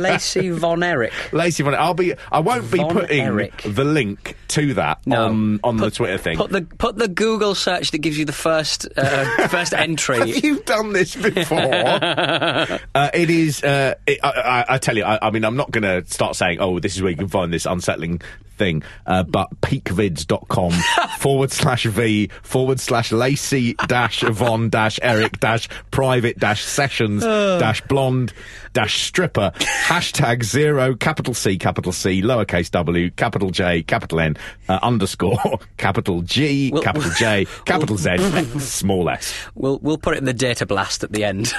Lacey 0.00 0.48
Von 0.50 0.82
Erich. 0.82 1.12
Lacey 1.32 1.62
Von. 1.62 1.74
I'll 1.74 1.94
be. 1.94 2.14
I 2.32 2.40
won't 2.40 2.70
be 2.70 2.78
Von 2.78 2.90
putting 2.92 3.20
Erich. 3.24 3.62
the 3.62 3.84
link 3.84 4.36
to 4.48 4.74
that 4.74 5.06
No. 5.06 5.26
on 5.26 5.60
on 5.62 5.76
the 5.76 5.90
Twitter 5.90 6.18
thing. 6.18 6.36
Put 6.36 6.50
the 6.50 6.62
put 6.62 6.96
the 6.96 7.06
Google 7.08 7.54
search 7.54 7.92
that 7.92 7.98
gives 7.98 8.18
you 8.18 8.24
the 8.24 8.32
first 8.32 8.88
uh, 8.96 9.46
first 9.48 9.72
entry. 9.72 10.18
Have 10.18 10.44
you 10.44 10.60
done 10.62 10.92
this 10.92 11.14
before? 11.14 11.58
uh, 11.62 12.78
it 13.14 13.30
is. 13.30 13.62
Uh, 13.62 13.94
it, 14.06 14.18
I, 14.22 14.28
I, 14.30 14.64
I 14.74 14.78
tell 14.78 14.96
you. 14.96 15.04
I, 15.04 15.18
I 15.28 15.30
mean, 15.30 15.44
I'm 15.44 15.56
not 15.56 15.70
going 15.70 15.84
to 15.84 16.10
start 16.12 16.34
saying, 16.36 16.58
"Oh, 16.60 16.80
this 16.80 16.96
is 16.96 17.02
where 17.02 17.10
you 17.10 17.16
can 17.16 17.28
find 17.28 17.52
this 17.52 17.66
unsettling 17.66 18.20
thing." 18.62 18.82
Uh, 19.06 19.22
but 19.24 19.48
peakvids.com 19.60 20.72
forward 21.18 21.50
slash 21.50 21.84
v 21.84 22.28
forward 22.42 22.78
slash 22.80 23.12
Lacey 23.12 23.74
dash 23.86 24.20
Von 24.22 24.68
dash 24.70 24.98
Eric 25.02 25.40
dash 25.40 25.68
private 25.90 26.38
dash 26.38 26.62
sessions 26.64 27.22
dash 27.22 27.80
blonde 27.82 28.32
dash 28.72 29.02
stripper 29.02 29.52
hashtag 29.88 30.42
zero 30.44 30.94
capital 30.94 31.34
C 31.34 31.58
capital 31.58 31.92
C 31.92 32.22
lowercase 32.22 32.70
w 32.70 33.10
capital 33.10 33.50
J 33.50 33.82
capital 33.82 34.20
N 34.20 34.36
uh, 34.68 34.78
underscore 34.82 35.58
capital 35.76 36.22
G 36.22 36.70
Well- 36.72 36.82
capital 36.82 37.10
J 37.18 37.46
capital 37.64 37.96
Z 37.96 38.16
small 38.60 39.08
s. 39.10 39.34
We'll 39.54 39.78
we'll 39.80 39.98
put 39.98 40.14
it 40.14 40.18
in 40.18 40.24
the 40.24 40.32
data 40.32 40.66
blast 40.66 41.02
at 41.04 41.12
the 41.12 41.24
end, 41.24 41.52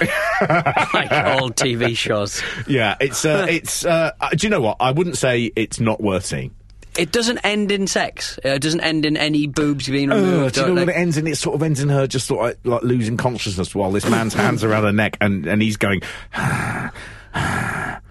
like 0.93 1.11
old 1.39 1.55
TV 1.55 1.95
shows. 1.97 2.41
Yeah, 2.67 2.95
it's 2.99 3.25
uh, 3.25 3.45
it's. 3.49 3.85
Uh, 3.85 4.11
uh, 4.19 4.29
do 4.31 4.45
you 4.47 4.49
know 4.51 4.61
what? 4.61 4.77
I 4.79 4.91
wouldn't 4.91 5.17
say 5.17 5.51
it's 5.55 5.79
not 5.79 6.01
worth 6.01 6.25
seeing. 6.25 6.51
It 6.97 7.11
doesn't 7.11 7.39
end 7.39 7.71
in 7.71 7.87
sex. 7.87 8.37
It 8.43 8.61
doesn't 8.61 8.81
end 8.81 9.05
in 9.05 9.17
any 9.17 9.47
boobs 9.47 9.87
being 9.89 10.11
Uh, 10.11 10.15
removed. 10.15 10.55
do 10.55 10.61
you 10.67 10.73
know 10.73 10.81
it 10.83 10.89
ends 10.89 11.17
in? 11.17 11.25
It 11.27 11.37
sort 11.37 11.55
of 11.55 11.63
ends 11.63 11.79
in 11.81 11.89
her 11.89 12.05
just 12.07 12.27
sort 12.27 12.51
of 12.51 12.65
like, 12.65 12.83
losing 12.83 13.17
consciousness 13.17 13.73
while 13.73 13.91
this 13.91 14.07
man's 14.09 14.33
hands 14.33 14.63
are 14.63 14.71
around 14.71 14.83
her 14.83 14.91
neck 14.93 15.17
and, 15.21 15.45
and 15.47 15.61
he's 15.61 15.77
going. 15.77 16.01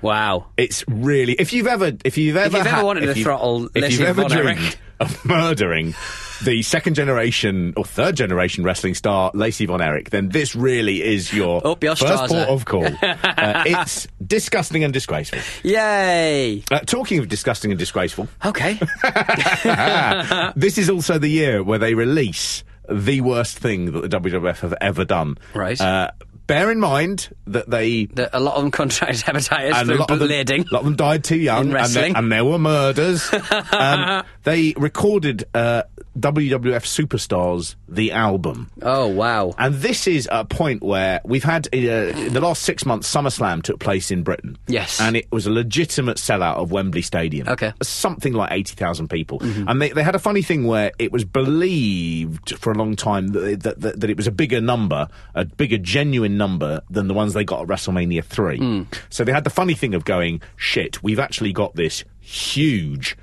wow. 0.02 0.46
It's 0.56 0.84
really 0.88 1.34
if 1.34 1.52
you've 1.52 1.66
ever 1.66 1.92
if 2.04 2.18
you've 2.18 2.36
ever 2.36 2.46
if 2.46 2.52
you've 2.54 2.66
ever 2.66 2.76
had- 2.76 2.84
wanted 2.84 3.06
to 3.14 3.14
throttle 3.22 3.68
if 3.74 3.92
you've 3.92 4.00
ever 4.02 4.24
dreamed 4.24 4.76
of 5.00 5.24
murdering 5.24 5.94
the 6.44 6.62
second 6.62 6.94
generation 6.94 7.72
or 7.76 7.84
third 7.84 8.16
generation 8.16 8.64
wrestling 8.64 8.94
star 8.94 9.30
Lacey 9.34 9.66
Von 9.66 9.80
Erich, 9.80 10.10
then 10.10 10.28
this 10.28 10.54
really 10.54 11.02
is 11.02 11.32
your 11.32 11.66
Up 11.66 11.82
your 11.82 11.96
first 11.96 12.26
port 12.32 12.48
of 12.48 12.64
call. 12.64 12.86
uh, 13.02 13.64
it's 13.66 14.06
disgusting 14.26 14.84
and 14.84 14.92
disgraceful. 14.92 15.38
Yay. 15.62 16.62
Uh, 16.70 16.78
talking 16.80 17.18
of 17.18 17.28
disgusting 17.28 17.70
and 17.70 17.78
disgraceful, 17.78 18.28
Okay. 18.44 18.78
this 20.56 20.78
is 20.78 20.90
also 20.90 21.18
the 21.18 21.28
year 21.28 21.62
where 21.62 21.78
they 21.78 21.94
release 21.94 22.64
the 22.90 23.20
worst 23.20 23.58
thing 23.58 23.92
that 23.92 24.10
the 24.10 24.20
WWF 24.20 24.58
have 24.60 24.74
ever 24.80 25.04
done. 25.04 25.38
Right. 25.54 25.80
Uh, 25.80 26.10
bear 26.46 26.70
in 26.70 26.80
mind 26.80 27.34
that 27.46 27.70
they. 27.70 28.06
The- 28.06 28.36
a 28.36 28.40
lot 28.40 28.56
of 28.56 28.62
them 28.62 28.70
contracted 28.70 29.22
hepatitis 29.22 29.72
And 29.74 29.90
a 29.90 29.94
lot, 29.94 30.10
of 30.10 30.18
them, 30.18 30.30
a 30.30 30.44
lot 30.74 30.80
of 30.80 30.84
them 30.84 30.96
died 30.96 31.24
too 31.24 31.36
young, 31.38 31.58
In 31.58 31.66
and, 31.66 31.70
there, 31.72 31.82
wrestling. 31.82 32.16
and 32.16 32.32
there 32.32 32.44
were 32.44 32.58
murders. 32.58 33.32
um, 33.72 34.24
they 34.42 34.74
recorded 34.76 35.44
uh, 35.54 35.84
WWF 36.18 36.84
Superstars, 36.84 37.74
the 37.88 38.12
album. 38.12 38.70
Oh 38.82 39.06
wow. 39.06 39.54
And 39.58 39.74
this 39.76 40.06
is 40.06 40.28
a 40.30 40.44
point 40.44 40.82
where 40.82 41.20
we've 41.24 41.44
had, 41.44 41.68
uh, 41.72 41.78
in 41.78 42.32
the 42.32 42.40
last 42.40 42.62
six 42.62 42.84
months, 42.84 43.12
SummerSlam 43.12 43.62
took 43.62 43.80
place 43.80 44.10
in 44.10 44.22
Britain. 44.22 44.58
Yes. 44.66 45.00
And 45.00 45.16
it 45.16 45.30
was 45.32 45.46
a 45.46 45.50
legitimate 45.50 46.18
sellout 46.18 46.56
of 46.56 46.70
Wembley 46.70 47.02
Stadium. 47.02 47.48
Okay. 47.48 47.68
Mm-hmm. 47.68 47.82
Something 47.82 48.34
like 48.34 48.52
80,000 48.52 49.08
people. 49.08 49.40
And 49.42 49.80
they, 49.80 49.90
they 49.90 50.02
had 50.02 50.14
a 50.14 50.18
funny 50.18 50.42
thing 50.42 50.66
where 50.66 50.92
it 50.98 51.12
was 51.12 51.24
believed 51.24 52.58
for 52.58 52.72
a 52.72 52.74
long 52.74 52.96
time 52.96 53.28
that, 53.28 53.60
that, 53.62 53.80
that, 53.80 54.00
that 54.00 54.10
it 54.10 54.16
was 54.16 54.26
a 54.26 54.32
bigger 54.32 54.60
number, 54.60 55.08
a 55.34 55.44
bigger 55.44 55.78
genuine 55.78 56.36
number 56.36 56.82
than 56.90 57.08
the 57.08 57.14
ones 57.14 57.32
they 57.34 57.44
got 57.44 57.62
at 57.62 57.68
WrestleMania 57.68 58.24
3. 58.24 58.58
Mm. 58.58 58.86
So 59.10 59.24
they 59.24 59.32
had 59.32 59.44
the 59.44 59.50
funny 59.50 59.74
thing 59.74 59.94
of 59.94 60.04
going, 60.04 60.42
shit, 60.56 61.02
we've 61.02 61.18
actually 61.18 61.52
got 61.52 61.74
this 61.74 62.04
huge 62.20 63.16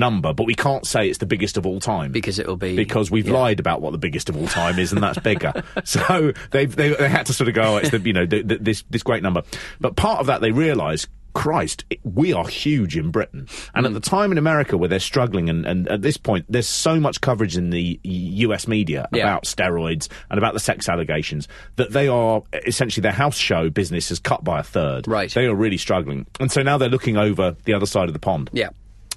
number, 0.00 0.32
but 0.34 0.44
we 0.46 0.54
can't 0.56 0.84
say 0.84 1.08
it's 1.08 1.18
the 1.18 1.26
biggest 1.26 1.56
of 1.56 1.64
all 1.64 1.78
time 1.78 2.10
Because 2.10 2.40
it'll 2.40 2.56
be- 2.56 2.74
because 2.74 3.08
we've 3.12 3.28
yeah. 3.28 3.34
lied 3.34 3.60
about 3.60 3.80
what 3.80 3.92
the 3.92 3.98
biggest 3.98 4.28
of 4.28 4.36
all 4.36 4.48
time 4.48 4.80
is, 4.80 4.92
and 4.92 5.00
that's 5.00 5.18
bigger. 5.20 5.52
so 5.84 6.32
they 6.50 6.66
they 6.66 6.88
they 6.88 7.08
had 7.08 7.26
to 7.26 7.32
sort 7.32 7.48
of 7.48 7.54
go, 7.54 7.62
oh, 7.62 7.76
it's 7.76 7.90
the 7.90 8.00
you 8.00 8.12
know 8.12 8.26
the, 8.26 8.42
the, 8.42 8.58
this 8.58 8.82
this 8.90 9.04
great 9.04 9.22
number. 9.22 9.42
But 9.80 9.94
part 9.94 10.18
of 10.18 10.26
that 10.26 10.40
they 10.40 10.50
realised. 10.50 11.06
Christ, 11.32 11.84
we 12.02 12.32
are 12.32 12.44
huge 12.48 12.96
in 12.96 13.12
Britain. 13.12 13.46
And 13.72 13.86
Mm. 13.86 13.90
at 13.90 13.94
the 13.94 14.00
time 14.00 14.32
in 14.32 14.36
America 14.38 14.76
where 14.76 14.88
they're 14.88 14.98
struggling, 14.98 15.48
and, 15.48 15.64
and 15.64 15.86
at 15.88 16.02
this 16.02 16.16
point, 16.16 16.44
there's 16.48 16.66
so 16.66 16.98
much 16.98 17.20
coverage 17.20 17.56
in 17.56 17.70
the 17.70 18.00
US 18.02 18.66
media 18.66 19.06
Yeah. 19.12 19.22
about 19.22 19.44
steroids 19.44 20.08
and 20.28 20.38
about 20.38 20.54
the 20.54 20.58
sex 20.60 20.88
allegations 20.88 21.46
that 21.76 21.92
they 21.92 22.08
are 22.08 22.42
essentially 22.66 23.02
their 23.02 23.12
house 23.12 23.36
show 23.36 23.70
business 23.70 24.10
is 24.10 24.18
cut 24.18 24.42
by 24.42 24.58
a 24.58 24.64
third. 24.64 25.06
Right. 25.06 25.30
They 25.32 25.46
are 25.46 25.54
really 25.54 25.76
struggling. 25.76 26.26
And 26.40 26.50
so 26.50 26.64
now 26.64 26.78
they're 26.78 26.88
looking 26.88 27.16
over 27.16 27.54
the 27.64 27.74
other 27.74 27.86
side 27.86 28.08
of 28.08 28.12
the 28.12 28.18
pond. 28.18 28.50
Yeah. 28.52 28.70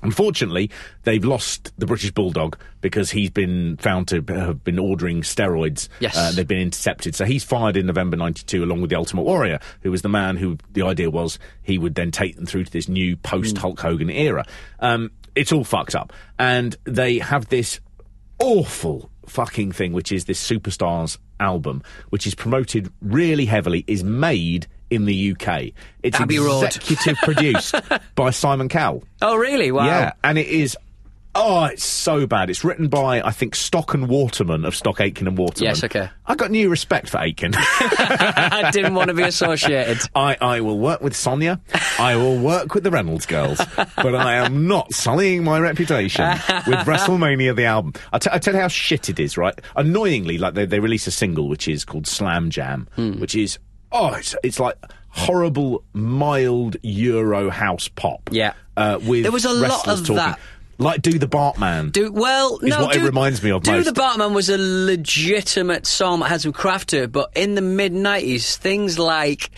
Unfortunately, 0.03 0.69
they've 1.03 1.23
lost 1.23 1.71
the 1.77 1.85
British 1.85 2.11
Bulldog 2.11 2.57
because 2.81 3.11
he's 3.11 3.29
been 3.29 3.77
found 3.77 4.07
to 4.09 4.21
have 4.27 4.63
been 4.63 4.77
ordering 4.77 5.21
steroids. 5.21 5.87
Yes. 5.99 6.17
Uh, 6.17 6.31
they've 6.31 6.47
been 6.47 6.59
intercepted. 6.61 7.15
So 7.15 7.25
he's 7.25 7.43
fired 7.43 7.77
in 7.77 7.85
November 7.85 8.17
92 8.17 8.63
along 8.63 8.81
with 8.81 8.89
the 8.89 8.97
Ultimate 8.97 9.23
Warrior, 9.23 9.59
who 9.81 9.91
was 9.91 10.01
the 10.01 10.09
man 10.09 10.37
who 10.37 10.57
the 10.71 10.83
idea 10.83 11.09
was 11.09 11.39
he 11.61 11.77
would 11.77 11.95
then 11.95 12.11
take 12.11 12.35
them 12.35 12.45
through 12.45 12.65
to 12.65 12.71
this 12.71 12.87
new 12.87 13.15
post 13.15 13.57
Hulk 13.57 13.79
Hogan 13.79 14.09
era. 14.09 14.45
Um, 14.79 15.11
it's 15.35 15.51
all 15.51 15.63
fucked 15.63 15.95
up. 15.95 16.13
And 16.37 16.75
they 16.83 17.19
have 17.19 17.49
this 17.49 17.79
awful 18.39 19.09
fucking 19.25 19.71
thing, 19.71 19.93
which 19.93 20.11
is 20.11 20.25
this 20.25 20.45
Superstars 20.45 21.17
album, 21.39 21.81
which 22.09 22.27
is 22.27 22.35
promoted 22.35 22.91
really 23.01 23.45
heavily, 23.45 23.83
is 23.87 24.03
made 24.03 24.67
in 24.93 25.05
the 25.05 25.31
UK. 25.33 25.71
It's 26.01 26.19
Abbey 26.19 26.37
executive 26.37 27.17
produced 27.23 27.75
by 28.15 28.29
Simon 28.29 28.69
Cowell. 28.69 29.03
Oh, 29.21 29.35
really? 29.35 29.71
Wow. 29.71 29.85
Yeah, 29.85 30.13
and 30.23 30.37
it 30.37 30.47
is. 30.47 30.77
Oh, 31.35 31.65
it's 31.65 31.83
so 31.83 32.27
bad. 32.27 32.51
It's 32.51 32.63
written 32.63 32.89
by 32.89 33.19
I 33.19 33.31
think 33.31 33.55
Stock 33.55 33.95
and 33.95 34.07
Waterman 34.07 34.65
of 34.65 34.75
Stock 34.75 35.01
Aitken 35.01 35.27
and 35.27 35.35
Waterman. 35.35 35.65
Yes, 35.69 35.83
okay. 35.83 36.07
I 36.27 36.35
got 36.35 36.51
new 36.51 36.69
respect 36.69 37.09
for 37.09 37.17
Aitken. 37.17 37.53
I 37.57 38.69
didn't 38.71 38.93
want 38.93 39.07
to 39.07 39.15
be 39.15 39.23
associated. 39.23 39.97
I, 40.13 40.37
I 40.39 40.61
will 40.61 40.77
work 40.77 41.01
with 41.01 41.15
Sonia. 41.15 41.59
I 41.97 42.15
will 42.17 42.37
work 42.37 42.75
with 42.75 42.83
the 42.83 42.91
Reynolds 42.91 43.25
girls, 43.25 43.59
but 43.75 44.13
I 44.13 44.35
am 44.35 44.67
not 44.67 44.93
sullying 44.93 45.43
my 45.43 45.59
reputation 45.59 46.23
with 46.67 46.79
WrestleMania 46.85 47.55
the 47.55 47.65
album. 47.65 47.93
I 48.11 48.19
t- 48.19 48.29
I 48.31 48.37
tell 48.37 48.53
you 48.53 48.59
how 48.61 48.67
shit 48.67 49.09
it 49.09 49.19
is. 49.19 49.35
Right, 49.35 49.59
annoyingly, 49.75 50.37
like 50.37 50.53
they 50.53 50.67
they 50.67 50.79
release 50.79 51.07
a 51.07 51.11
single 51.11 51.49
which 51.49 51.67
is 51.67 51.83
called 51.83 52.05
Slam 52.05 52.51
Jam, 52.51 52.87
Hmm. 52.95 53.19
which 53.19 53.33
is 53.33 53.57
oh, 53.93 54.13
it's 54.15 54.35
it's 54.43 54.59
like 54.59 54.75
horrible 55.09 55.83
mild 55.93 56.75
Euro 56.81 57.49
house 57.49 57.87
pop. 57.87 58.29
Yeah. 58.31 58.53
uh, 58.75 58.99
with 59.05 59.23
There 59.23 59.31
was 59.31 59.45
a 59.45 59.53
lot 59.53 59.87
of 59.87 59.99
talking. 59.99 60.15
that. 60.15 60.39
Like 60.79 61.03
do 61.03 61.19
the 61.19 61.27
Bartman. 61.27 61.91
Do 61.91 62.11
well. 62.11 62.57
Is 62.57 62.69
no, 62.71 62.81
what 62.85 62.95
it 62.95 62.99
do, 62.99 63.05
reminds 63.05 63.43
me 63.43 63.51
of 63.51 63.61
Do 63.61 63.71
most. 63.73 63.85
the 63.85 63.91
Bartman 64.01 64.33
was 64.33 64.49
a 64.49 64.57
legitimate 64.57 65.85
song 65.85 66.19
that 66.21 66.29
had 66.29 66.41
some 66.41 66.51
craft 66.51 66.89
to 66.89 67.03
it, 67.03 67.11
but 67.11 67.29
in 67.35 67.53
the 67.53 67.61
mid 67.61 67.93
'90s, 67.93 68.55
things 68.57 68.97
like 68.97 69.51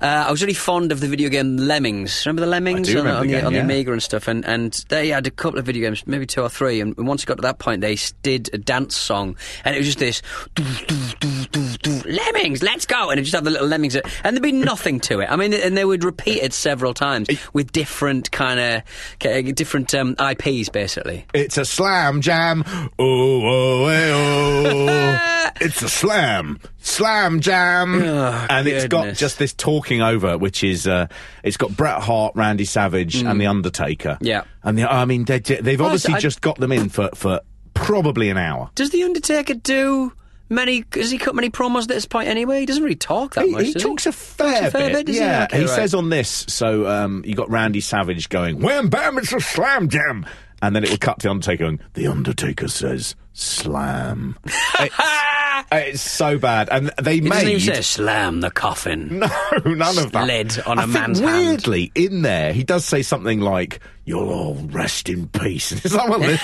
uh, 0.00 0.24
I 0.26 0.30
was 0.30 0.42
really 0.42 0.54
fond 0.54 0.92
of 0.92 1.00
the 1.00 1.06
video 1.08 1.28
game 1.28 1.56
Lemmings. 1.56 2.26
Remember 2.26 2.40
the 2.40 2.46
Lemmings 2.50 2.88
I 2.88 2.92
do 2.92 2.98
on, 2.98 3.04
the- 3.04 3.10
remember 3.10 3.20
on, 3.20 3.26
the 3.26 3.32
the, 3.32 3.38
game, 3.38 3.46
on 3.46 3.52
the. 3.52 3.60
Amiga 3.60 3.92
and 3.92 4.02
stuff? 4.02 4.28
And 4.28 4.44
and 4.44 4.72
they 4.88 5.08
had 5.08 5.26
a 5.26 5.30
couple 5.30 5.58
of 5.58 5.66
video 5.66 5.82
games, 5.88 6.06
maybe 6.06 6.26
two 6.26 6.42
or 6.42 6.48
three. 6.48 6.80
And 6.80 6.96
once 6.96 7.22
it 7.22 7.26
got 7.26 7.36
to 7.36 7.42
that 7.42 7.58
point, 7.58 7.80
they 7.80 7.96
did 8.22 8.50
a 8.52 8.58
dance 8.58 8.96
song, 8.96 9.36
and 9.64 9.74
it 9.74 9.78
was 9.78 9.86
just 9.86 9.98
this 9.98 10.22
doo, 10.54 10.64
doo, 10.86 10.96
doo, 11.20 11.44
doo, 11.52 11.76
doo, 11.78 12.10
Lemmings, 12.10 12.62
let's 12.62 12.86
go, 12.86 13.10
and 13.10 13.18
it 13.18 13.22
just 13.22 13.34
had 13.34 13.44
the 13.44 13.50
little 13.50 13.68
Lemmings, 13.68 13.94
and 13.96 14.04
there'd 14.24 14.42
be 14.42 14.52
nothing 14.52 15.00
to 15.00 15.20
it. 15.20 15.30
I 15.30 15.36
mean, 15.36 15.54
and 15.54 15.76
they 15.76 15.84
would 15.84 16.04
repeat 16.04 16.42
it 16.42 16.52
several 16.52 16.94
times 16.94 17.28
with 17.52 17.72
different 17.72 18.30
kind 18.30 18.60
of 18.60 19.54
different 19.54 19.94
um, 19.94 20.16
IPs, 20.18 20.68
basically. 20.68 21.26
It's 21.32 21.56
a 21.56 21.64
slam 21.64 22.20
jam. 22.20 22.64
Oh, 22.66 22.94
oh, 22.98 23.86
eh, 23.86 24.10
oh. 24.12 25.50
it's 25.60 25.82
a 25.82 25.88
slam. 25.88 26.58
Slam 26.86 27.40
jam. 27.40 28.02
and 28.02 28.68
it's 28.68 28.86
got 28.88 29.14
just 29.14 29.38
this 29.38 29.54
talking 29.54 30.02
over, 30.02 30.36
which 30.36 30.62
is, 30.62 30.86
uh, 30.86 31.06
it's 31.42 31.56
got 31.56 31.74
Bret 31.76 32.02
Hart, 32.02 32.34
Randy 32.36 32.66
Savage, 32.66 33.16
and 33.22 33.40
The 33.40 33.46
Undertaker. 33.46 34.18
Yeah. 34.20 34.44
And 34.62 34.76
the, 34.76 34.90
I 34.92 35.06
mean, 35.06 35.24
they, 35.24 35.38
they've 35.40 35.80
Well, 35.80 35.86
obviously 35.88 36.14
I- 36.14 36.20
just 36.20 36.40
got 36.42 36.58
them 36.58 36.72
in 36.72 36.90
for, 36.90 37.08
for 37.14 37.40
probably 37.72 38.28
an 38.28 38.36
hour. 38.36 38.70
Does 38.74 38.90
the 38.90 39.02
Undertaker 39.02 39.54
do 39.54 40.12
many? 40.50 40.84
Has 40.94 41.10
he 41.10 41.16
cut 41.16 41.34
many 41.34 41.48
promos 41.48 41.82
at 41.82 41.88
this 41.88 42.04
point 42.04 42.28
anyway? 42.28 42.60
He 42.60 42.66
doesn't 42.66 42.82
really 42.82 42.94
talk 42.96 43.34
that 43.34 43.46
He, 43.46 43.50
much. 43.52 43.64
he 43.64 43.72
talks 43.74 44.04
a 44.06 44.12
fair, 44.12 44.68
a 44.68 44.70
fair 44.70 44.90
bit, 44.92 45.06
does 45.06 45.16
he? 45.16 45.22
yeah, 45.22 45.44
Okay, 45.44 45.60
he 45.60 45.64
right. 45.64 45.74
says 45.74 45.94
on 45.94 46.10
this. 46.10 46.44
So 46.48 46.86
um, 46.86 47.22
you 47.26 47.34
got 47.34 47.48
Randy 47.50 47.80
Savage 47.80 48.28
going, 48.28 48.60
"Wham 48.60 48.88
bam, 48.90 49.16
it's 49.18 49.32
a 49.32 49.40
slam 49.40 49.88
jam," 49.88 50.26
and 50.60 50.76
then 50.76 50.84
it 50.84 50.90
will 50.90 50.98
cut 50.98 51.18
to 51.20 51.28
the 51.28 51.30
Undertaker 51.30 51.64
going, 51.64 51.80
"The 51.94 52.08
Undertaker 52.08 52.68
says 52.68 53.16
slam." 53.32 54.36
it's, 55.72 55.94
it's 55.94 56.02
so 56.02 56.38
bad, 56.38 56.68
and 56.70 56.92
they 57.02 57.14
He 57.14 57.20
doesn't 57.20 57.46
made 57.46 57.62
say 57.62 57.80
slam 57.82 58.40
the 58.40 58.50
coffin. 58.50 59.18
no, 59.20 59.28
none 59.64 59.98
of 59.98 60.12
that. 60.12 60.26
Lead 60.26 60.58
on 60.66 60.78
I 60.78 60.82
a 60.82 60.86
think 60.86 60.94
man's 60.98 61.20
hand. 61.20 61.46
weirdly, 61.46 61.92
in 61.94 62.22
there, 62.22 62.52
he 62.52 62.64
does 62.64 62.84
say 62.84 63.02
something 63.02 63.40
like, 63.40 63.80
"You'll 64.04 64.30
all 64.30 64.54
rest 64.70 65.08
in 65.08 65.28
peace." 65.28 65.72
It's 65.84 65.94
like, 65.94 66.08
well, 66.08 66.20
this, 66.20 66.42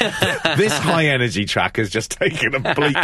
this 0.57 0.73
high 0.79 1.07
energy 1.07 1.45
track 1.45 1.77
has 1.77 1.91
just 1.91 2.11
taken 2.13 2.55
a 2.55 2.61
bleak. 2.75 2.95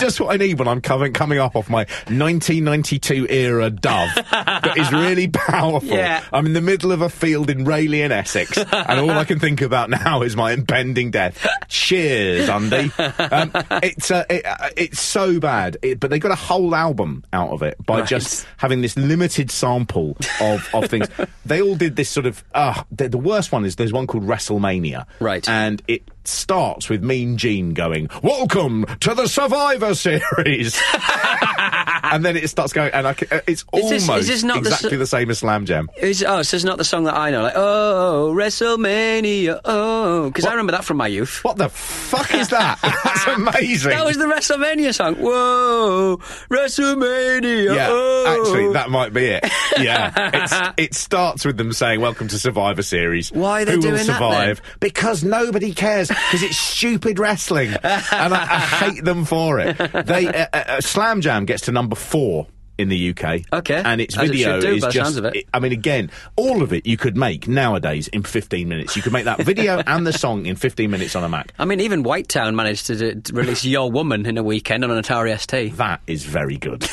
just 0.00 0.20
what 0.20 0.32
I 0.34 0.36
need 0.36 0.58
when 0.58 0.68
I'm 0.68 0.80
coming 0.80 1.12
coming 1.12 1.38
up 1.38 1.56
off 1.56 1.68
my 1.70 1.84
1992 2.08 3.26
era 3.28 3.70
dove 3.70 4.14
that 4.30 4.76
is 4.76 4.90
really 4.92 5.28
powerful. 5.32 5.88
Yeah. 5.96 6.22
I'm 6.32 6.46
in 6.46 6.52
the 6.52 6.60
middle 6.60 6.92
of 6.92 7.00
a 7.02 7.08
field 7.08 7.50
in 7.50 7.64
Rayleigh 7.64 8.04
in 8.04 8.12
Essex, 8.12 8.56
and 8.58 9.00
all 9.00 9.10
I 9.10 9.24
can 9.24 9.38
think 9.38 9.60
about 9.62 9.90
now 9.90 10.22
is 10.22 10.36
my 10.36 10.52
impending 10.52 11.10
death. 11.10 11.46
Cheers, 11.68 12.48
Andy. 12.48 12.90
Um, 12.98 13.50
it's 13.82 14.10
uh, 14.10 14.24
it, 14.30 14.44
uh, 14.46 14.68
it's 14.76 15.00
so 15.00 15.38
bad, 15.40 15.76
it, 15.82 16.00
but 16.00 16.10
they 16.10 16.18
got 16.18 16.30
a 16.30 16.36
whole 16.36 16.74
album 16.74 17.24
out 17.32 17.50
of 17.50 17.62
it 17.62 17.76
by 17.84 18.00
Right. 18.00 18.08
just 18.08 18.46
having 18.58 18.82
this 18.82 18.96
limited 18.96 19.50
sample 19.50 20.16
of, 20.40 20.68
of 20.74 20.84
things. 20.90 21.08
They 21.46 21.62
all 21.62 21.74
did 21.76 21.96
this 21.96 22.10
sort 22.10 22.26
of. 22.26 22.44
Uh, 22.54 22.82
the, 22.90 23.08
the 23.08 23.18
worst 23.18 23.52
one 23.52 23.64
is 23.64 23.76
there's 23.76 23.92
one 23.96 24.06
called 24.06 24.24
WrestleMania, 24.26 25.06
Right. 25.20 25.48
And 25.48 25.82
it 25.88 26.02
starts 26.24 26.88
with 26.88 27.02
Mean 27.04 27.36
Gene 27.36 27.72
going, 27.72 28.08
"Welcome 28.22 28.84
to 29.00 29.14
the 29.14 29.26
Survivor 29.28 29.94
Series," 29.94 30.80
and 32.02 32.24
then 32.24 32.36
it 32.36 32.48
starts 32.50 32.72
going, 32.72 32.90
and 32.92 33.06
I, 33.06 33.10
uh, 33.10 33.40
it's 33.46 33.64
Is 33.72 33.90
this- 33.90 34.02
is 34.02 34.08
almost 34.08 34.28
this 34.28 34.42
not 34.42 34.62
the 34.62 34.70
exactly 34.70 34.96
the 34.96 35.06
same 35.06 35.30
as 35.30 35.38
Slam 35.38 35.66
Jam. 35.66 35.88
Is, 35.98 36.24
oh, 36.26 36.42
so 36.42 36.56
it's 36.56 36.64
not 36.64 36.78
the 36.78 36.84
song 36.84 37.04
that 37.04 37.16
I 37.16 37.30
know. 37.30 37.42
Like, 37.42 37.52
oh, 37.56 38.34
WrestleMania, 38.36 39.60
oh. 39.64 40.26
Because 40.28 40.44
I 40.46 40.50
remember 40.50 40.72
that 40.72 40.84
from 40.84 40.96
my 40.96 41.06
youth. 41.06 41.42
What 41.44 41.56
the 41.58 41.68
fuck 41.68 42.34
is 42.34 42.48
that? 42.48 42.78
That's 42.82 43.26
amazing. 43.28 43.90
That 43.90 44.04
was 44.04 44.16
the 44.18 44.24
WrestleMania 44.26 44.94
song. 44.94 45.14
Whoa, 45.16 46.18
WrestleMania. 46.50 47.74
yeah, 47.74 47.88
oh. 47.90 48.40
actually, 48.40 48.72
that 48.72 48.90
might 48.90 49.12
be 49.12 49.26
it. 49.26 49.44
Yeah, 49.78 50.72
it 50.76 50.94
starts 50.94 51.44
with 51.44 51.56
them 51.56 51.72
saying, 51.72 52.00
"Welcome 52.00 52.28
to 52.28 52.38
Survivor 52.38 52.82
Series." 52.82 53.30
Why 53.30 53.62
are 53.62 53.64
they 53.64 53.72
Who 53.72 53.80
will 53.90 53.98
that, 53.98 54.04
survive? 54.04 54.62
Because 54.80 55.24
nobody 55.24 55.72
cares. 55.72 56.08
Because 56.08 56.42
it's 56.42 56.56
stupid 56.76 57.18
wrestling, 57.18 57.70
and 57.82 58.34
I, 58.34 58.42
I 58.42 58.58
hate 58.58 59.04
them 59.04 59.24
for 59.24 59.58
it. 59.60 59.76
They 60.06 60.26
uh, 60.28 60.46
uh, 60.52 60.56
uh, 60.56 60.80
Slam 60.80 61.20
Jam 61.20 61.44
gets 61.44 61.64
to 61.64 61.72
number 61.72 61.96
four. 61.96 62.46
In 62.78 62.90
the 62.90 63.08
UK, 63.10 63.40
Okay. 63.54 63.80
and 63.82 64.02
its 64.02 64.18
As 64.18 64.24
it 64.24 64.32
video 64.32 64.60
should 64.60 64.66
do, 64.66 64.74
is 64.86 64.92
just. 64.92 65.16
it. 65.18 65.48
I 65.54 65.60
mean, 65.60 65.72
again, 65.72 66.10
all 66.36 66.62
of 66.62 66.74
it 66.74 66.84
you 66.86 66.98
could 66.98 67.16
make 67.16 67.48
nowadays 67.48 68.06
in 68.08 68.22
15 68.22 68.68
minutes. 68.68 68.94
You 68.96 69.00
could 69.02 69.14
make 69.14 69.24
that 69.24 69.40
video 69.42 69.78
and 69.86 70.06
the 70.06 70.12
song 70.12 70.44
in 70.44 70.56
15 70.56 70.90
minutes 70.90 71.16
on 71.16 71.24
a 71.24 71.28
Mac. 71.30 71.54
I 71.58 71.64
mean, 71.64 71.80
even 71.80 72.02
White 72.02 72.28
Town 72.28 72.54
managed 72.54 72.84
to, 72.88 72.96
do, 72.96 73.14
to 73.18 73.32
release 73.32 73.64
Your 73.64 73.90
Woman 73.90 74.26
in 74.26 74.36
a 74.36 74.42
weekend 74.42 74.84
on 74.84 74.90
an 74.90 75.02
Atari 75.02 75.38
ST. 75.40 75.74
That 75.78 76.02
is 76.06 76.26
very 76.26 76.58
good. 76.58 76.82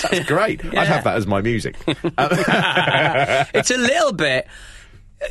That's 0.00 0.24
great. 0.26 0.64
I'd 0.74 0.86
have 0.88 1.04
that 1.04 1.16
as 1.16 1.26
my 1.26 1.42
music. 1.42 1.76
it's 1.86 3.70
a 3.70 3.76
little 3.76 4.12
bit. 4.12 4.46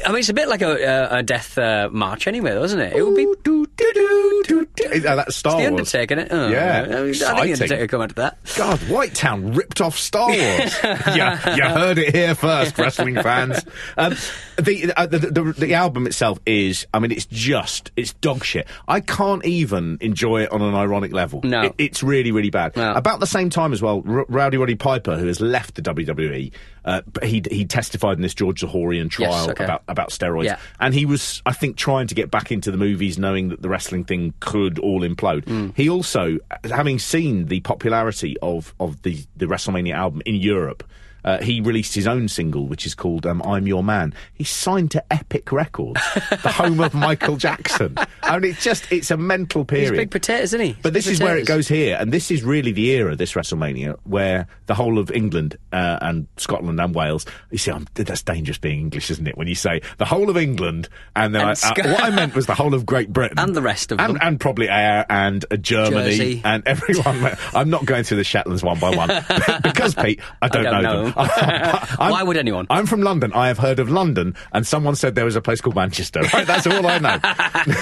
I 0.06 0.10
mean, 0.10 0.20
it's 0.20 0.30
a 0.30 0.34
bit 0.36 0.48
like 0.48 0.62
a, 0.62 0.72
a, 1.12 1.18
a 1.18 1.24
death 1.24 1.58
uh, 1.58 1.90
march 1.92 2.28
anyway, 2.28 2.52
though, 2.52 2.64
isn't 2.64 2.80
it? 2.80 2.94
It 2.96 3.02
would 3.04 3.16
be 3.16 3.26
doo, 3.44 3.66
doo, 3.76 4.44
doo. 4.46 4.68
Uh, 5.08 5.16
that's 5.16 5.36
Star 5.36 5.54
the 5.54 5.58
Wars. 5.58 5.68
Undertaker, 5.68 6.20
it? 6.20 6.28
Oh, 6.30 6.48
Yeah, 6.48 6.84
I, 6.84 6.88
mean, 6.88 6.96
I 6.98 7.02
think 7.02 7.16
the. 7.16 7.30
Undertaker 7.54 7.88
come 7.88 8.02
out 8.02 8.10
of 8.12 8.16
that. 8.18 8.38
God, 8.56 8.80
White 8.90 9.16
Town 9.16 9.54
ripped 9.54 9.82
off 9.82 9.98
Star 9.98 10.28
Wars. 10.28 10.38
yeah, 10.84 11.56
you 11.56 11.64
heard 11.64 11.98
it 11.98 12.14
here 12.16 12.36
first, 12.36 12.78
wrestling 12.78 13.16
fans. 13.16 13.66
Um, 13.98 14.16
the, 14.58 14.94
uh, 14.96 15.08
the, 15.08 15.18
the 15.20 15.44
the 15.58 15.74
album 15.74 16.06
itself 16.06 16.40
is, 16.46 16.86
I 16.94 17.00
mean, 17.00 17.12
it's 17.12 17.26
just 17.26 17.92
it's 17.96 18.14
dog 18.14 18.44
shit. 18.46 18.68
I 18.88 19.00
can't 19.00 19.44
even 19.44 19.98
enjoy 20.02 20.44
it 20.44 20.52
on 20.52 20.62
an 20.62 20.76
ironic 20.76 21.14
level. 21.14 21.42
No. 21.44 21.64
It- 21.64 21.76
it's 21.80 22.04
really 22.04 22.32
really 22.32 22.50
bad. 22.52 22.76
No. 22.76 22.94
About 22.94 23.20
the 23.20 23.28
same 23.28 23.50
time 23.50 23.74
as 23.74 23.82
well, 23.82 24.04
R- 24.08 24.26
Rowdy 24.30 24.58
Roddy 24.58 24.76
Piper, 24.76 25.18
who 25.18 25.26
has 25.28 25.40
left 25.42 25.76
the 25.76 25.82
WWE, 25.82 26.52
uh, 26.86 27.02
he 27.24 27.42
he 27.50 27.66
testified 27.66 28.18
in 28.18 28.22
this 28.22 28.34
George 28.34 28.62
Zahorian 28.62 29.10
trial 29.10 29.50
okay. 29.50 29.64
about 29.64 29.79
about 29.88 30.10
steroids, 30.10 30.46
Yeah. 30.46 30.58
and 30.80 30.94
he 30.94 31.06
was, 31.06 31.42
I 31.46 31.54
think, 31.54 31.78
trying 31.78 32.08
to 32.08 32.16
get 32.16 32.30
back 32.32 32.52
into 32.52 32.72
the 32.72 32.78
movies, 32.78 33.18
knowing 33.18 33.50
that 33.50 33.62
the 33.62 33.70
wrestling 33.70 34.04
thing 34.04 34.34
could 34.40 34.78
all 34.80 35.02
implode. 35.02 35.46
Mm. 35.46 35.76
He 35.76 35.90
also, 35.90 36.38
having 36.64 37.00
seen 37.00 37.46
the 37.46 37.60
popularity 37.62 38.36
of 38.42 38.74
of 38.80 39.02
the 39.04 39.18
the 39.38 39.46
WrestleMania 39.46 39.94
album 39.94 40.22
in 40.26 40.36
Europe. 40.36 40.84
Uh, 41.24 41.40
he 41.42 41.62
released 41.62 41.96
his 41.96 42.08
own 42.08 42.28
single, 42.28 42.68
which 42.68 42.86
is 42.86 42.96
called 42.96 43.26
um, 43.26 43.42
"I'm 43.44 43.68
Your 43.68 43.84
Man." 43.84 44.14
He's 44.34 44.50
signed 44.50 44.92
to 44.92 45.04
Epic 45.14 45.52
Records, 45.52 46.02
the 46.44 46.52
home 46.52 46.80
of 46.80 46.94
Michael 46.94 47.36
Jackson. 47.38 47.96
I 48.24 48.40
mean, 48.40 48.52
it's 48.52 48.64
just—it's 48.64 49.12
a 49.12 49.18
mental 49.18 49.62
He's 49.64 49.68
period. 49.90 49.96
big 49.96 50.12
potatoes, 50.12 50.54
isn't 50.54 50.62
he? 50.62 50.78
But 50.82 50.94
this 50.94 51.08
is 51.08 51.20
where 51.20 51.38
it 51.38 51.46
goes 51.48 51.68
here, 51.68 51.98
and 52.00 52.12
this 52.12 52.32
is 52.32 52.44
really 52.44 52.72
the 52.72 52.90
era, 52.92 53.16
this 53.16 53.34
WrestleMania, 53.34 53.98
where 54.04 54.48
the 54.68 54.76
whole 54.76 54.98
of 55.00 55.12
England 55.12 55.58
uh, 55.74 55.98
and 56.02 56.28
Scotland 56.38 56.80
and 56.80 56.96
Wales. 56.96 57.26
You 57.52 57.58
see, 57.58 57.72
I'm, 57.72 57.86
that's 57.96 58.24
dangerous 58.24 58.58
being 58.58 58.80
English, 58.80 59.12
isn't 59.12 59.28
it? 59.28 59.38
When 59.38 59.48
you 59.48 59.56
say 59.56 59.82
the 59.98 60.06
whole 60.06 60.30
of 60.30 60.38
England, 60.38 60.88
and 61.16 61.34
then 61.36 61.42
And 61.42 61.50
I, 61.52 61.54
Sc- 61.56 61.80
uh, 61.80 61.90
what 61.90 62.04
I 62.04 62.10
meant 62.12 62.36
was 62.36 62.46
the 62.46 62.56
whole 62.56 62.74
of 62.74 62.86
Great 62.86 63.12
Britain 63.12 63.38
And 63.40 63.56
the 63.56 63.62
rest 63.62 63.92
of 63.92 64.00
and, 64.00 64.16
them. 64.16 64.20
and 64.22 64.40
probably 64.40 64.70
Air 64.70 65.06
and 65.10 65.44
uh, 65.52 65.58
Germany 65.58 66.18
Jersey. 66.18 66.42
and 66.46 66.64
everyone. 66.66 67.38
I'm 67.54 67.70
not 67.70 67.86
going 67.86 68.04
through 68.04 68.18
the 68.18 68.24
Shetlands 68.24 68.64
one 68.64 68.80
by 68.80 68.96
one 68.96 69.10
because 69.64 69.96
Pete, 69.96 70.20
I 70.42 70.48
don't, 70.48 70.64
don't 70.64 70.84
know, 70.84 70.94
know 70.94 71.04
wrong. 71.04 71.09
Why 71.98 72.24
would 72.24 72.38
anyone? 72.38 72.68
I'm 72.70 72.86
from 72.86 73.02
London. 73.02 73.32
I 73.34 73.48
have 73.48 73.58
heard 73.58 73.80
of 73.80 73.90
London, 73.90 74.36
and 74.52 74.66
someone 74.66 74.96
said 74.96 75.16
there 75.16 75.26
was 75.26 75.36
a 75.36 75.42
place 75.42 75.62
called 75.62 75.76
Manchester. 75.76 76.22
Right? 76.34 76.46
That's 76.46 76.68
all 76.68 76.86
I 76.86 77.00
know. 77.00 77.20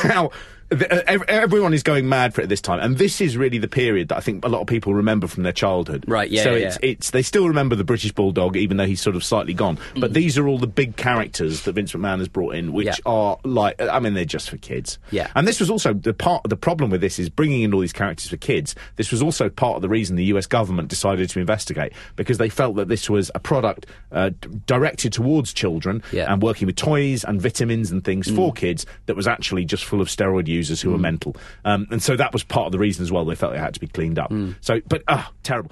now, 0.08 0.32
everyone 0.71 1.73
is 1.73 1.84
going 1.84 2.10
mad 2.10 2.34
for 2.34 2.41
it 2.41 2.49
this 2.49 2.62
time, 2.62 2.80
and 2.80 2.97
this 2.97 3.21
is 3.21 3.38
really 3.38 3.58
the 3.58 3.67
period 3.67 4.10
that 4.10 4.17
I 4.17 4.19
think 4.19 4.43
a 4.45 4.49
lot 4.49 4.62
of 4.62 4.67
people 4.67 4.93
remember 4.93 5.27
from 5.27 5.43
their 5.43 5.53
childhood. 5.53 6.03
Right, 6.08 6.30
yeah, 6.30 6.43
So 6.43 6.51
yeah, 6.56 6.67
it's 6.67 6.80
yeah. 6.84 6.89
it's 6.89 7.10
they 7.12 7.21
still 7.21 7.47
remember 7.47 7.75
the 7.75 7.84
British 7.84 8.12
Bulldog, 8.12 8.58
even 8.58 8.77
though 8.77 8.86
he's 8.86 9.01
sort 9.01 9.15
of 9.15 9.23
slightly 9.23 9.53
gone. 9.53 9.77
Mm. 9.95 10.01
But 10.01 10.13
these 10.13 10.38
are 10.38 10.47
all 10.47 10.58
the 10.58 10.67
big 10.67 10.95
characters 10.97 11.62
that 11.63 11.73
Vince 11.73 11.93
McMahon 11.93 12.19
has 12.19 12.27
brought 12.27 12.56
in, 12.56 12.73
which 12.73 12.88
Yeah. 12.88 12.93
are 13.06 13.38
like, 13.43 13.82
I 13.82 13.99
mean, 13.99 14.13
they're 14.13 14.25
just 14.25 14.49
for 14.49 14.58
kids. 14.58 14.99
Yeah. 15.12 15.30
And 15.36 15.47
this 15.47 15.60
was 15.60 15.69
also 15.69 15.93
the 15.93 16.13
part. 16.13 16.43
The 16.47 16.58
problem 16.58 16.89
with 16.89 17.01
this 17.01 17.19
is 17.19 17.30
bringing 17.30 17.62
in 17.62 17.73
all 17.73 17.80
these 17.80 17.93
characters 17.93 18.30
for 18.30 18.38
kids. 18.38 18.75
This 18.97 19.12
was 19.12 19.21
also 19.21 19.49
part 19.49 19.75
of 19.77 19.82
the 19.82 19.89
reason 19.89 20.15
the 20.15 20.25
U.S. 20.25 20.47
government 20.47 20.89
decided 20.89 21.30
to 21.30 21.39
investigate 21.39 21.93
because 22.15 22.38
they 22.38 22.49
felt 22.49 22.75
that 22.75 22.88
this 22.89 23.10
was 23.10 23.32
a 23.36 23.39
product 23.39 23.86
uh, 24.12 24.32
directed 24.65 25.13
towards 25.13 25.53
children. 25.53 26.01
Mm. 26.12 26.27
and 26.27 26.41
working 26.41 26.65
with 26.65 26.75
toys 26.75 27.23
and 27.23 27.41
vitamins 27.41 27.91
and 27.91 28.03
things 28.03 28.30
for 28.30 28.51
kids 28.51 28.86
that 29.06 29.15
was 29.15 29.27
actually 29.27 29.63
just 29.65 29.86
full 29.86 30.01
of 30.01 30.08
steroid 30.08 30.47
users 30.58 30.82
who 30.82 30.91
were 30.91 30.98
mental. 30.98 31.36
Um, 31.63 31.88
and 31.91 32.02
so 32.02 32.15
that 32.15 32.34
was 32.34 32.43
part 32.43 32.65
of 32.65 32.72
the 32.72 32.80
reason 32.80 33.04
as 33.04 33.12
well. 33.12 33.24
They 33.26 33.36
felt 33.36 33.54
it 33.54 33.60
had 33.60 33.74
to 33.76 33.80
be 33.80 33.88
cleaned 33.88 34.20
up. 34.20 34.32
Mm. 34.32 34.56
So, 34.62 34.82
but 34.88 35.04
ah, 35.08 35.32
terrible. 35.43 35.72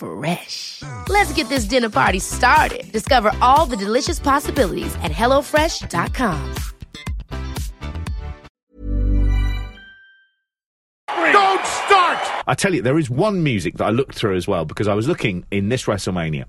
Fresh. 0.00 0.82
Let's 1.08 1.30
get 1.34 1.50
this 1.50 1.66
dinner 1.66 1.90
party 1.90 2.20
started. 2.20 2.90
Discover 2.90 3.32
all 3.42 3.66
the 3.66 3.76
delicious 3.76 4.18
possibilities 4.18 4.94
at 5.02 5.12
hellofresh.com. 5.12 6.54
Don't 11.32 11.66
start! 11.66 12.18
I 12.46 12.54
tell 12.56 12.74
you, 12.74 12.82
there 12.82 12.98
is 12.98 13.10
one 13.10 13.42
music 13.42 13.76
that 13.76 13.84
I 13.84 13.90
looked 13.90 14.14
through 14.14 14.36
as 14.36 14.48
well 14.48 14.64
because 14.64 14.88
I 14.88 14.94
was 14.94 15.06
looking 15.06 15.44
in 15.50 15.68
this 15.68 15.84
WrestleMania. 15.84 16.44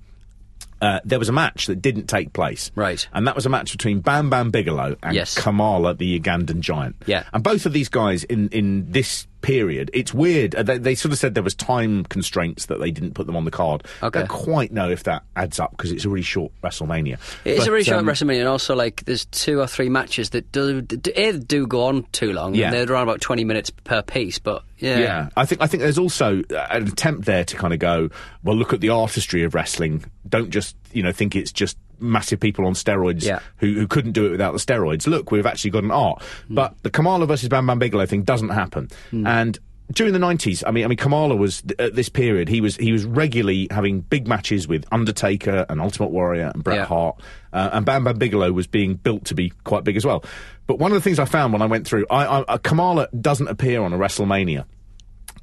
Uh, 0.81 0.99
there 1.05 1.19
was 1.19 1.29
a 1.29 1.31
match 1.33 1.67
that 1.67 1.75
didn't 1.81 2.07
take 2.07 2.33
place. 2.33 2.71
Right. 2.75 3.07
And 3.13 3.27
that 3.27 3.35
was 3.35 3.45
a 3.45 3.49
match 3.49 3.71
between 3.71 3.99
Bam 3.99 4.29
Bam 4.31 4.49
Bigelow 4.49 4.95
and 5.03 5.13
Yes. 5.15 5.35
Kamala, 5.37 5.93
the 5.93 6.19
Ugandan 6.19 6.59
giant. 6.59 6.95
Yeah. 7.05 7.23
And 7.33 7.43
both 7.43 7.65
of 7.67 7.73
these 7.73 7.87
guys 7.89 8.23
in, 8.23 8.49
in 8.49 8.91
this 8.91 9.27
period, 9.41 9.89
it's 9.93 10.13
weird. 10.13 10.55
uh, 10.55 10.63
They, 10.63 10.77
they 10.79 10.95
sort 10.95 11.11
of 11.11 11.17
said 11.19 11.33
there 11.35 11.43
was 11.43 11.53
time 11.55 12.03
constraints 12.05 12.65
that 12.67 12.79
they 12.79 12.89
didn't 12.91 13.13
put 13.13 13.25
them 13.27 13.35
on 13.35 13.45
the 13.45 13.51
card. 13.51 13.85
Okay. 14.01 14.19
Don't 14.19 14.27
quite 14.29 14.71
know 14.71 14.89
if 14.89 15.03
that 15.03 15.23
adds 15.35 15.59
up 15.59 15.71
because 15.71 15.91
it's 15.91 16.05
a 16.05 16.09
really 16.09 16.21
short 16.23 16.51
WrestleMania. 16.63 17.19
It 17.45 17.51
is 17.53 17.59
But, 17.59 17.67
a 17.67 17.71
really 17.71 17.83
short 17.83 17.99
um, 17.99 18.05
WrestleMania, 18.07 18.39
and 18.39 18.47
also 18.47 18.75
like 18.75 19.03
there's 19.05 19.25
two 19.25 19.59
or 19.59 19.67
three 19.67 19.89
matches 19.89 20.31
that 20.31 20.51
do, 20.51 20.81
do, 20.81 21.11
either 21.15 21.39
do 21.39 21.67
go 21.67 21.83
on 21.85 22.03
too 22.11 22.33
long. 22.33 22.55
Yeah. 22.55 22.67
and 22.67 22.75
they're 22.75 22.91
around 22.91 23.03
about 23.03 23.21
twenty 23.21 23.43
minutes 23.43 23.69
per 23.69 24.01
piece. 24.01 24.37
But 24.39 24.63
yeah, 24.77 24.97
Yeah, 24.99 25.29
I 25.35 25.45
think 25.45 25.61
I 25.61 25.67
think 25.67 25.81
there's 25.81 25.97
also 25.99 26.41
uh, 26.51 26.67
an 26.69 26.87
attempt 26.87 27.25
there 27.25 27.43
to 27.43 27.55
kind 27.55 27.73
of 27.73 27.79
go, 27.79 28.09
well, 28.43 28.55
look 28.55 28.73
at 28.73 28.81
the 28.81 28.89
artistry 28.89 29.43
of 29.43 29.53
wrestling. 29.55 30.05
Don't 30.31 30.49
just 30.49 30.75
you 30.91 31.03
know 31.03 31.11
think 31.11 31.35
it's 31.35 31.51
just 31.51 31.77
massive 31.99 32.39
people 32.39 32.65
on 32.65 32.73
steroids 32.73 33.23
Yeah. 33.23 33.39
who, 33.57 33.73
who 33.75 33.87
couldn't 33.87 34.13
do 34.13 34.25
it 34.25 34.31
without 34.31 34.53
the 34.53 34.57
steroids. 34.57 35.05
Look, 35.05 35.29
we've 35.31 35.45
actually 35.45 35.69
got 35.69 35.83
an 35.83 35.91
art. 35.91 36.23
But 36.49 36.73
the 36.81 36.89
Kamala 36.89 37.27
versus 37.27 37.47
Bam 37.49 37.67
Bam 37.67 37.77
Bigelow 37.77 38.07
thing 38.07 38.23
doesn't 38.23 38.49
happen, 38.49 38.89
and. 39.11 39.59
During 39.93 40.13
the 40.13 40.19
nineties, 40.19 40.63
I 40.65 40.71
mean, 40.71 40.85
I 40.85 40.87
mean, 40.87 40.97
Kamala 40.97 41.35
was 41.35 41.63
at 41.77 41.95
this 41.95 42.07
period. 42.07 42.47
He 42.47 42.61
was 42.61 42.77
he 42.77 42.93
was 42.93 43.03
regularly 43.03 43.67
having 43.69 43.99
big 43.99 44.25
matches 44.25 44.65
with 44.65 44.85
Undertaker 44.89 45.65
and 45.67 45.81
Ultimate 45.81 46.11
Warrior 46.11 46.49
and 46.53 46.63
Bret 46.63 46.77
Yeah. 46.77 46.85
Hart, 46.85 47.19
uh, 47.51 47.71
and 47.73 47.85
Bam 47.85 48.05
Bam 48.05 48.17
Bigelow 48.17 48.53
was 48.53 48.67
being 48.67 48.93
built 48.95 49.25
to 49.25 49.35
be 49.35 49.49
quite 49.65 49.83
big 49.83 49.97
as 49.97 50.05
well. 50.05 50.23
But 50.65 50.79
one 50.79 50.91
of 50.91 50.95
the 50.95 51.01
things 51.01 51.19
I 51.19 51.25
found 51.25 51.51
when 51.51 51.61
I 51.61 51.65
went 51.65 51.85
through, 51.85 52.05
I, 52.09 52.23
I, 52.25 52.39
uh, 52.43 52.57
Kamala 52.59 53.09
doesn't 53.19 53.49
appear 53.49 53.81
on 53.83 53.91
a 53.91 53.97
WrestleMania 53.97 54.63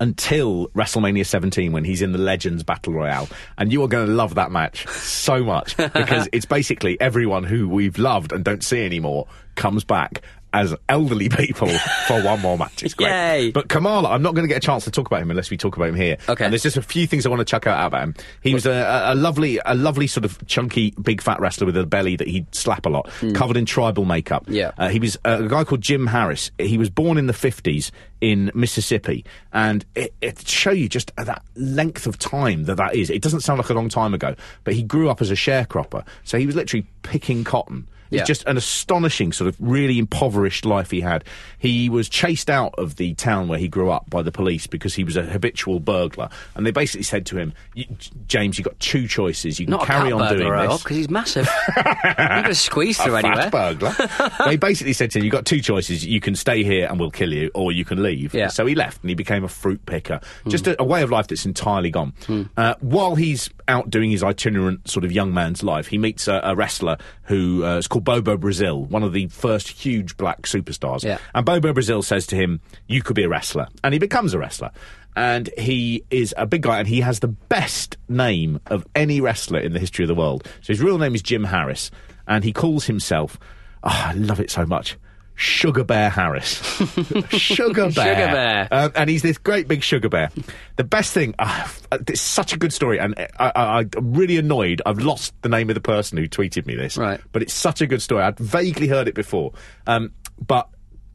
until 0.01 0.69
WrestleMania 0.69 1.27
17 1.27 1.73
when 1.73 1.85
he's 1.85 2.03
in 2.03 2.13
the 2.13 2.19
Legends 2.19 2.63
Battle 2.63 2.93
Royale. 2.93 3.29
And 3.57 3.73
you 3.73 3.83
are 3.83 3.89
going 3.89 4.07
to 4.07 4.13
love 4.13 4.35
that 4.37 4.51
match 4.51 4.87
so 4.89 5.43
much 5.43 5.77
because 5.77 6.29
it's 6.33 6.47
basically 6.47 7.01
everyone 7.01 7.45
who 7.45 7.69
we've 7.69 7.99
loved 7.99 8.33
and 8.33 8.45
don't 8.45 8.63
see 8.63 8.85
anymore 8.85 9.27
comes 9.55 9.85
back 9.85 10.23
as 10.53 10.75
elderly 10.89 11.29
people 11.29 11.69
for 12.07 12.23
one 12.23 12.41
more 12.41 12.57
match. 12.57 12.83
It's 12.83 12.95
great. 12.95 13.09
Yay. 13.09 13.51
But 13.51 13.69
Kamala, 13.69 14.11
I'm 14.11 14.23
not 14.23 14.35
going 14.35 14.45
to 14.45 14.49
get 14.49 14.57
a 14.57 14.67
chance 14.67 14.85
to 14.85 14.91
talk 14.91 15.07
about 15.07 15.21
him 15.21 15.31
unless 15.31 15.51
we 15.51 15.57
talk 15.57 15.77
about 15.77 15.89
him 15.89 15.95
here. 15.95 16.17
Okay. 16.29 16.45
And 16.45 16.53
there's 16.53 16.63
just 16.63 16.77
a 16.77 16.83
few 16.83 17.07
things 17.07 17.27
I 17.27 17.29
want 17.29 17.41
to 17.41 17.45
chuck 17.45 17.67
out 17.67 17.87
about 17.87 18.03
him. 18.03 18.15
He 18.43 18.55
was 18.55 18.67
a, 18.67 19.05
a, 19.09 19.15
lovely, 19.15 19.61
a 19.65 19.75
lovely 19.75 20.07
sort 20.07 20.25
of 20.25 20.45
chunky, 20.47 20.95
big 21.03 21.21
fat 21.21 21.41
wrestler 21.41 21.67
with 21.67 21.77
a 21.77 21.85
belly 21.85 22.17
that 22.17 22.29
he'd 22.29 22.53
slap 22.55 22.87
a 22.87 22.89
lot, 22.89 23.11
covered 23.35 23.57
in 23.57 23.67
tribal 23.67 24.05
makeup. 24.05 24.45
Yeah. 24.49 24.73
Uh, 24.79 24.89
he 24.89 24.99
was 24.99 25.19
a 25.25 25.47
guy 25.47 25.65
called 25.65 25.83
Jim 25.83 26.07
Harris. 26.07 26.51
He 26.59 26.79
was 26.79 26.89
born 26.89 27.19
in 27.19 27.27
the 27.27 27.33
50s 27.35 27.91
in 28.21 28.51
Mississippi, 28.55 29.25
and 29.53 29.85
it, 29.95 30.15
it 30.21 30.47
show 30.47 30.71
you 30.73 30.89
just 30.89 31.13
that 31.17 31.43
length 31.57 32.07
of 32.07 32.19
time 32.19 32.65
that 32.65 32.77
that 32.77 32.95
is. 32.95 33.11
It 33.11 33.23
doesn't 33.23 33.41
sound 33.41 33.59
like 33.59 33.71
a 33.71 33.75
long 33.75 33.89
time 33.89 34.15
ago, 34.15 34.35
but 34.65 34.75
he 34.75 34.83
grew 34.83 35.09
up 35.09 35.21
as 35.21 35.31
a 35.31 35.35
sharecropper, 35.35 36.05
so 36.25 36.39
he 36.39 36.47
was 36.47 36.57
literally 36.57 36.87
picking 37.03 37.45
cotton. 37.45 37.89
It's 38.11 38.21
Yeah. 38.21 38.25
just 38.25 38.45
an 38.47 38.57
astonishing 38.57 39.33
sort 39.33 39.49
of 39.49 39.57
really 39.61 39.99
impoverished 39.99 40.65
life 40.65 40.91
he 40.91 41.03
had. 41.03 41.25
He 41.59 41.91
was 41.91 42.09
chased 42.09 42.49
out 42.49 42.75
of 42.79 42.97
the 42.97 43.13
town 43.13 43.49
where 43.49 43.59
he 43.59 43.69
grew 43.69 43.91
up 43.91 44.09
by 44.09 44.23
the 44.23 44.33
police 44.33 44.67
because 44.67 44.95
he 44.95 45.05
was 45.05 45.15
a 45.15 45.25
habitual 45.25 45.79
burglar, 45.79 46.31
and 46.55 46.65
they 46.65 46.71
basically 46.71 47.03
said 47.03 47.27
to 47.27 47.37
him, 47.37 47.53
"Y- 47.77 47.87
"James, 48.27 48.57
you've 48.57 48.65
got 48.65 48.81
two 48.81 49.07
choices. 49.09 49.61
You 49.61 49.67
can 49.67 49.73
Not 49.73 49.85
carry 49.87 50.11
on 50.11 50.35
doing 50.35 50.51
this." 50.51 50.83
because 50.83 50.97
he's 50.97 51.11
massive. 51.11 51.47
You're 51.77 52.15
going 52.15 52.45
to 52.45 52.55
squeeze 52.55 52.99
through 52.99 53.17
a 53.17 53.19
anywhere. 53.19 53.51
fat 53.51 53.53
burglar. 53.79 53.95
they 54.47 54.57
basically 54.57 54.95
said 54.95 55.11
to 55.11 55.19
him, 55.19 55.25
"You've 55.27 55.33
got 55.33 55.45
two 55.45 55.61
choices. 55.61 56.07
You 56.07 56.21
can 56.23 56.35
stay 56.35 56.63
here 56.65 56.87
and 56.89 56.99
we'll 56.99 57.11
kill 57.11 57.35
you, 57.35 57.51
or 57.55 57.73
you 57.73 57.85
can 57.85 58.03
leave." 58.11 58.35
Yeah. 58.35 58.49
So 58.49 58.67
he 58.67 58.75
left 58.75 59.03
and 59.03 59.11
he 59.11 59.15
became 59.15 59.45
a 59.45 59.49
fruit 59.49 59.85
picker. 59.87 60.21
Just 60.49 60.67
a, 60.67 60.81
a 60.81 60.85
way 60.85 61.03
of 61.03 61.11
life 61.11 61.27
that's 61.29 61.47
entirely 61.47 61.91
gone. 61.91 62.13
Uh, 62.57 62.75
while 62.81 63.15
he's 63.15 63.51
out 63.67 63.91
doing 63.91 64.11
his 64.11 64.23
itinerant 64.23 64.89
sort 64.89 65.05
of 65.05 65.13
young 65.13 65.33
man's 65.33 65.63
life, 65.63 65.87
he 65.89 65.99
meets 65.99 66.29
a, 66.29 66.41
a 66.43 66.55
wrestler 66.55 66.97
who 67.25 67.65
uh, 67.65 67.79
is 67.79 67.89
called 67.89 68.05
Bobo 68.05 68.37
Brazil, 68.37 68.85
one 68.85 69.03
of 69.03 69.13
the 69.13 69.27
first 69.29 69.69
huge 69.69 70.17
black 70.17 70.43
superstars. 70.43 71.05
Yeah. 71.05 71.19
And 71.35 71.45
Bobo 71.45 71.73
Brazil 71.73 72.03
says 72.03 72.27
to 72.29 72.37
him, 72.37 72.61
"You 72.87 73.03
could 73.03 73.17
be 73.17 73.25
a 73.25 73.29
wrestler," 73.29 73.69
and 73.85 73.93
he 73.93 73.99
becomes 73.99 74.35
a 74.35 74.39
wrestler. 74.39 74.71
And 75.17 75.51
he 75.59 76.05
is 76.11 76.33
a 76.37 76.47
big 76.47 76.63
guy, 76.63 76.79
and 76.79 76.87
he 76.87 77.01
has 77.01 77.19
the 77.19 77.29
best 77.29 77.97
name 78.09 78.61
of 78.67 78.87
any 78.95 79.21
wrestler 79.21 79.59
in 79.59 79.73
the 79.73 79.81
history 79.81 80.05
of 80.05 80.09
the 80.09 80.15
world. 80.15 80.47
So 80.61 80.73
his 80.73 80.81
real 80.81 80.99
name 80.99 81.15
is 81.17 81.23
Jim 81.23 81.45
Harris, 81.45 81.91
and 82.29 82.45
he 82.45 82.53
calls 82.53 82.85
himself, 82.85 83.37
oh, 83.83 84.05
I 84.07 84.13
love 84.13 84.39
it 84.39 84.51
so 84.51 84.65
much, 84.65 84.97
Sugar 85.39 85.85
Bear 85.85 86.11
Harris. 86.11 86.57
Sugar 87.31 87.91
Bear. 87.91 87.93
Sugar 87.93 87.93
Bear. 87.93 88.69
Um, 88.73 88.93
and 88.97 89.09
he's 89.09 89.23
this 89.23 89.39
great 89.39 89.69
big 89.69 89.85
sugar 89.85 90.09
bear. 90.09 90.31
The 90.75 90.83
best 90.83 91.15
thing, 91.15 91.37
uh, 91.39 91.69
it's 91.93 92.21
such 92.21 92.53
a 92.53 92.57
good 92.57 92.73
story, 92.73 92.99
and 92.99 93.15
I, 93.39 93.53
I, 93.55 93.79
I'm 93.97 94.15
really 94.15 94.37
annoyed. 94.37 94.83
I've 94.85 94.99
lost 94.99 95.33
the 95.43 95.49
name 95.49 95.71
of 95.71 95.75
the 95.75 95.81
person 95.81 96.19
who 96.19 96.29
tweeted 96.29 96.67
me 96.67 96.75
this. 96.75 96.97
Right. 96.97 97.21
But 97.31 97.43
it's 97.43 97.55
such 97.55 97.81
a 97.81 97.87
good 97.87 98.03
story. 98.03 98.25
I'd 98.25 98.37
vaguely 98.37 98.89
heard 98.89 99.07
it 99.07 99.15
before. 99.15 99.53
Um, 99.87 100.11
but 100.45 100.69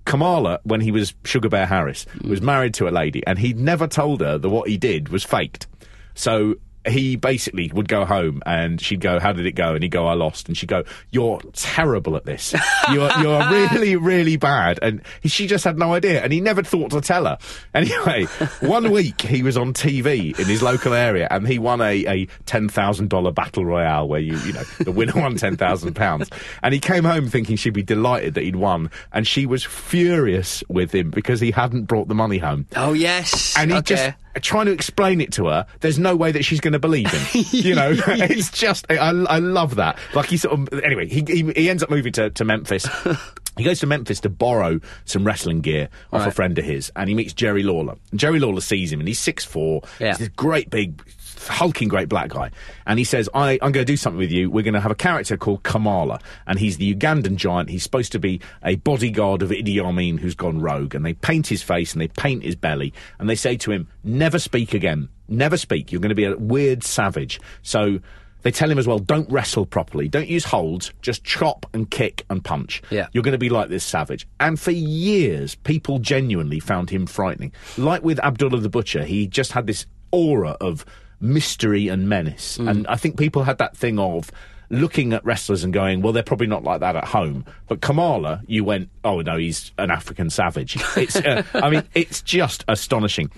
Kamala, 0.06 0.62
when 0.64 0.80
he 0.80 0.92
was 0.92 1.14
Sugar 1.26 1.50
Bear 1.50 1.66
Harris, 1.66 2.06
was 2.24 2.42
married 2.42 2.74
to 2.76 2.88
a 2.88 2.92
lady, 2.92 3.28
and 3.28 3.38
he'd 3.38 3.60
never 3.60 3.88
told 3.88 4.22
her 4.22 4.38
that 4.38 4.50
what 4.50 4.70
he 4.70 4.78
did 4.78 5.10
was 5.10 5.26
faked. 5.26 5.68
So 6.16 6.56
he 6.88 7.16
basically 7.16 7.72
would 7.74 7.88
go 7.88 8.06
home 8.06 8.42
and 8.46 8.80
she'd 8.82 9.00
go, 9.00 9.20
How 9.20 9.32
did 9.32 9.46
it 9.46 9.54
go? 9.54 9.74
And 9.74 9.84
he'd 9.84 9.90
go, 9.90 10.08
I 10.08 10.14
lost. 10.14 10.48
And 10.48 10.58
she'd 10.58 10.70
go, 10.70 10.84
You're 11.12 11.40
terrible 11.54 12.16
at 12.16 12.26
this. 12.26 12.54
You're, 12.92 13.10
you're 13.20 13.50
really, 13.50 13.96
really 13.96 14.38
bad. 14.38 14.80
And 14.82 15.02
he, 15.22 15.30
she 15.30 15.48
just 15.48 15.64
had 15.64 15.78
no 15.78 15.94
idea. 15.94 16.22
And 16.22 16.34
he 16.34 16.42
never 16.42 16.64
thought 16.64 16.92
to 16.92 17.02
tell 17.02 17.26
her. 17.26 17.38
Anyway, 17.74 18.26
one 18.62 18.92
week 18.92 19.22
he 19.22 19.44
was 19.44 19.58
on 19.58 19.74
TV 19.74 20.38
in 20.38 20.46
his 20.46 20.62
local 20.62 20.94
area 20.94 21.28
and 21.32 21.48
he 21.48 21.60
won 21.60 21.82
a, 21.82 22.06
a 22.06 22.26
$10,000 22.46 23.36
battle 23.36 23.66
royale 23.66 24.08
where 24.08 24.20
you, 24.20 24.38
you 24.40 24.54
know, 24.54 24.64
the 24.80 24.92
winner 24.92 25.14
won 25.16 25.36
£10,000. 25.36 26.34
And 26.62 26.74
he 26.74 26.80
came 26.80 27.04
home 27.04 27.30
thinking 27.30 27.56
she'd 27.56 27.74
be 27.74 27.84
delighted 27.84 28.34
that 28.34 28.44
he'd 28.44 28.56
won. 28.56 28.92
And 29.12 29.28
she 29.28 29.46
was 29.46 29.64
furious 29.64 30.64
with 30.68 30.94
him 30.94 31.12
because 31.12 31.40
he 31.40 31.52
hadn't 31.52 31.84
brought 31.84 32.08
the 32.08 32.16
money 32.16 32.38
home. 32.38 32.68
Oh, 32.76 32.94
yes. 32.94 33.56
And 33.58 33.72
he 33.72 33.78
okay. 33.78 33.96
just 33.96 34.23
trying 34.42 34.66
to 34.66 34.72
explain 34.72 35.22
it 35.22 35.32
to 35.34 35.48
her. 35.48 35.66
There's 35.80 36.00
no 36.00 36.16
way 36.16 36.32
that 36.32 36.44
she's 36.44 36.60
going 36.60 36.74
to 36.74 36.80
believe 36.80 37.12
him. 37.12 37.46
you 37.52 37.76
know, 37.76 37.94
it's 38.08 38.52
just 38.52 38.86
I, 38.90 38.96
I 38.96 39.40
love 39.40 39.76
that. 39.76 39.98
Like 40.14 40.28
he 40.28 40.38
sort 40.38 40.60
of 40.60 40.84
anyway, 40.84 41.08
he 41.08 41.24
he, 41.28 41.52
he 41.56 41.70
ends 41.70 41.84
up 41.84 41.90
moving 41.90 42.14
to, 42.14 42.30
to 42.32 42.46
Memphis. 42.46 42.88
He 43.56 43.64
goes 43.64 43.80
to 43.82 43.86
Memphis 43.86 44.20
to 44.22 44.30
borrow 44.30 44.80
some 45.06 45.24
wrestling 45.24 45.62
gear 45.62 45.90
off 46.12 46.26
a 46.26 46.32
friend 46.32 46.58
of 46.58 46.66
his, 46.66 46.92
and 46.96 47.08
he 47.08 47.14
meets 47.14 47.34
Jerry 47.34 47.62
Lawler. 47.62 47.98
And 48.10 48.20
Jerry 48.20 48.40
Lawler 48.40 48.62
sees 48.62 48.92
him, 48.92 49.00
and 49.00 49.08
he's 49.08 49.20
six 49.20 49.46
four. 49.46 49.84
Yeah. 50.00 50.08
He's 50.08 50.18
this 50.18 50.28
great 50.30 50.72
big, 50.72 51.04
hulking 51.48 51.88
great 51.88 52.10
black 52.10 52.30
guy, 52.30 52.52
and 52.86 53.00
he 53.00 53.06
says, 53.06 53.30
I, 53.34 53.54
"I'm 53.62 53.72
going 53.72 53.86
to 53.86 53.92
do 53.92 53.98
something 53.98 54.20
with 54.20 54.32
you. 54.32 54.50
We're 54.50 54.64
going 54.64 54.74
to 54.74 54.80
have 54.82 54.92
a 54.92 54.96
character 54.96 55.38
called 55.38 55.64
Kamala, 55.64 56.20
and 56.48 56.60
he's 56.60 56.78
the 56.78 56.94
Ugandan 56.94 57.36
giant. 57.36 57.70
He's 57.70 57.84
supposed 57.84 58.12
to 58.14 58.20
be 58.20 58.42
a 58.64 58.76
bodyguard 58.76 59.42
of 59.42 59.50
Idi 59.50 59.80
Amin 59.80 60.18
who's 60.18 60.36
gone 60.36 60.60
rogue, 60.60 60.96
and 60.96 61.06
they 61.06 61.14
paint 61.14 61.48
his 61.48 61.64
face 61.64 61.94
and 61.94 62.02
they 62.02 62.08
paint 62.08 62.44
his 62.44 62.56
belly, 62.56 62.94
and 63.20 63.30
they 63.30 63.36
say 63.36 63.58
to 63.58 63.72
him, 63.72 63.88
never 64.04 64.40
speak 64.40 64.74
again, 64.74 65.10
never 65.28 65.58
speak. 65.58 65.92
You're 65.92 66.02
going 66.02 66.10
to 66.10 66.16
be 66.16 66.26
a 66.26 66.38
weird 66.38 66.84
savage. 66.84 67.40
So." 67.62 68.00
They 68.44 68.52
tell 68.52 68.70
him 68.70 68.78
as 68.78 68.86
well, 68.86 69.00
don't 69.00 69.30
wrestle 69.32 69.66
properly, 69.66 70.10
don't 70.10 70.28
use 70.28 70.44
holds, 70.44 70.92
just 71.02 71.24
chop 71.24 71.66
and 71.74 71.90
kick 71.90 72.26
and 72.30 72.44
punch. 72.44 72.82
Yeah. 72.90 73.08
You're 73.14 73.24
going 73.24 73.32
to 73.32 73.38
be 73.38 73.50
like 73.50 73.70
this 73.70 73.86
savage. 73.86 74.28
And 74.40 74.60
for 74.60 74.72
years, 74.72 75.56
people 75.56 76.00
genuinely 76.00 76.60
found 76.60 76.90
him 76.90 77.06
frightening. 77.06 77.54
Like 77.78 78.04
with 78.04 78.20
Abdullah 78.20 78.60
the 78.60 78.68
Butcher, 78.68 79.06
he 79.06 79.28
just 79.28 79.54
had 79.54 79.66
this 79.66 79.86
aura 80.12 80.58
of 80.60 80.86
mystery 81.24 81.88
and 81.88 82.08
menace. 82.10 82.58
And 82.58 82.86
I 82.88 82.96
think 82.98 83.18
people 83.18 83.44
had 83.44 83.58
that 83.60 83.76
thing 83.76 83.98
of 83.98 84.30
looking 84.70 85.14
at 85.14 85.24
wrestlers 85.24 85.64
and 85.64 85.72
going, 85.74 86.02
well, 86.02 86.14
they're 86.14 86.24
probably 86.24 86.48
not 86.48 86.64
like 86.64 86.82
that 86.82 86.96
at 86.96 87.06
home. 87.06 87.46
But 87.68 87.82
Kamala, 87.82 88.42
you 88.48 88.64
went, 88.64 88.90
oh 89.04 89.22
no, 89.22 89.38
he's 89.38 89.72
an 89.78 89.90
African 89.92 90.30
savage. 90.30 90.78
It's, 90.98 91.16
uh, 91.16 91.44
I 91.54 91.70
mean, 91.70 91.84
it's 91.94 92.22
just 92.22 92.66
astonishing. 92.68 93.32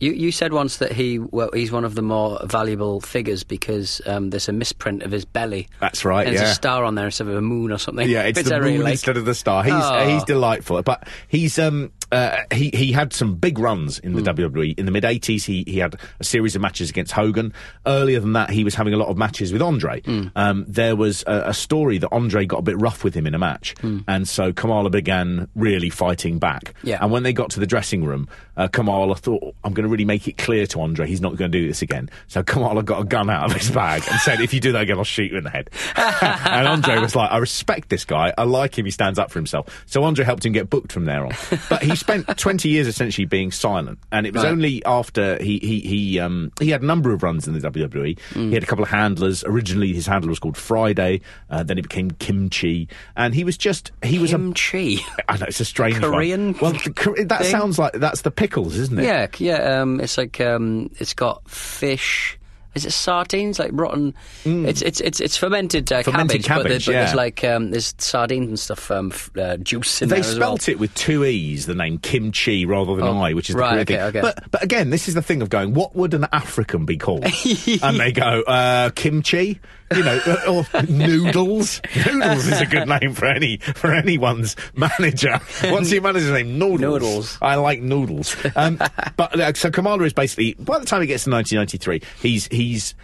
You, 0.00 0.12
you 0.12 0.32
said 0.32 0.52
once 0.52 0.78
that 0.78 0.90
he 0.92 1.20
well, 1.20 1.50
he's 1.54 1.70
one 1.70 1.84
of 1.84 1.94
the 1.94 2.02
more 2.02 2.40
valuable 2.44 3.00
figures 3.00 3.44
because 3.44 4.00
um, 4.04 4.30
there's 4.30 4.48
a 4.48 4.52
misprint 4.52 5.04
of 5.04 5.12
his 5.12 5.24
belly. 5.24 5.68
That's 5.80 6.04
right, 6.04 6.26
And 6.26 6.36
There's 6.36 6.46
yeah. 6.46 6.50
a 6.50 6.54
star 6.54 6.82
on 6.84 6.96
there 6.96 7.04
instead 7.06 7.28
of 7.28 7.36
a 7.36 7.40
moon 7.40 7.70
or 7.70 7.78
something. 7.78 8.08
Yeah, 8.10 8.22
it's 8.24 8.36
Which 8.36 8.46
the 8.46 8.60
moon 8.60 8.82
like. 8.82 8.92
instead 8.92 9.16
of 9.16 9.24
the 9.24 9.34
star. 9.34 9.62
He's 9.62 9.72
Oh. 9.74 10.08
he's 10.08 10.24
delightful, 10.24 10.82
but 10.82 11.06
he's 11.28 11.56
um 11.58 11.92
uh, 12.12 12.36
he 12.52 12.70
he 12.74 12.92
had 12.92 13.12
some 13.12 13.34
big 13.34 13.58
runs 13.58 13.98
in 13.98 14.12
the 14.12 14.20
WWE 14.22 14.78
in 14.78 14.84
the 14.86 14.92
mid 14.92 15.04
'80s. 15.04 15.44
He 15.44 15.64
he 15.66 15.78
had 15.78 15.96
a 16.20 16.24
series 16.24 16.54
of 16.54 16.60
matches 16.62 16.90
against 16.90 17.12
Hogan. 17.12 17.54
Earlier 17.86 18.20
than 18.20 18.34
that, 18.34 18.50
he 18.50 18.64
was 18.64 18.74
having 18.74 18.92
a 18.92 18.98
lot 18.98 19.08
of 19.08 19.16
matches 19.16 19.52
with 19.52 19.62
Andre. 19.62 20.02
Um, 20.36 20.64
there 20.68 20.94
was 20.94 21.24
a, 21.26 21.44
a 21.46 21.54
story 21.54 21.98
that 21.98 22.10
Andre 22.12 22.44
got 22.44 22.58
a 22.58 22.62
bit 22.62 22.78
rough 22.78 23.02
with 23.02 23.14
him 23.14 23.26
in 23.26 23.34
a 23.34 23.38
match, 23.38 23.74
and 24.06 24.28
so 24.28 24.52
Kamala 24.52 24.90
began 24.90 25.48
really 25.54 25.88
fighting 25.90 26.38
back. 26.38 26.74
Yeah. 26.82 26.98
And 27.00 27.10
when 27.10 27.22
they 27.22 27.32
got 27.32 27.50
to 27.50 27.60
the 27.60 27.66
dressing 27.66 28.04
room, 28.04 28.28
uh, 28.56 28.68
Kamala 28.68 29.14
thought, 29.14 29.54
"I'm 29.64 29.72
going 29.72 29.84
to 29.84 29.90
really 29.90 30.04
make 30.04 30.28
it 30.28 30.36
clear 30.36 30.66
to 30.66 30.80
Andre 30.82 31.06
he's 31.06 31.22
not 31.22 31.36
going 31.36 31.50
to 31.50 31.58
do 31.58 31.66
this 31.66 31.80
again." 31.80 32.10
So 32.28 32.42
Kamala 32.52 32.82
got 32.82 33.00
a 33.00 33.04
gun 33.04 33.30
out 33.30 33.46
of 33.50 33.56
his 33.56 33.70
bag 33.70 34.02
and 34.10 34.20
said, 34.20 34.40
"If 34.40 34.52
you 34.52 34.60
do 34.60 34.72
that 34.72 34.82
again, 34.82 34.98
I'll 34.98 35.04
shoot 35.04 35.32
you 35.32 35.38
in 35.38 35.44
the 35.44 35.50
head." 35.50 35.70
and 35.96 36.68
Andre 36.68 36.98
was 36.98 37.16
like, 37.16 37.30
"I 37.30 37.38
respect 37.38 37.88
this 37.88 38.04
guy. 38.04 38.34
I 38.36 38.44
like 38.44 38.76
him. 38.78 38.84
He 38.84 38.90
stands 38.90 39.18
up 39.18 39.30
for 39.30 39.38
himself." 39.38 39.84
So 39.86 40.04
Andre 40.04 40.24
helped 40.26 40.44
him 40.44 40.52
get 40.52 40.68
booked 40.68 40.92
from 40.92 41.06
there 41.06 41.24
on. 41.24 41.32
But 41.70 41.82
he 41.82 41.96
spent 42.02 42.26
20 42.38 42.68
years 42.68 42.86
essentially 42.86 43.24
being 43.24 43.50
silent, 43.50 43.98
and 44.12 44.26
it 44.26 44.34
was 44.34 44.42
Right. 44.44 44.50
only 44.52 44.84
after 44.84 45.42
he 45.42 45.58
he 45.58 45.80
he 45.80 46.18
um 46.20 46.52
he 46.60 46.70
had 46.70 46.82
a 46.82 46.86
number 46.86 47.12
of 47.12 47.22
runs 47.22 47.46
in 47.48 47.54
the 47.54 47.60
WWE. 47.70 48.18
He 48.34 48.52
had 48.54 48.62
a 48.62 48.66
couple 48.66 48.82
of 48.84 48.90
handlers. 48.90 49.42
Originally, 49.44 49.92
his 49.92 50.06
handler 50.06 50.28
was 50.30 50.38
called 50.38 50.56
Friday. 50.56 51.20
Uh, 51.50 51.62
then 51.62 51.78
it 51.78 51.82
became 51.82 52.10
Kimchi, 52.10 52.88
and 53.16 53.34
he 53.34 53.44
was 53.44 53.56
just 53.56 53.92
he 54.02 54.18
was 54.18 54.32
a 54.32 54.36
Kimchi. 54.36 55.00
I 55.28 55.36
know 55.38 55.46
it's 55.48 55.60
a 55.60 55.64
strange 55.64 55.96
Korean 56.00 56.52
one. 56.54 56.60
Well, 56.60 56.72
the, 56.72 57.24
that 57.28 57.42
thing? 57.42 57.50
sounds 57.50 57.78
like 57.78 57.94
that's 57.94 58.22
the 58.22 58.30
pickles, 58.30 58.76
isn't 58.76 58.98
it? 58.98 59.04
Yeah, 59.04 59.26
yeah. 59.38 59.80
Um, 59.80 60.00
it's 60.00 60.18
like 60.18 60.40
um, 60.40 60.90
it's 60.98 61.14
got 61.14 61.48
fish. 61.48 62.38
Is 62.74 62.86
it 62.86 62.92
sardines? 62.92 63.58
Like 63.58 63.70
rotten? 63.72 64.14
It's 64.44 64.80
it's 64.82 65.00
it's 65.00 65.20
it's 65.20 65.36
fermented, 65.36 65.92
uh, 65.92 66.02
Mm. 66.02 66.04
Fermented 66.04 66.42
cabbage, 66.44 66.46
but, 66.46 66.64
cabbage, 66.64 66.86
there- 66.86 66.94
but 66.94 66.98
there's 67.00 67.10
yeah. 67.10 67.16
like 67.16 67.44
um, 67.44 67.70
there's 67.70 67.94
sardines 67.98 68.48
and 68.48 68.58
stuff, 68.58 68.90
um, 68.90 69.12
f- 69.12 69.30
uh, 69.36 69.56
juice 69.58 70.00
in 70.02 70.08
They 70.08 70.20
there 70.20 70.24
well. 70.38 70.56
spelt 70.56 70.68
it 70.68 70.78
with 70.78 70.94
two 70.94 71.24
e's, 71.24 71.66
the 71.66 71.74
name 71.74 71.98
kimchi 71.98 72.64
rather 72.64 72.96
than 72.96 73.04
Oh, 73.06 73.20
I, 73.20 73.34
which 73.34 73.50
is 73.50 73.56
the 73.56 73.60
right, 73.60 73.70
Korean 73.70 73.80
okay, 73.82 73.94
thing. 73.96 74.02
okay. 74.02 74.20
But 74.22 74.50
but 74.50 74.62
again, 74.62 74.90
this 74.90 75.06
is 75.08 75.14
the 75.14 75.22
thing 75.22 75.42
of 75.42 75.50
going, 75.50 75.74
what 75.74 75.94
would 75.94 76.14
an 76.14 76.26
African 76.32 76.86
be 76.86 76.96
called? 76.96 77.24
and 77.82 78.00
they 78.00 78.12
go, 78.12 78.42
uh, 78.42 78.90
kimchi, 78.94 79.60
you 79.96 80.02
know, 80.04 80.20
uh, 80.26 80.64
or 80.74 80.82
noodles. 80.88 81.80
Noodles 82.06 82.46
is 82.46 82.60
a 82.60 82.66
good 82.66 82.88
name 82.88 83.14
for 83.14 83.26
any 83.26 83.58
for 83.58 83.92
anyone's 83.92 84.56
manager. 84.74 85.38
What's 85.64 85.90
your 85.92 86.02
manager's 86.02 86.30
name? 86.30 86.58
Noodles. 86.58 86.80
Noodles. 86.80 87.38
I 87.40 87.56
like 87.56 87.80
noodles. 87.80 88.36
Um, 88.56 88.76
but 89.16 89.38
uh, 89.40 89.52
so 89.54 89.70
Kamala 89.70 90.04
is 90.04 90.12
basically 90.12 90.54
by 90.54 90.78
the 90.78 90.86
time 90.86 91.00
he 91.00 91.06
gets 91.06 91.24
to 91.24 91.30
1993, 91.30 92.02
he's 92.20 92.46
he's 92.48 92.94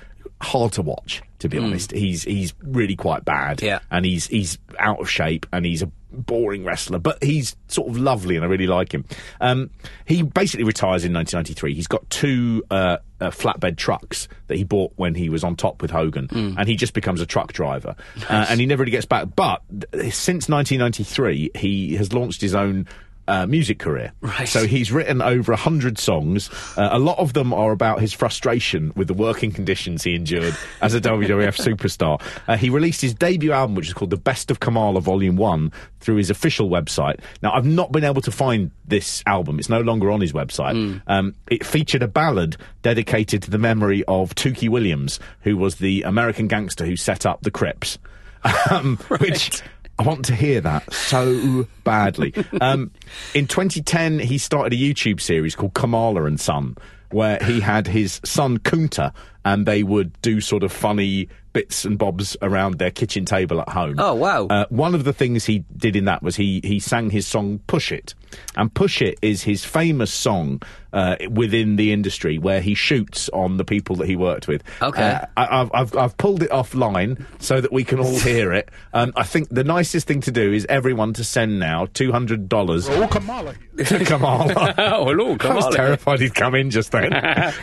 hard 0.40 0.72
to 0.72 0.82
watch. 0.82 1.22
To 1.40 1.48
be 1.48 1.58
honest, 1.58 1.92
he's 1.92 2.24
he's 2.24 2.52
really 2.64 2.96
quite 2.96 3.24
bad. 3.24 3.62
Yeah. 3.62 3.78
and 3.92 4.04
he's 4.04 4.26
he's 4.26 4.58
out 4.78 5.00
of 5.00 5.08
shape, 5.08 5.46
and 5.52 5.64
he's 5.64 5.82
a 5.82 5.90
boring 6.10 6.64
wrestler, 6.64 6.98
but 6.98 7.22
he's 7.22 7.56
sort 7.68 7.88
of 7.88 7.96
lovely 7.98 8.36
and 8.36 8.44
I 8.44 8.48
really 8.48 8.66
like 8.66 8.92
him. 8.92 9.04
Um, 9.40 9.70
he 10.04 10.22
basically 10.22 10.64
retires 10.64 11.04
in 11.04 11.12
1993. 11.12 11.74
He's 11.74 11.86
got 11.86 12.08
two 12.10 12.62
uh, 12.70 12.98
uh, 13.20 13.30
flatbed 13.30 13.76
trucks 13.76 14.28
that 14.46 14.56
he 14.56 14.64
bought 14.64 14.92
when 14.96 15.14
he 15.14 15.28
was 15.28 15.44
on 15.44 15.56
top 15.56 15.82
with 15.82 15.90
Hogan, 15.90 16.28
and 16.30 16.68
he 16.68 16.76
just 16.76 16.94
becomes 16.94 17.20
a 17.20 17.26
truck 17.26 17.52
driver. 17.52 17.94
Uh, 18.28 18.46
and 18.48 18.60
he 18.60 18.66
never 18.66 18.82
really 18.82 18.92
gets 18.92 19.06
back. 19.06 19.28
But 19.36 19.62
th- 19.92 20.14
since 20.14 20.48
1993, 20.48 21.50
he 21.54 21.96
has 21.96 22.12
launched 22.12 22.40
his 22.40 22.54
own 22.54 22.86
uh, 23.28 23.46
music 23.46 23.78
career. 23.78 24.12
Right. 24.20 24.48
So 24.48 24.66
he's 24.66 24.90
written 24.90 25.22
over 25.22 25.52
a 25.52 25.56
hundred 25.56 25.98
songs. 25.98 26.50
Uh, 26.76 26.88
a 26.90 26.98
lot 26.98 27.18
of 27.18 27.34
them 27.34 27.52
are 27.52 27.70
about 27.72 28.00
his 28.00 28.12
frustration 28.12 28.92
with 28.96 29.06
the 29.06 29.14
working 29.14 29.52
conditions 29.52 30.02
he 30.02 30.14
endured 30.14 30.56
as 30.80 30.94
a 30.94 31.00
WWF 31.00 31.56
superstar. 31.76 32.20
Uh, 32.48 32.56
he 32.56 32.70
released 32.70 33.00
his 33.00 33.14
debut 33.14 33.52
album, 33.52 33.74
which 33.76 33.86
is 33.86 33.92
called 33.92 34.10
The 34.10 34.16
Best 34.16 34.50
of 34.50 34.60
Kamala 34.60 35.00
Volume 35.00 35.36
One, 35.36 35.72
through 36.00 36.16
his 36.16 36.30
official 36.30 36.70
website. 36.70 37.20
Now 37.42 37.52
I've 37.52 37.66
not 37.66 37.92
been 37.92 38.04
able 38.04 38.22
to 38.22 38.32
find 38.32 38.70
this 38.86 39.22
album. 39.26 39.58
It's 39.58 39.68
no 39.68 39.80
longer 39.80 40.10
on 40.10 40.20
his 40.20 40.32
website. 40.32 41.02
Um, 41.06 41.34
it 41.50 41.64
featured 41.64 42.02
a 42.02 42.08
ballad 42.08 42.56
dedicated 42.82 43.42
to 43.42 43.50
the 43.50 43.58
memory 43.58 44.02
of 44.08 44.34
Tookie 44.34 44.68
Williams, 44.68 45.20
who 45.42 45.56
was 45.56 45.76
the 45.76 46.02
American 46.02 46.48
gangster 46.48 46.86
who 46.86 46.96
set 46.96 47.26
up 47.26 47.42
the 47.42 47.50
Crips. 47.50 47.98
Um, 48.70 48.96
Which 49.18 49.62
I 49.98 50.04
want 50.04 50.24
to 50.26 50.34
hear 50.34 50.60
that 50.60 50.92
so 50.92 51.66
badly. 51.84 52.34
Um, 52.60 52.90
in 53.34 53.46
2010, 53.46 54.18
he 54.18 54.36
started 54.36 54.72
a 54.72 54.76
YouTube 54.76 55.20
series 55.20 55.54
called 55.54 55.74
Kamala 55.74 56.24
and 56.24 56.40
Son, 56.40 56.76
where 57.10 57.38
he 57.42 57.60
had 57.60 57.86
his 57.86 58.20
son 58.24 58.58
Kunta, 58.58 59.12
and 59.44 59.64
they 59.64 59.82
would 59.82 60.20
do 60.22 60.40
sort 60.40 60.62
of 60.64 60.72
funny 60.72 61.28
bits 61.58 61.84
and 61.84 61.98
bobs 61.98 62.36
around 62.40 62.78
their 62.78 62.90
kitchen 62.92 63.24
table 63.24 63.60
at 63.60 63.68
home. 63.68 63.96
Oh, 63.98 64.14
wow. 64.14 64.46
Uh, 64.46 64.66
one 64.68 64.94
of 64.94 65.02
the 65.02 65.12
things 65.12 65.44
he 65.46 65.64
did 65.76 65.96
in 65.96 66.04
that 66.04 66.22
was 66.22 66.36
he 66.36 66.60
he 66.62 66.78
sang 66.78 67.10
his 67.10 67.26
song 67.26 67.58
"Push 67.66 67.90
It," 67.90 68.14
and 68.56 68.72
"Push 68.72 69.02
It" 69.02 69.18
is 69.22 69.42
his 69.42 69.64
famous 69.64 70.12
song 70.12 70.62
uh, 70.92 71.16
within 71.30 71.74
the 71.76 71.92
industry 71.92 72.38
where 72.38 72.60
he 72.60 72.74
shoots 72.74 73.28
on 73.30 73.56
the 73.56 73.64
people 73.64 73.96
that 73.96 74.06
he 74.08 74.14
worked 74.14 74.46
with. 74.46 74.62
Okay. 74.80 75.02
Uh, 75.02 75.26
I, 75.36 75.60
I've, 75.60 75.70
I've 75.74 75.96
I've 75.96 76.16
pulled 76.16 76.42
it 76.44 76.50
offline 76.50 77.24
so 77.40 77.60
that 77.60 77.72
we 77.72 77.82
can 77.82 77.98
all 77.98 78.18
hear 78.30 78.52
it. 78.52 78.68
Um, 78.94 79.12
I 79.16 79.24
think 79.24 79.48
the 79.48 79.64
nicest 79.64 80.06
thing 80.06 80.20
to 80.22 80.30
do 80.30 80.52
is 80.52 80.64
everyone 80.68 81.12
to 81.14 81.24
send 81.24 81.58
now 81.58 81.86
two 81.92 82.12
hundred 82.12 82.48
dollars 82.48 82.88
Oh, 82.88 83.08
Kamala. 83.08 83.54
to 83.84 84.04
Kamala. 84.04 84.74
Oh, 84.78 85.04
hello, 85.06 85.26
I 85.30 85.32
was 85.32 85.38
Kamala. 85.40 85.76
terrified 85.76 86.20
he'd 86.20 86.34
come 86.34 86.54
in 86.54 86.70
just 86.70 86.92
then. 86.92 87.12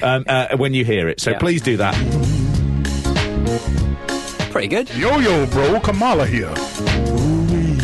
um, 0.04 0.26
uh, 0.28 0.58
when 0.58 0.74
you 0.74 0.84
hear 0.84 1.08
it, 1.08 1.22
so 1.22 1.32
Yeah. 1.32 1.38
please 1.40 1.62
do 1.62 1.78
that. 1.78 1.96
Pretty 4.52 4.68
good. 4.68 4.90
Yo, 4.96 5.20
yo, 5.20 5.46
bro, 5.48 5.80
Kamala 5.80 6.26
here. 6.26 6.54
Ooh-wee. 7.10 7.78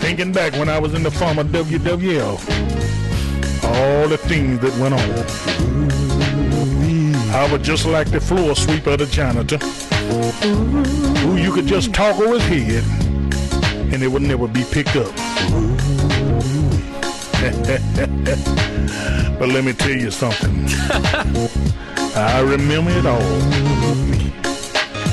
Thinking 0.00 0.32
back 0.32 0.52
when 0.54 0.68
I 0.68 0.78
was 0.78 0.94
in 0.94 1.02
the 1.02 1.10
former 1.10 1.44
WWL, 1.44 2.38
all 3.64 4.08
the 4.08 4.18
things 4.18 4.60
that 4.60 4.76
went 4.78 4.94
on. 4.94 5.00
Ooh-wee. 5.64 7.14
I 7.32 7.50
was 7.50 7.62
just 7.66 7.86
like 7.86 8.10
the 8.10 8.20
floor 8.20 8.54
sweeper 8.54 8.96
the 8.96 9.06
janitor, 9.06 9.58
who 11.18 11.36
you 11.36 11.52
could 11.52 11.66
just 11.66 11.92
talk 11.92 12.16
over 12.20 12.38
his 12.38 12.44
head, 12.44 12.84
and 13.92 14.02
it 14.02 14.08
would 14.08 14.22
never 14.22 14.46
be 14.46 14.62
picked 14.70 14.94
up. 14.96 15.12
but 19.38 19.48
let 19.50 19.64
me 19.64 19.74
tell 19.74 19.90
you 19.90 20.10
something. 20.10 20.64
I 22.16 22.40
remember 22.40 22.90
it 22.90 23.04
all. 23.04 23.20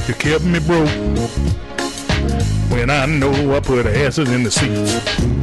You 0.07 0.13
kept 0.13 0.45
me 0.45 0.59
broke 0.59 0.87
when 2.71 2.89
I 2.89 3.05
know 3.05 3.53
I 3.53 3.59
put 3.59 3.85
asses 3.85 4.29
in 4.29 4.43
the 4.43 4.51
seats. 4.51 4.95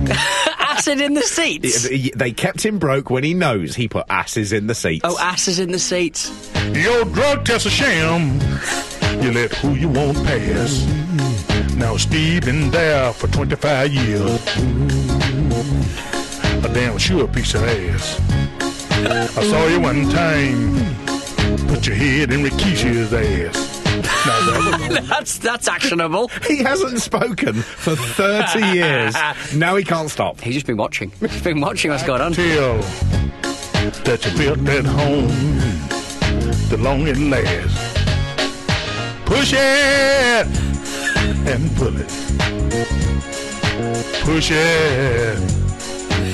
Acid 0.59 1.03
in 1.03 1.13
the 1.13 1.21
seats. 1.23 1.87
They 2.17 2.33
kept 2.33 2.65
him 2.65 2.79
broke 2.79 3.11
when 3.11 3.23
he 3.23 3.35
knows 3.35 3.75
he 3.75 3.87
put 3.87 4.07
asses 4.09 4.55
in 4.55 4.67
the 4.67 4.75
seats. 4.75 5.03
Oh, 5.05 5.19
asses 5.21 5.59
in 5.59 5.73
the 5.73 5.79
seats. 5.79 6.31
Your 6.73 7.05
drug 7.05 7.45
test 7.45 7.67
a 7.67 7.71
sham. 7.71 8.41
You 9.23 9.33
let 9.33 9.53
who 9.57 9.75
you 9.75 9.91
want 9.91 10.17
pass. 10.25 10.87
Now 11.75 11.99
Steve 11.99 12.47
been 12.47 12.71
there 12.71 13.13
for 13.13 13.29
25 13.29 13.93
years. 13.93 14.41
A 16.69 16.75
damn 16.75 16.99
sure 16.99 17.27
piece 17.29 17.55
of 17.55 17.63
ass. 17.65 18.21
I 19.37 19.43
saw 19.45 19.67
you 19.69 19.81
one 19.81 20.09
time. 20.11 20.75
Put 21.69 21.87
your 21.87 21.97
head 21.97 22.33
in 22.33 22.43
Rikishi's 22.43 23.13
ass. 23.13 23.79
Was 24.27 25.09
That's 25.09 25.39
that's 25.39 25.69
actionable. 25.69 26.29
He 26.47 26.59
hasn't 26.59 27.01
spoken 27.01 27.55
for 27.55 27.97
30 27.97 28.61
years. 28.75 29.15
Now 29.55 29.77
he 29.77 29.85
can't 29.85 30.11
stop. 30.11 30.41
He's 30.41 30.55
just 30.55 30.67
been 30.67 30.77
watching. 30.77 31.11
He's 31.21 31.43
been 31.43 31.61
watching 31.61 31.91
what's 31.91 32.05
going 32.05 32.21
on. 32.21 32.33
tell 32.33 32.79
that 34.05 34.25
you 34.25 34.39
built 34.39 34.65
that 34.65 34.85
home 34.85 35.29
the 36.69 36.77
long 36.79 37.07
it 37.09 37.17
lasts. 37.17 37.95
Push 39.25 39.53
it 39.55 40.47
and 41.47 41.77
pull 41.77 41.97
it. 41.97 42.09
Push 44.25 44.51
it 44.53 45.68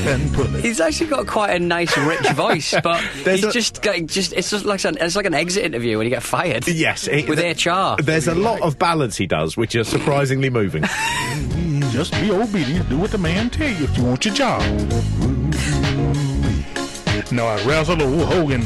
and 0.06 0.32
pull. 0.34 0.44
He's 0.46 0.80
actually 0.80 1.08
got 1.10 1.26
quite 1.26 1.50
a 1.54 1.58
nice, 1.58 1.96
rich 1.96 2.28
voice, 2.34 2.74
but 2.82 3.02
There's 3.24 3.40
he's 3.40 3.48
a- 3.48 3.52
just 3.52 3.84
like, 3.84 4.06
just 4.06 4.32
it's 4.32 4.50
just 4.50 4.64
like 4.64 4.84
an 4.84 4.96
it's 5.00 5.16
like 5.16 5.26
an 5.26 5.34
exit 5.34 5.64
interview 5.64 5.98
when 5.98 6.06
you 6.06 6.10
get 6.10 6.22
fired. 6.22 6.66
Yes. 6.68 7.08
it- 7.08 7.28
with 7.28 7.38
th- 7.38 7.66
HR. 7.66 7.96
There's 8.02 8.28
a 8.28 8.34
lot 8.34 8.60
of 8.62 8.78
ballads 8.78 9.16
he 9.16 9.26
does, 9.26 9.56
which 9.56 9.74
are 9.76 9.84
surprisingly 9.84 10.50
moving. 10.50 10.84
Just 11.92 12.12
be 12.14 12.30
obedient. 12.32 12.88
Do 12.88 12.98
what 12.98 13.12
the 13.12 13.18
man 13.18 13.50
tell 13.50 13.68
you 13.70 13.84
if 13.84 13.96
you 13.96 14.04
want 14.04 14.24
your 14.24 14.34
job. 14.34 14.60
Now 17.30 17.46
I 17.46 17.62
wrestled 17.64 18.02
old 18.02 18.22
Hogan 18.32 18.62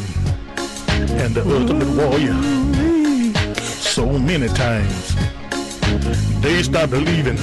and 1.21 1.35
the 1.35 1.43
Ultimate 1.47 1.89
Warrior 1.97 2.35
so 3.65 4.19
many 4.19 4.49
times. 4.49 5.15
They 6.41 6.63
stopped 6.63 6.91
believing 6.91 7.37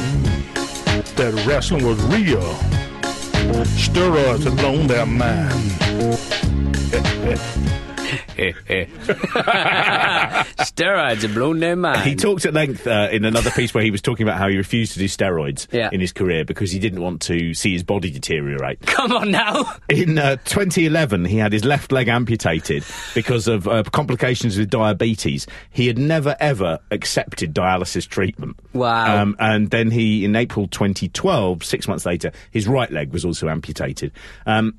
that 1.15 1.43
wrestling 1.47 1.85
was 1.85 2.01
real. 2.05 2.41
Steroids 3.77 4.43
had 4.43 4.57
blown 4.57 4.87
their 4.87 5.05
mind. 5.05 5.71
Steroids 10.65 11.21
have 11.21 11.33
blown 11.33 11.59
their 11.59 11.75
mind. 11.75 12.01
He 12.01 12.15
talked 12.15 12.45
at 12.45 12.53
length 12.53 12.85
uh, 12.87 13.09
in 13.11 13.25
another 13.25 13.51
piece 13.51 13.73
where 13.73 13.83
he 13.83 13.91
was 13.91 14.01
talking 14.01 14.27
about 14.27 14.37
how 14.37 14.47
he 14.47 14.57
refused 14.57 14.93
to 14.93 14.99
do 14.99 15.05
steroids 15.05 15.67
Yeah. 15.71 15.89
in 15.91 15.99
his 16.01 16.11
career 16.13 16.45
because 16.45 16.71
he 16.71 16.79
didn't 16.79 17.01
want 17.01 17.21
to 17.23 17.53
see 17.53 17.71
his 17.73 17.83
body 17.83 18.11
deteriorate. 18.11 18.81
Come 18.81 19.11
on 19.11 19.31
now. 19.31 19.73
In 19.89 20.17
uh, 20.17 20.35
2011, 20.45 21.25
he 21.25 21.37
had 21.37 21.53
his 21.53 21.65
left 21.65 21.91
leg 21.91 22.07
amputated 22.07 22.83
because 23.13 23.47
of 23.47 23.67
uh, 23.67 23.83
complications 23.83 24.57
with 24.57 24.69
diabetes. 24.69 25.47
He 25.69 25.87
had 25.87 25.97
never 25.97 26.35
ever 26.39 26.79
accepted 26.91 27.53
dialysis 27.53 28.07
treatment. 28.07 28.57
Wow. 28.73 29.21
Um, 29.21 29.35
and 29.39 29.69
then 29.69 29.91
he, 29.91 30.25
in 30.25 30.35
April 30.35 30.67
2012, 30.67 31.63
six 31.63 31.87
months 31.87 32.05
later, 32.05 32.31
his 32.51 32.67
right 32.67 32.91
leg 32.91 33.11
was 33.13 33.23
also 33.25 33.47
amputated. 33.49 34.11
Um, 34.45 34.75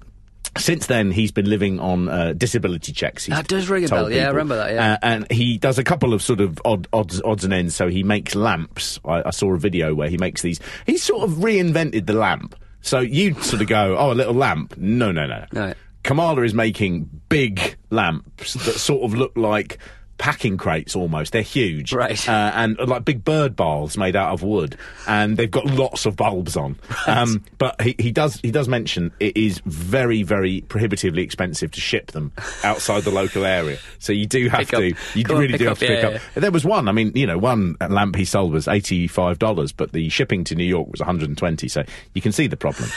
since 0.59 0.87
then, 0.87 1.11
he's 1.11 1.33
been 1.33 1.49
living 1.49 1.79
on 1.81 2.09
uh, 2.09 2.33
disability 2.33 2.93
checks. 2.93 3.25
he's 3.25 3.35
That 3.35 3.49
does 3.49 3.69
ring 3.69 3.85
a 3.85 3.89
bell. 3.89 4.11
Yeah, 4.11 4.27
I 4.27 4.31
remember 4.31 4.57
that, 4.57 4.73
yeah. 4.73 4.93
Uh, 4.93 4.99
and 5.03 5.33
he 5.33 5.59
does 5.59 5.79
a 5.79 5.85
couple 5.85 6.15
of 6.15 6.23
sort 6.23 6.41
of 6.41 6.61
odd 6.65 6.89
odds, 6.93 7.21
odds 7.23 7.45
and 7.45 7.53
ends. 7.53 7.75
So 7.75 7.89
he 7.89 8.03
makes 8.03 8.35
lamps. 8.35 9.01
I, 9.05 9.23
I 9.27 9.31
saw 9.31 9.55
a 9.55 9.59
video 9.59 9.95
where 9.95 10.09
he 10.09 10.19
makes 10.19 10.43
these. 10.43 10.61
He 10.87 10.97
sort 10.97 11.25
of 11.25 11.37
reinvented 11.37 12.07
the 12.07 12.15
lamp. 12.15 12.55
So 12.81 13.01
you 13.01 13.35
sort 13.43 13.63
of 13.63 13.69
go, 13.69 13.97
oh, 13.99 14.13
a 14.13 14.15
little 14.15 14.35
lamp. 14.35 14.77
No, 14.77 15.13
no, 15.13 15.27
no. 15.27 15.45
No. 15.53 15.75
Kamala 16.05 16.43
is 16.43 16.55
making 16.55 17.11
big 17.29 17.77
lamps 17.91 18.55
that 18.55 18.75
sort 18.75 19.03
of 19.03 19.15
look 19.15 19.37
like 19.37 19.79
packing 20.19 20.57
crates 20.57 20.97
almost. 20.97 21.33
They're 21.33 21.43
huge. 21.43 21.93
Right. 21.93 22.29
Uh, 22.29 22.51
and 22.55 22.79
like 22.79 23.05
big 23.05 23.25
bird 23.25 23.55
baths 23.57 23.97
made 23.97 24.17
out 24.17 24.33
of 24.33 24.43
wood. 24.43 24.77
And 25.07 25.37
they've 25.37 25.51
got 25.51 25.67
lots 25.67 26.07
of 26.07 26.17
bulbs 26.17 26.57
on. 26.57 26.77
Um, 27.07 27.45
but 27.59 27.81
he, 27.83 27.95
he 27.99 28.13
does 28.13 28.41
he 28.43 28.51
does 28.51 28.69
mention 28.69 29.13
it 29.21 29.37
is 29.37 29.61
very, 29.67 30.23
very 30.23 30.63
prohibitively 30.63 31.23
expensive 31.23 31.71
to 31.73 31.81
ship 31.81 32.13
them 32.13 32.33
outside 32.65 33.03
the 33.05 33.11
local 33.11 33.45
area. 33.45 33.79
So 33.99 34.13
you 34.13 34.27
do 34.27 34.49
have 34.49 34.61
Pick 34.61 34.75
up. 34.75 34.81
to, 34.81 34.95
you 35.19 35.25
Go 35.25 35.39
really 35.39 35.53
pick 35.53 35.59
do 35.61 35.65
up, 35.67 35.71
have 35.71 35.79
to 35.81 35.87
pick 35.87 36.03
yeah. 36.03 36.09
up. 36.17 36.23
There 36.35 36.51
was 36.51 36.65
one, 36.65 36.89
I 36.89 36.93
mean, 36.93 37.13
you 37.15 37.27
know, 37.27 37.39
one 37.39 37.77
lamp 37.89 38.17
he 38.17 38.25
sold 38.25 38.53
was 38.53 38.67
$85, 38.67 39.75
but 39.77 39.93
the 39.93 40.09
shipping 40.09 40.45
to 40.45 40.55
New 40.55 40.65
York 40.65 40.89
was 40.91 41.01
120 41.01 41.69
so 41.69 41.83
you 42.15 42.23
can 42.23 42.33
see 42.33 42.47
the 42.47 42.57
problem. 42.57 42.89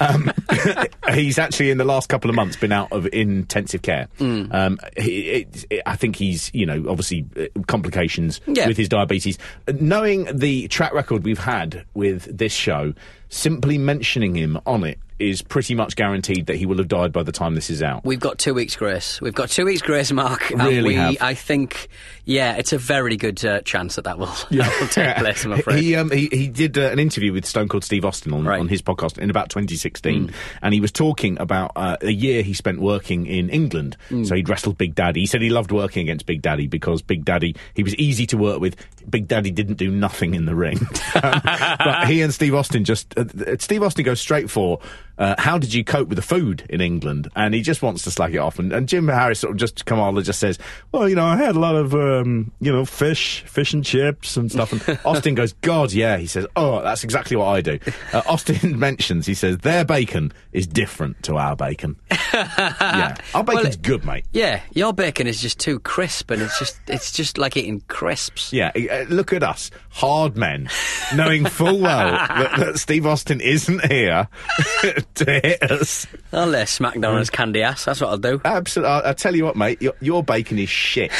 Um, 0.00 0.32
he's 1.14 1.38
actually, 1.38 1.70
in 1.70 1.78
the 1.78 1.84
last 1.84 2.08
couple 2.08 2.28
of 2.30 2.36
months, 2.36 2.56
been 2.56 2.72
out 2.72 2.92
of 2.92 3.06
intensive 3.12 3.82
care. 3.82 4.08
Hmm. 4.18 4.44
Um, 4.50 4.78
he, 4.96 5.20
it, 5.30 5.66
it- 5.70 5.82
I 5.86 5.96
think 5.96 6.16
he's, 6.16 6.50
you 6.60 6.66
know, 6.66 6.84
obviously 6.88 7.24
uh, 7.36 7.46
complications 7.66 8.40
Yeah. 8.46 8.68
with 8.68 8.76
his 8.76 8.88
diabetes. 8.88 9.38
Knowing 9.80 10.28
the 10.36 10.68
track 10.68 10.92
record 10.92 11.24
we've 11.24 11.38
had 11.38 11.84
with 11.94 12.36
this 12.36 12.52
show, 12.52 12.92
simply 13.30 13.78
mentioning 13.78 14.34
him 14.34 14.58
on 14.66 14.84
it 14.84 14.98
is 15.18 15.42
pretty 15.42 15.74
much 15.74 15.96
guaranteed 15.96 16.46
that 16.46 16.56
he 16.56 16.64
will 16.64 16.78
have 16.78 16.88
died 16.88 17.12
by 17.12 17.22
the 17.22 17.30
time 17.30 17.54
this 17.54 17.68
is 17.68 17.82
out. 17.82 18.02
We've 18.06 18.18
got 18.18 18.38
two 18.38 18.54
weeks 18.54 18.74
grace. 18.74 19.20
We've 19.20 19.34
got 19.34 19.50
two 19.50 19.66
weeks 19.66 19.82
grace, 19.82 20.10
Mark. 20.10 20.50
and 20.50 20.62
Really 20.62 20.82
we, 20.82 20.94
have. 20.94 21.16
I 21.20 21.34
think, 21.34 21.88
yeah, 22.24 22.56
it's 22.56 22.72
a 22.72 22.78
very 22.78 23.18
good 23.18 23.44
uh, 23.44 23.60
chance 23.60 23.96
that 23.96 24.04
that 24.04 24.18
will, 24.18 24.26
that 24.50 24.80
will 24.80 24.88
take 24.88 25.16
place. 25.16 25.44
I'm 25.44 25.52
afraid. 25.52 25.80
He, 25.80 25.94
um, 25.94 26.10
he 26.10 26.28
he 26.32 26.48
did 26.48 26.78
uh, 26.78 26.88
an 26.90 26.98
interview 26.98 27.34
with 27.34 27.44
Stone 27.44 27.68
Cold 27.68 27.84
Steve 27.84 28.04
Austin 28.06 28.32
on, 28.32 28.44
Right. 28.46 28.60
On 28.60 28.66
his 28.68 28.80
podcast 28.80 29.18
in 29.18 29.28
about 29.28 29.50
2016, 29.50 30.32
and 30.62 30.74
he 30.74 30.80
was 30.80 30.90
talking 30.90 31.38
about 31.38 31.72
uh, 31.76 31.98
a 32.00 32.10
year 32.12 32.42
he 32.42 32.54
spent 32.54 32.80
working 32.80 33.26
in 33.26 33.50
England. 33.50 33.98
Hmm. 34.08 34.24
So 34.24 34.34
he'd 34.34 34.48
wrestled 34.48 34.78
Big 34.78 34.94
Daddy. 34.94 35.20
He 35.20 35.26
said 35.26 35.42
he 35.42 35.50
loved 35.50 35.70
working 35.70 36.00
against 36.02 36.24
Big 36.24 36.40
Daddy 36.40 36.66
because 36.66 37.02
Big 37.02 37.26
Daddy 37.26 37.54
he 37.74 37.82
was 37.82 37.94
easy 37.96 38.26
to 38.28 38.38
work 38.38 38.58
with. 38.60 38.74
Big 39.08 39.28
Daddy 39.28 39.50
didn't 39.50 39.76
do 39.76 39.90
nothing 39.90 40.34
in 40.34 40.46
the 40.46 40.54
ring, 40.54 40.78
Um, 41.22 41.40
but 41.44 42.06
he 42.08 42.22
and 42.22 42.32
Steve 42.32 42.54
Austin 42.54 42.84
just 42.84 43.12
Uh, 43.20 43.56
Steve 43.58 43.82
Austin 43.82 44.04
goes 44.04 44.20
straight 44.20 44.50
for. 44.50 44.80
Uh, 45.18 45.34
how 45.38 45.58
did 45.58 45.74
you 45.74 45.84
cope 45.84 46.08
with 46.08 46.16
the 46.16 46.22
food 46.22 46.64
in 46.70 46.80
England? 46.80 47.28
And 47.36 47.52
he 47.54 47.60
just 47.62 47.82
wants 47.82 48.02
to 48.04 48.10
slag 48.10 48.34
it 48.34 48.38
off. 48.38 48.58
And, 48.58 48.72
and 48.72 48.88
Jim 48.88 49.06
Harris 49.08 49.40
sort 49.40 49.52
of 49.52 49.56
just 49.58 49.84
Kamala 49.84 50.22
just 50.22 50.38
says, 50.40 50.58
"Well, 50.92 51.08
you 51.08 51.14
know, 51.14 51.26
I 51.26 51.36
had 51.36 51.56
a 51.56 51.58
lot 51.58 51.74
of 51.76 51.94
um, 51.94 52.52
you 52.60 52.72
know 52.72 52.84
fish, 52.84 53.42
fish 53.46 53.72
and 53.74 53.84
chips 53.84 54.36
and 54.36 54.50
stuff." 54.50 54.72
And 54.88 54.98
Austin 55.04 55.34
goes, 55.34 55.52
"God, 55.60 55.92
yeah." 55.92 56.16
He 56.16 56.26
says, 56.26 56.46
"Oh, 56.56 56.80
that's 56.82 57.04
exactly 57.04 57.36
what 57.36 57.46
I 57.46 57.60
do." 57.60 57.78
Uh, 58.12 58.22
Austin 58.26 58.76
mentions, 58.78 59.24
he 59.26 59.34
says, 59.34 59.58
"Their 59.58 59.84
bacon 59.84 60.32
is 60.52 60.66
different 60.66 61.22
to 61.24 61.36
our 61.36 61.54
bacon." 61.54 61.96
yeah, 62.32 63.14
our 63.34 63.44
bacon's 63.44 63.76
it- 63.76 63.82
good, 63.82 64.04
mate. 64.04 64.24
yeah, 64.32 64.62
your 64.72 64.92
bacon 64.92 65.26
is 65.28 65.40
just 65.40 65.60
too 65.60 65.78
crisp, 65.80 66.30
and 66.30 66.42
it's 66.42 66.58
just 66.58 66.80
it's 66.88 67.12
just 67.12 67.38
like 67.38 67.56
eating 67.56 67.82
crisps. 67.88 68.52
Yeah, 68.52 68.72
uh, 68.74 69.04
look 69.08 69.32
at 69.32 69.42
us, 69.44 69.70
hard 69.90 70.36
men, 70.36 70.68
knowing 71.14 71.44
full 71.44 71.78
well 71.78 72.10
that, 72.10 72.58
that 72.58 72.78
Steve 72.78 73.06
Austin 73.06 73.40
isn't 73.40 73.84
here 73.90 74.26
to 75.16 75.24
hit 75.24 75.62
us. 75.70 76.06
I'll 76.32 76.46
lay 76.46 76.62
SmackDown 76.62 77.18
his 77.18 77.30
candy 77.30 77.62
ass. 77.62 77.84
That's 77.84 78.00
what 78.00 78.10
I'll 78.10 78.18
do. 78.18 78.40
Absolutely. 78.44 78.92
I, 78.92 79.10
I 79.10 79.12
tell 79.12 79.34
you 79.34 79.44
what, 79.44 79.56
mate, 79.56 79.80
your, 79.82 79.94
your 80.00 80.22
bacon 80.22 80.58
is 80.58 80.68
shit. 80.68 81.12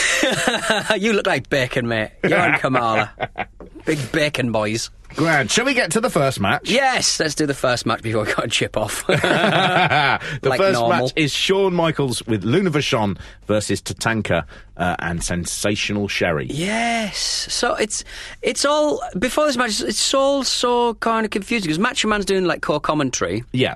you 0.99 1.13
look 1.13 1.27
like 1.27 1.49
bacon, 1.49 1.89
mate. 1.89 2.11
You 2.25 2.35
and 2.35 2.61
Kamala, 2.61 3.13
big 3.85 4.13
bacon 4.13 4.53
boys. 4.53 4.91
Grand. 5.17 5.51
Shall 5.51 5.65
we 5.65 5.75
get 5.75 5.91
to 5.93 6.01
the 6.01 6.11
first 6.11 6.41
match? 6.41 6.71
Yes, 6.71 7.19
let's 7.21 7.35
do 7.35 7.47
the 7.47 7.55
first 7.55 7.85
match 7.87 8.03
before 8.03 8.27
I 8.27 8.33
got 8.33 8.45
a 8.45 8.49
chip 8.49 8.77
off. 8.77 9.07
the 9.07 9.19
Like 10.43 10.59
first 10.61 10.79
normal. 10.81 10.89
match 11.07 11.13
is 11.17 11.33
Shawn 11.33 11.75
Michaels 11.75 12.25
with 12.27 12.45
Luna 12.45 12.71
Vachon 12.71 13.19
versus 13.47 13.83
Tatanka 13.83 14.45
uh, 14.77 14.97
and 14.99 15.23
Sensational 15.23 16.09
Sherri. 16.09 16.47
Yes. 16.51 17.19
So 17.19 17.75
it's 17.75 18.05
it's 18.43 18.65
all 18.65 19.03
before 19.19 19.47
this 19.47 19.57
match. 19.57 19.81
It's 19.81 20.15
all 20.15 20.43
so 20.45 20.95
kind 20.95 21.25
of 21.25 21.31
confusing 21.31 21.67
because 21.69 21.79
Macho 21.79 22.09
Man's 22.09 22.25
doing 22.25 22.45
like 22.45 22.63
core 22.63 22.81
commentary 22.81 23.45
Yeah. 23.53 23.75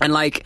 and 0.00 0.12
like. 0.12 0.44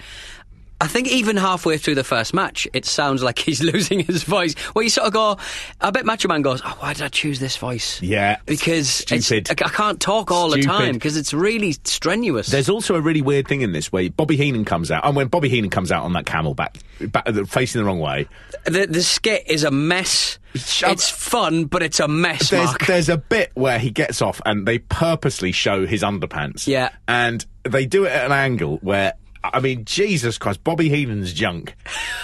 I 0.80 0.86
think 0.86 1.08
even 1.08 1.36
halfway 1.36 1.76
through 1.76 1.96
the 1.96 2.04
first 2.04 2.32
match, 2.32 2.68
it 2.72 2.84
sounds 2.84 3.20
like 3.22 3.38
he's 3.40 3.60
losing 3.62 4.00
his 4.00 4.22
voice. 4.22 4.54
Well, 4.74 4.82
you 4.84 4.90
sort 4.90 5.08
of 5.08 5.12
go, 5.12 5.36
I 5.80 5.90
bet 5.90 6.06
Macho 6.06 6.28
Man 6.28 6.42
goes, 6.42 6.62
oh, 6.64 6.76
why 6.78 6.92
did 6.92 7.02
I 7.02 7.08
choose 7.08 7.40
this 7.40 7.56
voice? 7.56 8.00
Yeah, 8.00 8.36
Because 8.46 9.00
it's- 9.02 9.24
stupid. 9.26 9.50
I, 9.62 9.68
can't 9.70 10.00
talk 10.00 10.30
all 10.30 10.50
the 10.50 10.62
time 10.62 10.92
because 10.94 11.16
it's 11.16 11.34
really 11.34 11.72
strenuous. 11.84 12.46
There's 12.48 12.68
also 12.68 12.94
a 12.94 13.00
really 13.00 13.22
weird 13.22 13.48
thing 13.48 13.62
in 13.62 13.72
this 13.72 13.90
where 13.90 14.08
Bobby 14.10 14.36
Heenan 14.36 14.64
comes 14.64 14.90
out, 14.90 15.04
and 15.04 15.16
when 15.16 15.26
Bobby 15.28 15.48
Heenan 15.48 15.70
comes 15.70 15.90
out 15.90 16.04
on 16.04 16.12
that 16.12 16.26
camel 16.26 16.54
back, 16.54 16.76
back 17.00 17.28
uh, 17.28 17.44
facing 17.44 17.80
the 17.80 17.84
wrong 17.84 17.98
way, 18.00 18.28
the, 18.64 18.86
the 18.86 19.02
skit 19.02 19.44
is 19.48 19.64
a 19.64 19.70
mess. 19.72 20.38
Shut- 20.54 20.92
it's 20.92 21.10
fun, 21.10 21.64
but 21.64 21.82
it's 21.82 21.98
a 22.00 22.08
mess, 22.08 22.50
there's 22.50 22.72
there's 22.86 23.08
a 23.08 23.18
bit 23.18 23.50
where 23.54 23.78
he 23.78 23.90
gets 23.90 24.22
off 24.22 24.40
and 24.46 24.66
they 24.66 24.78
purposely 24.78 25.52
show 25.52 25.86
his 25.86 26.02
underpants. 26.02 26.66
Yeah. 26.66 26.90
and 27.08 27.44
they 27.64 27.84
do 27.86 28.04
it 28.04 28.12
at 28.12 28.26
an 28.26 28.32
angle 28.32 28.78
where. 28.78 29.14
I 29.52 29.60
mean, 29.60 29.84
Jesus 29.84 30.38
Christ! 30.38 30.62
Bobby 30.64 30.88
Heenan's 30.88 31.32
junk 31.32 31.74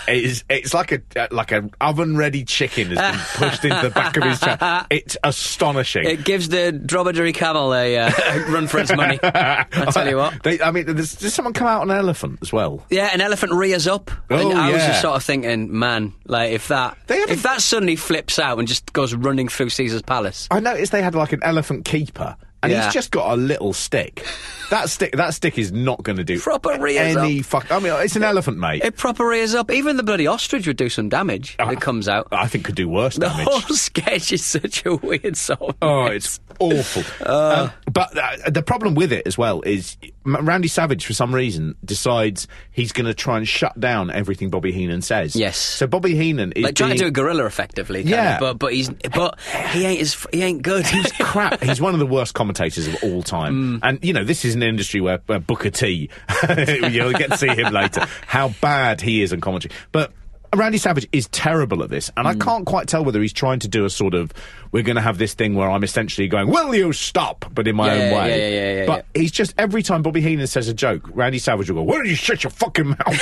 is 0.09 0.45
it's 0.49 0.75
like 0.75 0.93
a 0.93 1.01
like 1.31 1.53
an 1.53 1.71
oven 1.81 2.17
ready 2.17 2.45
chicken 2.45 2.97
has 2.97 2.99
been 2.99 3.49
pushed 3.49 3.65
into 3.65 3.81
the 3.83 3.91
back 3.91 4.17
of 4.17 4.25
his 4.25 4.41
chest. 4.41 4.63
It's 4.91 5.17
astonishing. 5.25 6.05
It 6.05 6.25
gives 6.25 6.49
the 6.49 6.71
dromedary 6.73 7.33
camel 7.33 7.75
a, 7.75 7.99
uh, 7.99 8.11
run 8.49 8.67
for 8.67 8.79
its 8.79 8.95
money. 8.95 9.19
I 9.23 9.65
tell 9.93 10.09
you 10.09 10.17
what. 10.17 10.43
They, 10.43 10.61
I 10.61 10.71
mean, 10.71 10.87
there's, 10.87 11.15
there's 11.17 11.35
someone 11.35 11.53
come 11.53 11.67
out 11.67 11.83
on 11.83 11.91
an 11.91 11.97
elephant 11.97 12.39
as 12.43 12.53
well. 12.53 12.85
Yeah, 12.91 13.11
an 13.13 13.21
elephant 13.21 13.53
rears 13.53 13.87
up. 13.87 14.11
Oh, 14.31 14.51
and 14.51 14.59
I 14.59 14.73
was 14.73 14.83
just 14.85 15.03
sort 15.03 15.17
of 15.17 15.25
thinking, 15.25 15.77
man, 15.77 16.15
like 16.27 16.53
if 16.53 16.69
that 16.69 16.97
if 17.09 17.43
that 17.43 17.61
suddenly 17.61 17.97
flips 17.97 18.39
out 18.39 18.59
and 18.59 18.69
just 18.69 18.93
goes 18.93 19.15
running 19.15 19.49
through 19.49 19.71
Caesar's 19.71 20.03
palace. 20.03 20.49
I 20.51 20.61
noticed 20.61 20.93
they 20.93 21.03
had 21.03 21.15
like 21.15 21.33
an 21.33 21.41
elephant 21.43 21.85
keeper, 21.85 22.37
and 22.65 22.73
Yeah. 22.73 22.85
he's 22.85 22.93
just 22.95 23.11
got 23.11 23.33
a 23.33 23.37
little 23.37 23.73
stick. 23.73 24.25
That 24.71 24.89
stick, 24.91 25.13
that 25.17 25.35
stick 25.35 25.59
is 25.59 25.71
not 25.73 26.03
going 26.03 26.17
to 26.17 26.25
do 26.25 26.41
Proper 26.41 26.79
rears 26.81 27.17
any 27.17 27.41
up. 27.41 27.45
fuck. 27.47 27.71
I 27.71 27.79
mean, 27.79 27.93
it's 27.99 28.17
an 28.17 28.23
elephant, 28.25 28.59
mate. 28.59 28.83
It 28.83 28.97
proper 28.97 29.27
rears 29.27 29.55
up. 29.55 29.71
Even 29.71 29.97
the 29.97 30.03
bloody 30.03 30.27
ostrich 30.27 30.67
would 30.67 30.77
do 30.79 30.89
some 30.89 31.09
damage 31.09 31.57
if 31.59 31.67
Ah. 31.67 31.71
it 31.71 31.81
comes 31.81 32.09
out. 32.09 32.29
I 32.33 32.49
think 32.49 32.65
could 32.65 32.75
do 32.75 32.89
worse 32.89 33.15
The 33.19 33.29
damage. 33.29 33.47
whole 33.49 33.61
sketch 33.77 34.33
is 34.33 34.43
such 34.45 34.85
a 34.87 34.97
weird 34.97 35.37
sort 35.37 35.61
of 35.61 35.77
Oh, 35.83 36.05
mess. 36.05 36.15
it's 36.15 36.41
awful. 36.61 37.03
Um, 37.25 37.71
but 37.91 38.17
uh, 38.17 38.51
the 38.51 38.63
problem 38.63 38.95
with 38.95 39.13
it 39.13 39.27
as 39.27 39.37
well 39.39 39.63
is 39.63 39.97
Randy 40.25 40.69
Savage, 40.69 41.07
for 41.07 41.13
some 41.15 41.35
reason, 41.35 41.75
decides 41.85 42.47
he's 42.71 42.93
going 42.93 43.07
to 43.07 43.15
try 43.15 43.37
and 43.39 43.47
shut 43.49 43.79
down 43.81 44.11
everything 44.11 44.51
Bobby 44.51 44.73
Heenan 44.73 45.01
says. 45.03 45.35
Yes. 45.35 45.57
So 45.57 45.87
Bobby 45.87 46.15
Heenan 46.15 46.53
is 46.53 46.65
like 46.65 46.75
trying 46.75 46.91
to 46.93 46.97
do 46.99 47.07
a 47.07 47.11
gorilla 47.11 47.47
effectively. 47.47 48.03
Yeah. 48.03 48.35
of, 48.35 48.41
but 48.41 48.59
but 48.59 48.75
he's 48.75 48.91
but 49.15 49.39
he 49.73 49.85
ain't 49.87 50.01
as 50.01 50.27
he 50.33 50.43
ain't 50.43 50.63
good. 50.63 50.87
He's 50.87 51.11
crap. 51.21 51.63
He's 51.63 51.81
one 51.81 51.95
of 51.95 52.01
the 52.01 52.07
worst 52.07 52.35
commentators 52.35 52.87
of 52.89 52.95
all 53.03 53.23
Mm. 53.23 53.27
time. 53.27 53.81
And, 53.83 53.99
you 54.05 54.13
know, 54.13 54.25
this 54.25 54.45
is 54.45 54.55
an 54.55 54.63
industry 54.63 55.01
where, 55.01 55.21
where 55.27 55.39
Booker 55.39 55.71
T, 55.71 56.11
you'll 56.91 57.13
get 57.13 57.31
to 57.31 57.39
see 57.39 57.49
him 57.49 57.73
later, 57.73 58.07
how 58.27 58.49
bad 58.61 59.01
he 59.01 59.23
is 59.23 59.33
on 59.33 59.41
commentary. 59.41 59.75
But 59.93 60.13
Randy 60.57 60.79
Savage 60.79 61.07
is 61.13 61.29
terrible 61.29 61.83
at 61.83 61.91
this. 61.91 62.11
Mm. 62.11 62.13
And 62.19 62.29
I 62.29 62.35
can't 62.35 62.67
quite 62.67 62.89
tell 62.89 63.05
whether 63.05 63.21
he's 63.21 63.33
trying 63.33 63.59
to 63.61 63.69
do 63.69 63.85
a 63.85 63.91
sort 63.91 64.15
of, 64.15 64.33
we're 64.73 64.83
going 64.83 64.97
to 64.97 65.03
have 65.03 65.19
this 65.19 65.35
thing 65.35 65.55
where 65.55 65.71
I'm 65.71 65.85
essentially 65.85 66.29
going, 66.29 66.49
will 66.49 66.75
you 66.75 66.93
stop? 66.93 67.45
But 67.53 67.69
in 67.69 67.77
my 67.77 67.87
Yeah, 67.87 67.93
own 67.93 67.99
yeah, 68.11 68.19
way. 68.21 68.77
yeah, 68.81 68.87
but 68.87 69.07
he's 69.15 69.31
just, 69.31 69.55
every 69.59 69.83
time 69.83 70.03
Bobby 70.03 70.21
Heenan 70.21 70.47
says 70.47 70.69
a 70.69 70.75
joke, 70.75 71.09
Randy 71.13 71.39
Savage 71.39 71.71
will 71.71 71.77
go, 71.77 71.83
why 71.83 71.95
don't 71.97 72.07
you 72.07 72.15
shut 72.15 72.43
your 72.45 72.51
fucking 72.51 72.89
mouth? 72.89 73.21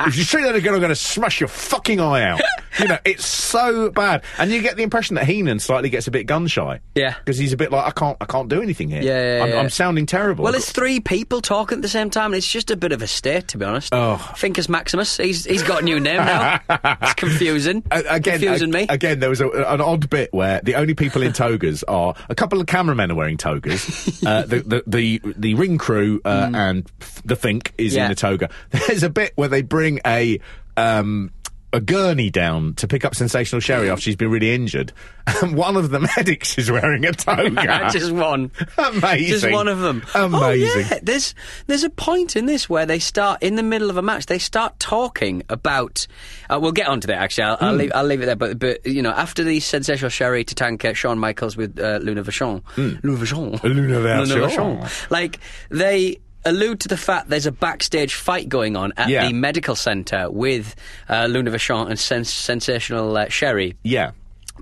If 0.06 0.18
you 0.18 0.24
say 0.24 0.44
that 0.44 0.56
again, 0.56 0.74
I'm 0.74 0.80
going 0.80 0.90
to 0.90 0.96
smash 0.96 1.40
your 1.40 1.48
fucking 1.48 2.00
eye 2.00 2.24
out. 2.24 2.42
You 2.80 2.88
know, 2.88 2.98
it's 3.06 3.26
so 3.26 3.90
bad. 3.90 4.24
And 4.38 4.52
you 4.52 4.62
get 4.62 4.76
the 4.78 4.84
impression 4.84 5.16
that 5.16 5.26
Heenan 5.26 5.60
slightly 5.60 5.90
gets 5.90 6.08
a 6.08 6.12
bit 6.12 6.26
gun 6.26 6.46
shy. 6.48 6.80
Yeah. 6.96 7.16
Because 7.20 7.38
he's 7.38 7.54
a 7.54 7.58
bit 7.58 7.72
like, 7.72 7.86
I 7.86 7.92
can't, 7.92 8.18
I 8.22 8.26
can't 8.26 8.50
do 8.50 8.62
anything 8.62 8.90
here. 8.90 9.02
Yeah, 9.02 9.38
yeah, 9.38 9.44
I'm, 9.44 9.50
yeah. 9.50 9.60
I'm 9.60 9.70
sounding 9.70 10.06
terrible. 10.06 10.44
Well, 10.44 10.54
it's 10.56 10.72
three 10.72 11.00
people 11.00 11.42
talking 11.42 11.78
at 11.80 11.82
the 11.82 11.88
same 11.88 12.10
time. 12.10 12.26
and 12.34 12.36
It's 12.36 12.52
just 12.52 12.70
a 12.72 12.76
bit 12.78 12.92
of 12.92 13.02
a 13.02 13.08
state, 13.08 13.48
to 13.50 13.58
be 13.58 13.66
honest. 13.66 13.94
Oh. 13.94 14.18
Finkus 14.36 14.70
Maximus. 14.70 15.18
He's 15.18 15.46
he's 15.46 15.64
got 15.64 15.73
a 15.82 15.82
new 15.86 16.00
name 16.00 16.18
now. 16.18 16.60
it's 16.70 17.14
confusing. 17.16 17.84
A- 17.92 18.00
again, 18.10 18.40
confusing 18.40 18.70
a- 18.70 18.78
me. 18.78 18.86
Again, 18.90 19.20
there 19.20 19.30
was 19.30 19.42
a, 19.42 19.48
an 19.50 19.82
odd 19.82 20.10
bit 20.10 20.34
where 20.34 20.62
the 20.62 20.76
only 20.76 20.94
people 20.94 21.22
in 21.22 21.34
togas 21.34 21.84
are 21.88 22.14
a 22.30 22.36
couple 22.36 22.60
of 22.62 22.68
cameramen 22.68 23.12
are 23.12 23.16
wearing 23.16 23.38
togas. 23.38 24.24
uh, 24.26 24.44
the, 24.44 24.60
the 24.62 24.84
the 24.88 25.22
the 25.38 25.54
ring 25.56 25.78
crew 25.78 26.22
uh, 26.26 26.52
and 26.54 26.90
the 27.26 27.36
Fink 27.36 27.74
is 27.78 27.94
Mm. 27.94 27.98
Yeah. 27.98 28.06
in 28.06 28.12
a 28.12 28.16
toga. 28.16 28.50
There's 28.72 29.04
a 29.04 29.10
bit 29.10 29.34
where 29.36 29.50
they 29.50 29.62
bring 29.62 30.00
a. 30.06 30.40
Um, 30.76 31.32
a 31.74 31.82
gurney 31.82 32.30
down 32.30 32.76
to 32.76 32.88
pick 32.88 33.04
up 33.04 33.16
sensational 33.16 33.60
Sherri 33.60 33.90
after 33.90 34.02
she's 34.04 34.16
been 34.16 34.30
really 34.32 34.54
injured, 34.54 34.94
and 35.42 35.56
one 35.56 35.76
of 35.76 35.90
the 35.90 36.00
medics 36.18 36.58
is 36.58 36.72
wearing 36.72 37.06
a 37.06 37.12
toga. 37.12 37.90
just 37.92 38.12
one. 38.12 38.52
Amazing. 38.78 39.28
Just 39.28 39.52
one 39.52 39.68
of 39.68 39.80
them. 39.80 40.04
Oh, 40.16 40.26
Amazing. 40.26 40.86
yeah. 40.90 41.00
There's 41.02 41.36
there's 41.68 41.84
a 41.84 41.90
point 41.90 42.36
in 42.36 42.46
this 42.46 42.70
where 42.70 42.86
they 42.86 43.00
start 43.00 43.42
in 43.44 43.56
the 43.56 43.64
middle 43.64 43.90
of 43.90 43.98
a 43.98 44.02
match. 44.02 44.28
They 44.28 44.40
start 44.40 44.80
talking 44.80 45.44
about. 45.50 46.08
Uh, 46.50 46.60
we'll 46.62 46.72
get 46.72 46.88
onto 46.88 47.08
that. 47.08 47.18
Actually, 47.18 47.44
I'll, 47.46 47.58
Hmm. 47.58 47.64
I'll 47.66 47.74
leave 47.76 47.92
I'll 47.96 48.04
leave 48.06 48.22
it 48.22 48.26
there. 48.28 48.36
But 48.36 48.60
but 48.60 48.86
you 48.86 49.02
know, 49.02 49.12
after 49.12 49.44
the 49.44 49.60
sensational 49.60 50.10
Sherri 50.10 50.44
to 50.44 50.56
tank 50.56 50.86
uh, 50.86 50.94
Shawn 50.94 51.18
Michaels 51.20 51.58
with 51.58 51.80
uh, 51.80 52.00
Luna 52.02 52.24
Vachon, 52.24 52.62
Luna 52.78 53.18
Vachon, 53.18 53.60
Hmm. 53.60 53.68
Luna. 53.68 54.00
Vachon. 54.48 55.10
like 55.12 55.40
they. 55.70 56.20
Allude 56.46 56.80
to 56.82 56.88
the 56.88 56.98
fact 56.98 57.30
there's 57.30 57.46
a 57.46 57.52
backstage 57.52 58.16
fight 58.16 58.50
going 58.50 58.76
on 58.76 58.94
at 58.98 59.10
Yeah. 59.10 59.28
the 59.28 59.34
medical 59.34 59.76
centre 59.76 60.30
with 60.30 60.76
uh, 61.10 61.26
Luna 61.30 61.52
Vachon 61.52 61.90
and 61.90 61.98
sens- 62.00 62.32
sensational 62.34 63.16
uh, 63.16 63.30
Sherri. 63.30 63.76
Yeah. 63.84 64.12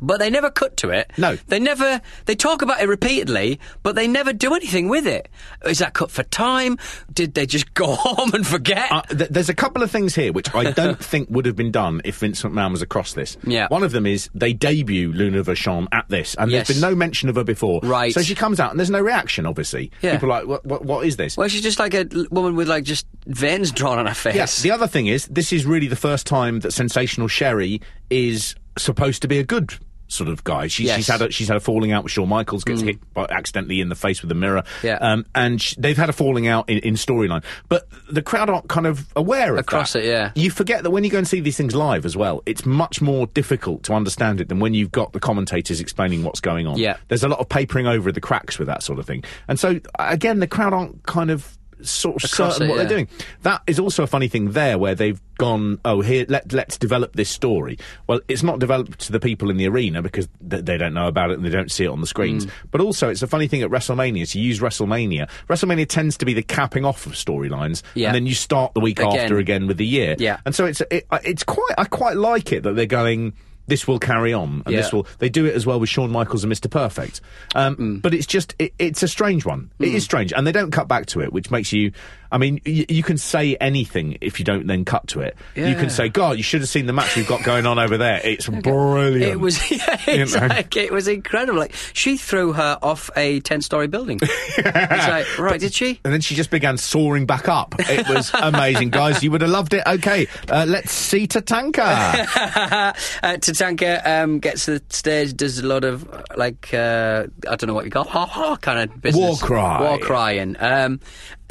But 0.02 0.20
they 0.20 0.30
never 0.30 0.49
cut 0.49 0.78
to 0.78 0.89
it. 0.89 1.12
No. 1.18 1.36
They 1.47 1.60
never, 1.60 2.02
they 2.26 2.36
talk 2.36 2.62
about 2.62 2.82
it 2.82 2.88
repeatedly, 2.89 3.60
but 3.84 3.95
they 3.95 4.08
never 4.08 4.34
do 4.34 4.54
anything 4.56 4.89
with 4.89 5.06
it. 5.06 5.30
Is 5.66 5.80
that 5.80 5.93
cut 5.93 6.10
for 6.10 6.24
time? 6.24 6.78
Did 7.14 7.34
they 7.36 7.45
just 7.45 7.74
go 7.76 7.95
home 7.95 8.32
and 8.34 8.45
forget? 8.45 8.91
Uh, 8.91 9.02
th- 9.04 9.30
there's 9.30 9.49
a 9.49 9.54
couple 9.54 9.84
of 9.84 9.91
things 9.91 10.16
here 10.16 10.34
which 10.34 10.54
I 10.56 10.72
don't 10.72 10.97
think 11.04 11.30
would 11.30 11.45
have 11.45 11.56
been 11.56 11.72
done 11.72 12.02
if 12.04 12.18
Vince 12.18 12.41
McMahon 12.41 12.72
was 12.72 12.82
across 12.82 13.14
this. 13.14 13.38
Yeah. 13.43 13.68
One 13.70 13.84
of 13.84 13.91
them 13.91 14.06
is 14.06 14.30
they 14.34 14.54
debut 14.54 15.12
Luna 15.14 15.43
Vachon 15.43 15.88
at 15.91 16.10
this, 16.10 16.36
and 16.36 16.49
Yes. 16.52 16.68
there's 16.68 16.80
been 16.82 16.89
no 16.89 16.95
mention 16.95 17.30
of 17.30 17.36
her 17.36 17.43
before. 17.43 17.80
Right. 17.84 18.14
So 18.14 18.22
she 18.22 18.34
comes 18.36 18.60
out, 18.60 18.72
and 18.72 18.80
there's 18.80 18.89
no 18.89 19.02
reaction. 19.02 19.45
Obviously, 19.45 19.91
Yeah. 20.02 20.14
people 20.14 20.32
are 20.32 20.39
like, 20.39 20.47
what, 20.47 20.66
what, 20.66 20.86
what 20.86 21.06
is 21.06 21.18
this? 21.18 21.38
well, 21.38 21.47
she's 21.47 21.62
just 21.62 21.80
like 21.80 21.93
a 21.93 22.08
woman 22.32 22.56
with 22.56 22.68
like 22.68 22.84
just 22.84 23.06
veins 23.28 23.72
drawn 23.72 23.99
on 23.99 24.08
her 24.08 24.14
face. 24.14 24.36
Yes. 24.36 24.62
The 24.62 24.72
other 24.72 24.88
thing 24.88 25.08
is, 25.08 25.28
this 25.28 25.54
is 25.54 25.66
really 25.66 25.88
the 25.88 25.95
first 25.95 26.26
time 26.26 26.62
that 26.62 26.72
Sensational 26.72 27.28
Sherri 27.28 27.82
is 28.10 28.56
supposed 28.78 29.22
to 29.22 29.28
be 29.28 29.38
a 29.38 29.43
good 29.43 29.74
sort 30.12 30.30
of 30.30 30.43
guy. 30.43 30.68
She, 30.68 30.86
Yes. 30.86 30.97
She's 30.97 31.07
had 31.07 31.22
a, 31.22 31.32
she's 31.32 31.47
had 31.47 31.57
a 31.57 31.62
falling 31.62 31.91
out 31.91 32.03
with 32.03 32.12
Shawn 32.12 32.28
Michaels, 32.30 32.64
gets 32.64 32.82
hit 32.82 33.14
by, 33.14 33.26
accidentally 33.30 33.80
in 33.82 33.89
the 33.89 33.95
face 33.95 34.22
with 34.22 34.32
a 34.32 34.36
mirror. 34.36 34.64
Yeah. 34.84 34.95
Um, 34.95 35.26
and 35.34 35.62
sh- 35.62 35.76
they've 35.78 35.97
had 35.97 36.09
a 36.09 36.14
falling 36.14 36.47
out 36.47 36.70
in, 36.70 36.80
in 36.80 36.93
storyline, 36.95 37.43
but 37.70 37.88
the 38.09 38.22
crowd 38.22 38.49
aren't 38.49 38.68
kind 38.68 38.88
of 38.88 39.07
aware 39.16 39.53
of 39.53 39.57
it. 39.57 39.62
Across 39.62 39.93
that. 39.93 40.03
it, 40.03 40.07
yeah. 40.07 40.32
You 40.36 40.51
forget 40.51 40.84
that 40.84 40.91
when 40.91 41.03
you 41.03 41.09
go 41.09 41.18
and 41.18 41.28
see 41.28 41.39
these 41.39 41.55
things 41.57 41.76
live 41.76 42.05
as 42.05 42.18
well, 42.18 42.43
it's 42.45 42.66
much 42.66 43.01
more 43.01 43.28
difficult 43.28 43.84
to 43.84 43.93
understand 43.93 44.41
it 44.41 44.49
than 44.49 44.59
when 44.59 44.74
you've 44.74 44.91
got 44.91 45.14
the 45.14 45.20
commentators 45.20 45.80
explaining 45.80 46.24
what's 46.24 46.41
going 46.41 46.68
on. 46.68 46.78
Yeah. 46.78 46.97
There's 47.07 47.24
a 47.24 47.30
lot 47.30 47.39
of 47.39 47.47
papering 47.49 47.88
over 47.88 48.12
the 48.12 48.22
cracks 48.22 48.59
with 48.59 48.68
that 48.68 48.84
sort 48.84 48.99
of 48.99 49.05
thing. 49.05 49.24
And 49.47 49.59
so, 49.59 49.80
again, 49.97 50.39
the 50.39 50.47
crowd 50.47 50.74
aren't 50.74 51.03
kind 51.03 51.32
of 51.32 51.57
sort 51.84 52.23
of 52.23 52.32
Across 52.32 52.55
certain 52.55 52.67
it, 52.67 52.69
what 52.69 52.75
yeah. 52.77 52.84
they're 52.84 52.97
doing. 52.97 53.07
That 53.43 53.61
is 53.67 53.79
also 53.79 54.03
a 54.03 54.07
funny 54.07 54.27
thing 54.27 54.51
there 54.51 54.77
where 54.77 54.95
they've 54.95 55.21
gone, 55.38 55.79
oh, 55.86 56.01
here, 56.01 56.25
let, 56.29 56.53
let's 56.53 56.77
develop 56.77 57.15
this 57.15 57.29
story. 57.29 57.77
Well, 58.07 58.19
it's 58.27 58.43
not 58.43 58.59
developed 58.59 58.99
to 58.99 59.11
the 59.11 59.19
people 59.19 59.49
in 59.49 59.57
the 59.57 59.67
arena 59.67 60.01
because 60.01 60.27
th- 60.47 60.65
they 60.65 60.77
don't 60.77 60.93
know 60.93 61.07
about 61.07 61.32
it 61.32 61.38
and 61.38 61.45
they 61.45 61.49
don't 61.49 61.71
see 61.71 61.84
it 61.84 61.89
on 61.89 62.01
the 62.01 62.07
screens. 62.07 62.45
Mm. 62.45 62.51
But 62.69 62.82
also, 62.82 63.09
it's 63.09 63.21
a 63.21 63.27
funny 63.27 63.47
thing 63.47 63.61
at 63.61 63.69
WrestleMania 63.69 64.29
to 64.32 64.39
use 64.39 64.59
WrestleMania. 64.59 65.29
WrestleMania 65.49 65.88
tends 65.88 66.17
to 66.17 66.25
be 66.25 66.34
the 66.34 66.43
capping 66.43 66.86
off 66.86 67.05
of 67.05 67.13
storylines. 67.13 67.82
Yeah. 67.95 68.09
And 68.09 68.15
then 68.15 68.25
you 68.27 68.36
start 68.36 68.73
the 68.73 68.82
week 68.82 68.99
Again. 68.99 69.19
after 69.19 69.38
again 69.38 69.67
with 69.67 69.77
the 69.77 69.88
year. 69.88 70.15
Yeah. 70.19 70.39
And 70.45 70.53
so 70.53 70.65
it's, 70.65 70.82
it, 70.91 71.07
it's 71.23 71.43
quite, 71.43 71.73
I 71.77 71.86
quite 71.86 72.17
like 72.17 72.51
it 72.51 72.63
that 72.63 72.75
they're 72.75 72.86
going, 72.86 73.34
this 73.72 73.88
will 73.88 73.99
carry 73.99 74.34
on, 74.34 74.61
and 74.65 74.76
this 74.76 74.86
Yeah. 74.86 74.89
Mm. 74.89 74.93
will. 74.93 75.07
They 75.19 75.30
do 75.30 75.45
it 75.45 75.55
as 75.55 75.65
well 75.65 75.80
with 75.80 75.89
Shawn 75.89 76.11
Michaels 76.11 76.43
and 76.43 76.51
Mr. 76.53 76.69
Perfect, 76.69 77.22
um, 77.55 77.99
but 78.03 78.13
it's 78.13 78.28
just 78.28 78.53
it, 78.59 78.74
it's 78.78 79.01
a 79.01 79.07
strange 79.07 79.45
one. 79.45 79.72
It 79.80 79.95
is 79.95 80.03
strange, 80.03 80.34
and 80.34 80.45
they 80.45 80.51
don't 80.51 80.72
cut 80.72 80.88
back 80.88 81.05
to 81.07 81.22
it, 81.22 81.32
which 81.34 81.49
makes 81.49 81.72
you. 81.74 81.91
I 82.32 82.38
mean, 82.38 82.61
y- 82.65 82.86
you 82.88 83.03
can 83.03 83.17
say 83.17 83.55
anything 83.59 84.17
if 84.21 84.39
you 84.39 84.45
don't 84.45 84.67
then 84.67 84.86
cut 84.86 85.07
to 85.09 85.21
it. 85.21 85.36
You 85.55 85.75
can 85.75 85.89
say, 85.89 86.09
"God, 86.09 86.38
you 86.38 86.43
should 86.43 86.61
have 86.61 86.69
seen 86.69 86.86
the 86.86 86.93
match 86.93 87.15
we've 87.15 87.27
got 87.27 87.43
going 87.43 87.65
on 87.65 87.77
over 87.79 87.97
there. 87.97 88.21
It's 88.23 88.47
brilliant." 88.47 89.23
It 89.23 89.39
was, 89.39 89.69
yeah, 89.71 89.99
You 90.07 90.25
know? 90.25 90.47
like, 90.47 90.75
it 90.75 90.91
was 90.91 91.07
incredible. 91.07 91.59
Like 91.59 91.73
she 91.93 92.17
threw 92.17 92.53
her 92.53 92.77
off 92.82 93.09
a 93.15 93.39
ten-story 93.41 93.88
building. 93.88 94.19
it's 94.21 95.07
like, 95.07 95.39
right? 95.39 95.59
Did 95.59 95.73
she? 95.73 95.99
And 96.03 96.13
then 96.13 96.21
she 96.21 96.36
just 96.36 96.49
began 96.51 96.77
soaring 96.77 97.25
back 97.25 97.47
up. 97.49 97.75
It 97.79 98.07
was 98.07 98.32
amazing, 98.34 98.89
guys. 98.89 99.23
You 99.23 99.32
would 99.32 99.41
have 99.41 99.49
loved 99.51 99.73
it. 99.73 99.84
Okay, 99.86 100.27
uh, 100.49 100.65
let's 100.67 100.91
see 100.91 101.27
Tatanka. 101.27 101.82
uh, 101.82 102.93
Tatanka 103.38 104.05
um, 104.05 104.39
gets 104.39 104.65
to 104.65 104.79
the 104.79 104.84
stage, 104.89 105.36
does 105.36 105.59
a 105.59 105.65
lot 105.65 105.84
of 105.84 106.07
uh, 106.13 106.21
like 106.36 106.73
uh, 106.73 107.27
I 107.49 107.55
don't 107.55 107.67
know 107.67 107.73
what 107.73 107.86
you 107.86 107.91
call 107.91 108.03
ha 108.05 108.25
ha 108.25 108.55
kind 108.57 108.89
of 108.89 109.01
business. 109.01 109.21
War 109.21 109.36
cry. 109.38 109.82
war 109.82 109.97
crying. 109.99 110.55
Um, 110.59 110.99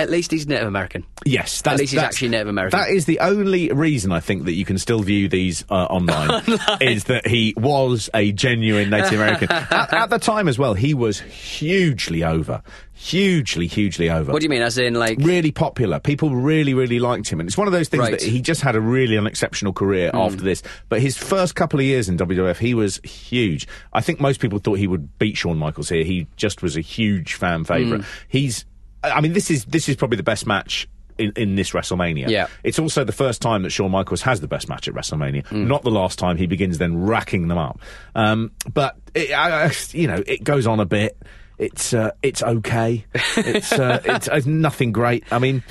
at 0.00 0.10
least 0.10 0.30
he's 0.30 0.46
Native 0.46 0.66
American. 0.68 1.04
Yes, 1.24 1.62
that's, 1.62 1.78
least 1.78 1.92
he's 1.92 1.96
that's- 1.98 2.14
actually 2.14 2.28
Native 2.28 2.48
American. 2.48 2.78
That 2.78 2.90
is 2.90 3.04
the 3.04 3.20
only 3.20 3.70
reason 3.72 4.12
I 4.12 4.20
think 4.20 4.44
that 4.46 4.52
you 4.54 4.64
can 4.64 4.78
still 4.78 5.00
view 5.00 5.28
these 5.28 5.64
uh, 5.70 5.74
online, 5.74 6.42
is 6.80 7.04
that 7.04 7.26
he 7.26 7.54
was 7.56 8.10
a 8.14 8.32
genuine 8.32 8.90
Native 8.90 9.14
American. 9.20 9.48
at, 9.50 9.92
at 9.92 10.10
the 10.10 10.18
time 10.18 10.48
as 10.48 10.58
well, 10.58 10.74
he 10.74 10.94
was 10.94 11.20
hugely 11.20 12.24
over, 12.24 12.62
hugely, 12.94 13.66
hugely 13.66 14.10
over. 14.10 14.32
What 14.32 14.40
do 14.40 14.44
you 14.44 14.50
mean? 14.50 14.62
As 14.62 14.78
in 14.78 14.94
like 14.94 15.18
Really 15.20 15.50
popular. 15.52 15.98
People 16.00 16.30
really, 16.34 16.74
really 16.74 16.98
liked 16.98 17.28
him. 17.28 17.40
And 17.40 17.48
it's 17.48 17.56
one 17.58 17.66
of 17.66 17.72
those 17.72 17.88
things 17.88 18.00
Right. 18.02 18.12
that 18.12 18.22
he 18.22 18.40
just 18.40 18.60
had 18.62 18.76
a 18.76 18.80
really 18.80 19.16
unexceptional 19.18 19.72
career 19.72 20.10
after 20.14 20.42
this. 20.42 20.62
But 20.88 21.00
his 21.00 21.16
first 21.16 21.54
couple 21.54 21.80
of 21.80 21.86
years 21.86 22.08
in 22.08 22.16
WWF, 22.16 22.56
he 22.58 22.74
was 22.74 22.96
huge. 23.04 23.66
I 23.92 24.00
think 24.00 24.20
most 24.20 24.40
people 24.40 24.58
thought 24.58 24.78
he 24.78 24.86
would 24.86 25.18
beat 25.18 25.36
Shawn 25.36 25.58
Michaels 25.58 25.88
here. 25.88 26.04
He 26.04 26.26
just 26.36 26.62
was 26.62 26.76
a 26.76 26.80
huge 26.80 27.34
fan 27.34 27.64
favourite. 27.64 28.04
He's, 28.28 28.64
I 29.02 29.20
mean, 29.20 29.32
this 29.32 29.50
is, 29.50 29.64
this 29.66 29.88
is 29.88 29.96
probably 29.96 30.16
the 30.16 30.22
best 30.22 30.46
match 30.46 30.88
in, 31.18 31.32
in 31.36 31.54
this 31.54 31.70
WrestleMania. 31.70 32.28
Yeah. 32.28 32.48
It's 32.64 32.78
also 32.78 33.04
the 33.04 33.12
first 33.12 33.42
time 33.42 33.62
that 33.62 33.70
Shawn 33.70 33.90
Michaels 33.90 34.22
has 34.22 34.40
the 34.40 34.48
best 34.48 34.68
match 34.68 34.88
at 34.88 34.94
WrestleMania. 34.94 35.46
Mm. 35.48 35.66
Not 35.66 35.82
the 35.82 35.90
last 35.90 36.18
time 36.18 36.36
he 36.36 36.46
begins 36.46 36.78
then 36.78 37.02
racking 37.04 37.48
them 37.48 37.58
up. 37.58 37.80
Um, 38.14 38.52
but, 38.72 38.96
it, 39.14 39.32
I, 39.32 39.70
you 39.92 40.06
know, 40.06 40.22
it 40.26 40.44
goes 40.44 40.66
on 40.66 40.80
a 40.80 40.86
bit. 40.86 41.16
It's, 41.58 41.92
uh, 41.92 42.12
it's 42.22 42.42
okay. 42.42 43.04
It's, 43.36 43.72
uh, 43.72 44.00
it's, 44.04 44.28
it's 44.28 44.46
nothing 44.46 44.92
great. 44.92 45.24
I 45.30 45.38
mean, 45.38 45.62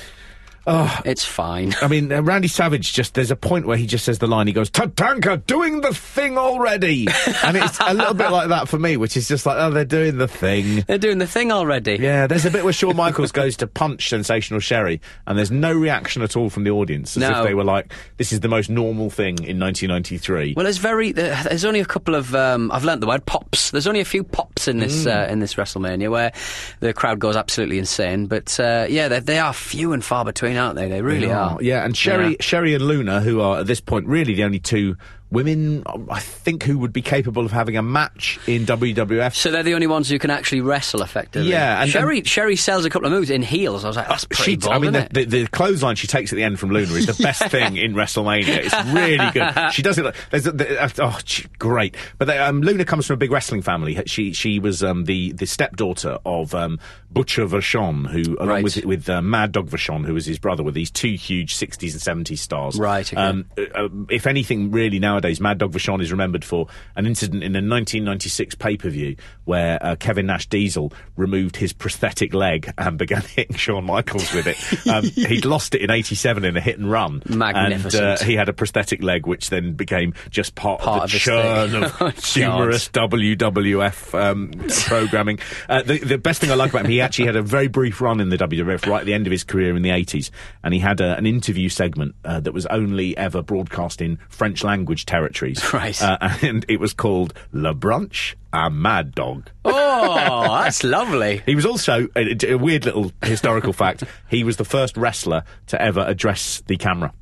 it's 1.06 1.26
fine. 1.26 1.74
I 1.82 1.88
mean, 1.88 2.12
uh, 2.12 2.22
Randy 2.22 2.48
Savage 2.48 2.94
just, 2.94 3.14
there's 3.14 3.32
a 3.32 3.36
point 3.36 3.66
where 3.66 3.78
he 3.78 3.86
just 3.88 4.06
says 4.06 4.20
the 4.20 4.28
line, 4.28 4.48
he 4.48 4.54
goes, 4.54 4.70
Tatanka, 4.70 5.46
doing 5.46 5.82
the 5.82 5.94
thing 5.94 6.38
already. 6.38 7.08
and 7.44 7.58
it's 7.58 7.80
a 7.80 7.94
little 7.94 8.14
bit 8.14 8.32
like 8.32 8.50
that 8.50 8.68
for 8.68 8.78
me, 8.80 8.98
which 8.98 9.18
is 9.18 9.28
just 9.28 9.46
like, 9.46 9.58
oh, 9.58 9.72
they're 9.72 9.86
doing 9.86 10.18
the 10.18 10.28
thing. 10.28 10.84
They're 10.88 10.98
doing 10.98 11.18
the 11.18 11.28
thing 11.28 11.52
already. 11.52 11.98
Yeah, 12.00 12.28
there's 12.28 12.46
a 12.46 12.52
bit 12.52 12.64
where 12.64 12.74
Shawn 12.74 12.96
Michaels 12.96 13.32
goes 13.32 13.58
to 13.58 13.68
punch 13.68 14.10
Sensational 14.10 14.60
Sherri, 14.60 15.02
and 15.28 15.38
there's 15.38 15.52
no 15.52 15.74
reaction 15.74 16.22
at 16.22 16.36
all 16.36 16.50
from 16.50 16.64
the 16.64 16.72
audience, 16.72 17.16
as 17.18 17.22
No. 17.22 17.42
if 17.42 17.48
they 17.48 17.54
were 17.54 17.64
like, 17.64 17.92
"This 18.18 18.32
is 18.32 18.40
the 18.42 18.48
most 18.48 18.70
normal 18.70 19.10
thing 19.10 19.44
in 19.44 19.60
1993." 19.60 20.54
Well, 20.56 20.64
there's 20.64 20.78
very 20.78 21.12
there- 21.12 21.38
there's 21.44 21.66
only 21.66 21.80
a 21.80 21.86
couple 21.86 22.16
of 22.16 22.34
um, 22.36 22.72
I've 22.72 22.84
learnt 22.84 23.02
the 23.02 23.08
word 23.08 23.26
pops. 23.26 23.72
There's 23.72 23.88
only 23.88 24.00
a 24.02 24.06
few 24.06 24.24
pops 24.24 24.68
in 24.68 24.78
this 24.80 25.06
Mm. 25.06 25.28
uh, 25.28 25.32
in 25.32 25.40
this 25.40 25.56
WrestleMania 25.56 26.10
where 26.10 26.32
the 26.80 26.94
crowd 26.94 27.20
goes 27.20 27.36
absolutely 27.36 27.80
insane. 27.80 28.26
But 28.28 28.60
uh, 28.60 28.86
yeah, 28.90 29.08
they, 29.08 29.20
they 29.20 29.40
are 29.40 29.54
few 29.54 29.94
and 29.94 30.04
far 30.04 30.26
between, 30.26 30.56
aren't 30.60 30.76
they? 30.76 30.88
They 30.88 31.02
really 31.02 31.32
are. 31.32 31.58
Yeah, 31.62 31.84
and 31.86 31.96
Sherri, 31.98 32.32
Yeah. 32.32 32.36
Sherri 32.42 32.74
and 32.76 32.86
Luna, 32.86 33.22
who 33.22 33.42
are 33.42 33.60
at 33.62 33.68
this 33.68 33.82
point 33.82 34.06
really 34.08 34.36
the 34.36 34.44
only 34.44 34.60
two 34.60 34.96
women, 35.32 35.84
I 36.10 36.20
think, 36.20 36.64
who 36.64 36.80
would 36.80 36.92
be 36.92 37.04
capable 37.04 37.46
of 37.46 37.52
having 37.52 37.78
a 37.78 37.84
match 37.84 38.40
in 38.48 38.66
WWF. 38.66 39.36
So 39.36 39.52
they're 39.52 39.62
the 39.62 39.76
only 39.76 39.86
ones 39.86 40.10
who 40.10 40.18
can 40.18 40.32
actually 40.32 40.62
wrestle 40.62 41.04
effectively. 41.04 41.52
Yeah, 41.52 41.84
and- 41.84 41.92
Sherri 41.92 42.24
Sherri 42.24 42.56
sells 42.56 42.84
a 42.84 42.90
couple 42.90 43.06
of 43.06 43.12
moves 43.12 43.30
in 43.30 43.44
heels. 43.44 43.86
I 43.86 43.90
was 43.90 43.96
like, 43.98 44.08
that's 44.08 44.26
pretty 44.26 44.44
She, 44.54 44.58
bold, 44.58 44.74
I 44.74 44.80
mean, 44.80 44.94
the, 44.94 45.08
the, 45.12 45.26
the 45.26 45.48
clothesline 45.50 45.98
she 45.98 46.08
takes 46.08 46.34
at 46.34 46.36
the 46.36 46.44
end 46.44 46.60
from 46.60 46.72
Luna 46.72 46.92
is 46.94 47.06
the 47.06 47.22
best 47.24 47.44
thing 47.52 47.78
in 47.78 47.94
WrestleMania. 47.94 48.48
It's 48.48 48.92
really 48.92 49.30
good. 49.32 49.72
She 49.72 49.84
does 49.84 50.00
it. 50.00 50.06
Like, 50.06 50.16
there's 50.32 50.48
a, 50.48 50.52
the, 50.52 50.82
uh, 50.84 50.90
oh, 50.98 51.20
gee, 51.24 51.46
great. 51.60 51.96
But 52.18 52.26
they, 52.26 52.38
um, 52.40 52.62
Luna 52.62 52.84
comes 52.86 53.06
from 53.06 53.14
a 53.14 53.18
big 53.18 53.32
wrestling 53.32 53.62
family. 53.62 54.02
She 54.08 54.34
she 54.34 54.58
was 54.60 54.84
um, 54.84 55.06
the 55.06 55.32
the 55.34 55.46
stepdaughter 55.46 56.18
of 56.26 56.56
um, 56.56 56.80
Butcher 57.12 57.46
Vachon, 57.48 58.08
who 58.08 58.36
along 58.38 58.48
Right. 58.48 58.64
with 58.64 58.86
with 58.86 59.10
uh, 59.10 59.22
Mad 59.22 59.52
Dog 59.52 59.68
Vachon, 59.70 60.06
who 60.06 60.14
was 60.14 60.26
his 60.26 60.38
brother, 60.40 60.64
were 60.64 60.72
these 60.72 60.92
two 60.92 61.14
huge 61.14 61.56
60s 61.56 62.08
and 62.08 62.26
70s 62.26 62.38
stars. 62.40 62.78
Right, 62.78 63.12
okay. 63.12 63.20
Um, 63.22 63.46
uh, 63.58 63.62
uh, 63.76 63.90
if 64.10 64.28
anything, 64.28 64.72
really 64.72 65.00
nowadays, 65.00 65.40
Mad 65.42 65.58
Dog 65.58 65.72
Vachon 65.74 66.02
is 66.02 66.12
remembered 66.12 66.46
for 66.46 66.68
an 66.96 67.06
incident 67.08 67.44
in 67.44 67.56
a 67.56 67.60
1996 67.60 68.56
pay 68.56 68.78
per 68.78 68.90
view 68.90 69.16
where 69.46 69.84
uh, 69.84 69.96
Kevin 69.96 70.28
Nash 70.28 70.46
Diesel 70.48 70.94
removed 71.16 71.56
his 71.56 71.74
prosthetic 71.74 72.34
leg 72.34 72.72
and 72.78 72.98
began 72.98 73.22
hitting 73.36 73.56
Shawn 73.56 73.86
Michaels 73.86 74.32
with 74.34 74.46
it. 74.48 74.88
Um, 74.88 75.04
he'd 75.30 75.46
lost 75.46 75.74
it 75.76 75.82
in 75.82 75.90
87 75.90 76.46
in 76.46 76.56
a 76.58 76.62
hit 76.62 76.78
and 76.78 76.90
run. 76.92 77.24
Magnificent. 77.28 78.04
And 78.04 78.20
uh, 78.20 78.24
he 78.24 78.36
had 78.36 78.50
a 78.50 78.54
prosthetic 78.54 79.02
leg, 79.02 79.26
which 79.26 79.50
then 79.50 79.74
became 79.74 80.14
just 80.30 80.54
part, 80.56 80.82
Part 80.82 80.98
of 80.98 81.04
of 81.06 81.10
the 81.10 81.14
his 81.18 81.24
churn 81.24 81.84
of 81.84 81.96
Oh, 82.02 82.10
humorous 82.10 82.88
WWF 82.90 84.14
um, 84.20 84.52
programming. 84.86 85.40
Uh, 85.68 85.82
the, 85.82 85.98
the 86.00 86.18
best 86.18 86.42
thing 86.42 86.52
I 86.52 86.56
like 86.56 86.70
about 86.72 86.86
him, 86.86 86.92
he 87.00 87.04
actually 87.04 87.28
had 87.28 87.38
a 87.38 87.42
very 87.42 87.70
brief 87.70 88.02
run 88.02 88.20
in 88.20 88.28
the 88.28 88.38
WWF 88.38 88.86
right 88.86 89.00
at 89.00 89.06
the 89.06 89.14
end 89.14 89.26
of 89.26 89.32
his 89.32 89.46
career 89.46 89.74
in 89.74 89.84
the 89.84 89.90
80s, 89.90 90.32
and 90.64 90.74
he 90.74 90.82
had 90.82 91.00
a, 91.00 91.16
an 91.18 91.26
interview 91.26 91.70
segment 91.70 92.14
uh, 92.26 92.42
that 92.42 92.54
was 92.54 92.66
only 92.66 93.16
ever 93.18 93.42
broadcast 93.42 94.02
in 94.02 94.20
French 94.28 94.64
language 94.64 95.06
territories. 95.06 95.64
Right. 95.80 96.02
Uh, 96.02 96.18
and 96.42 96.66
it 96.68 96.80
was 96.80 96.94
called 96.94 97.34
Le 97.54 97.74
Brunch 97.74 98.36
à 98.52 98.74
Mad 98.74 99.14
Dog. 99.16 99.50
oh, 99.64 100.62
that's 100.64 100.84
lovely. 100.84 101.42
He 101.46 101.56
was 101.56 101.66
also 101.66 102.08
a, 102.18 102.36
a 102.52 102.56
weird 102.56 102.84
little 102.84 103.14
historical 103.24 103.72
fact. 103.72 104.04
He 104.30 104.44
was 104.44 104.58
the 104.58 104.66
first 104.66 104.98
wrestler 104.98 105.44
to 105.68 105.82
ever 105.82 106.02
address 106.02 106.62
the 106.68 106.76
camera. 106.76 107.14